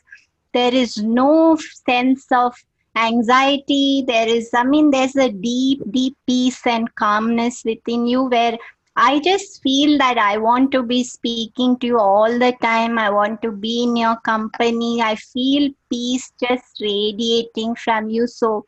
there 0.53 0.73
is 0.73 0.97
no 0.97 1.57
sense 1.85 2.25
of 2.31 2.55
anxiety. 2.95 4.03
There 4.07 4.27
is 4.27 4.49
i 4.55 4.63
mean 4.63 4.89
there's 4.89 5.15
a 5.15 5.29
deep 5.29 5.83
deep 5.91 6.17
peace 6.25 6.65
and 6.65 6.93
calmness 6.95 7.63
within 7.63 8.07
you 8.07 8.23
where 8.29 8.57
i 8.97 9.19
just 9.25 9.61
feel 9.63 9.97
that 9.99 10.17
i 10.17 10.37
want 10.37 10.71
to 10.71 10.81
be 10.83 11.03
speaking 11.03 11.77
to 11.79 11.87
you 11.87 11.99
all 11.99 12.39
the 12.39 12.51
time. 12.61 12.97
I 12.97 13.09
want 13.09 13.41
to 13.43 13.51
be 13.51 13.83
in 13.83 13.95
your 13.95 14.17
company. 14.31 15.01
I 15.01 15.15
feel 15.15 15.69
peace 15.89 16.31
just 16.39 16.81
radiating 16.81 17.75
from 17.75 18.09
you. 18.09 18.27
So 18.27 18.65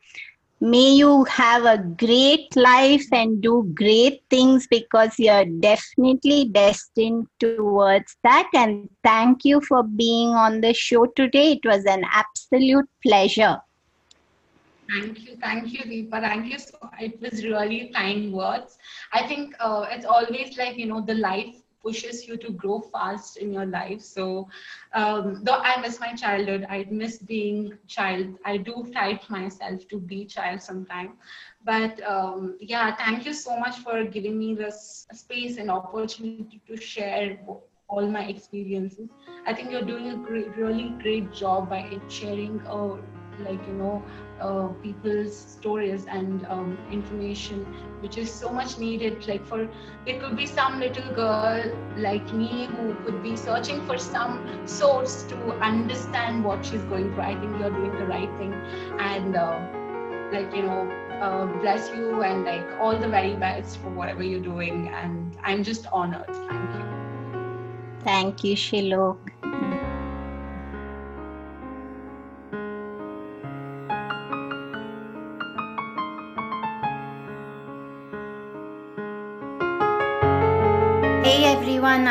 may 0.72 0.90
you 1.00 1.24
have 1.24 1.64
a 1.64 1.78
great 2.04 2.56
life 2.56 3.06
and 3.12 3.42
do 3.42 3.54
great 3.82 4.22
things 4.30 4.66
because 4.70 5.18
you're 5.18 5.46
definitely 5.68 6.46
destined 6.58 7.28
towards 7.40 8.16
that 8.24 8.48
and 8.54 8.88
thank 9.02 9.44
you 9.44 9.60
for 9.60 9.82
being 9.82 10.30
on 10.30 10.60
the 10.60 10.72
show 10.72 11.06
today 11.06 11.52
it 11.52 11.64
was 11.64 11.84
an 11.86 12.02
absolute 12.12 12.88
pleasure 13.02 13.58
Thank 14.90 15.26
you, 15.26 15.36
thank 15.40 15.72
you, 15.72 15.80
Deepa. 15.80 16.20
Thank 16.20 16.52
you. 16.52 16.58
So 16.58 16.90
it 17.00 17.20
was 17.20 17.44
really 17.44 17.90
kind 17.94 18.32
words. 18.32 18.78
I 19.12 19.26
think 19.26 19.54
uh, 19.60 19.86
it's 19.90 20.06
always 20.06 20.56
like 20.58 20.76
you 20.76 20.86
know 20.86 21.00
the 21.00 21.14
life 21.14 21.63
pushes 21.84 22.26
you 22.28 22.36
to 22.38 22.50
grow 22.52 22.80
fast 22.80 23.36
in 23.36 23.52
your 23.52 23.66
life. 23.66 24.00
So 24.00 24.48
um, 24.94 25.42
though 25.44 25.60
I 25.70 25.80
miss 25.80 26.00
my 26.00 26.14
childhood, 26.14 26.66
I 26.70 26.86
miss 26.90 27.18
being 27.18 27.78
child. 27.88 28.26
I 28.44 28.58
do 28.58 28.84
fight 28.94 29.28
myself 29.30 29.88
to 29.88 29.98
be 30.00 30.26
child 30.26 30.62
sometime. 30.62 31.12
But 31.64 32.00
um, 32.08 32.56
yeah, 32.60 32.96
thank 32.96 33.26
you 33.26 33.34
so 33.34 33.58
much 33.58 33.78
for 33.78 34.04
giving 34.04 34.38
me 34.38 34.54
this 34.54 35.06
space 35.12 35.58
and 35.58 35.70
opportunity 35.70 36.60
to 36.66 36.76
share 36.76 37.38
all 37.88 38.06
my 38.08 38.24
experiences. 38.24 39.08
I 39.46 39.54
think 39.54 39.70
you're 39.70 39.82
doing 39.82 40.08
a 40.10 40.16
great, 40.16 40.56
really 40.56 40.90
great 41.02 41.32
job 41.32 41.68
by 41.70 41.98
sharing, 42.08 42.60
uh, 42.66 42.96
like 43.40 43.66
you 43.66 43.74
know, 43.74 44.02
uh, 44.40 44.68
people's 44.82 45.36
stories 45.36 46.06
and 46.06 46.44
um, 46.46 46.78
information 46.90 47.66
which 48.00 48.18
is 48.18 48.32
so 48.32 48.50
much 48.50 48.78
needed. 48.78 49.26
Like 49.26 49.44
for 49.46 49.68
there 50.06 50.20
could 50.20 50.36
be 50.36 50.46
some 50.46 50.80
little 50.80 51.12
girl 51.14 51.64
like 51.96 52.32
me 52.32 52.66
who 52.66 52.94
could 53.04 53.22
be 53.22 53.36
searching 53.36 53.84
for 53.86 53.98
some 53.98 54.66
source 54.66 55.24
to 55.24 55.36
understand 55.60 56.44
what 56.44 56.64
she's 56.64 56.84
going 56.84 57.12
through. 57.14 57.22
I 57.22 57.34
think 57.40 57.58
you're 57.58 57.70
doing 57.70 57.96
the 57.98 58.06
right 58.06 58.30
thing. 58.38 58.52
And 58.98 59.36
uh, 59.36 59.58
like 60.32 60.54
you 60.54 60.62
know 60.62 60.90
uh, 61.20 61.46
bless 61.60 61.88
you 61.90 62.22
and 62.22 62.44
like 62.44 62.66
all 62.80 62.96
the 62.96 63.08
very 63.08 63.34
best 63.36 63.78
for 63.78 63.90
whatever 63.90 64.22
you're 64.22 64.40
doing. 64.40 64.88
And 64.88 65.36
i'm 65.42 65.62
just 65.62 65.86
honored. 65.92 66.34
Thank 66.48 66.74
you. 66.74 66.84
Thank 68.04 68.44
you 68.44 68.54
shilok 68.54 69.18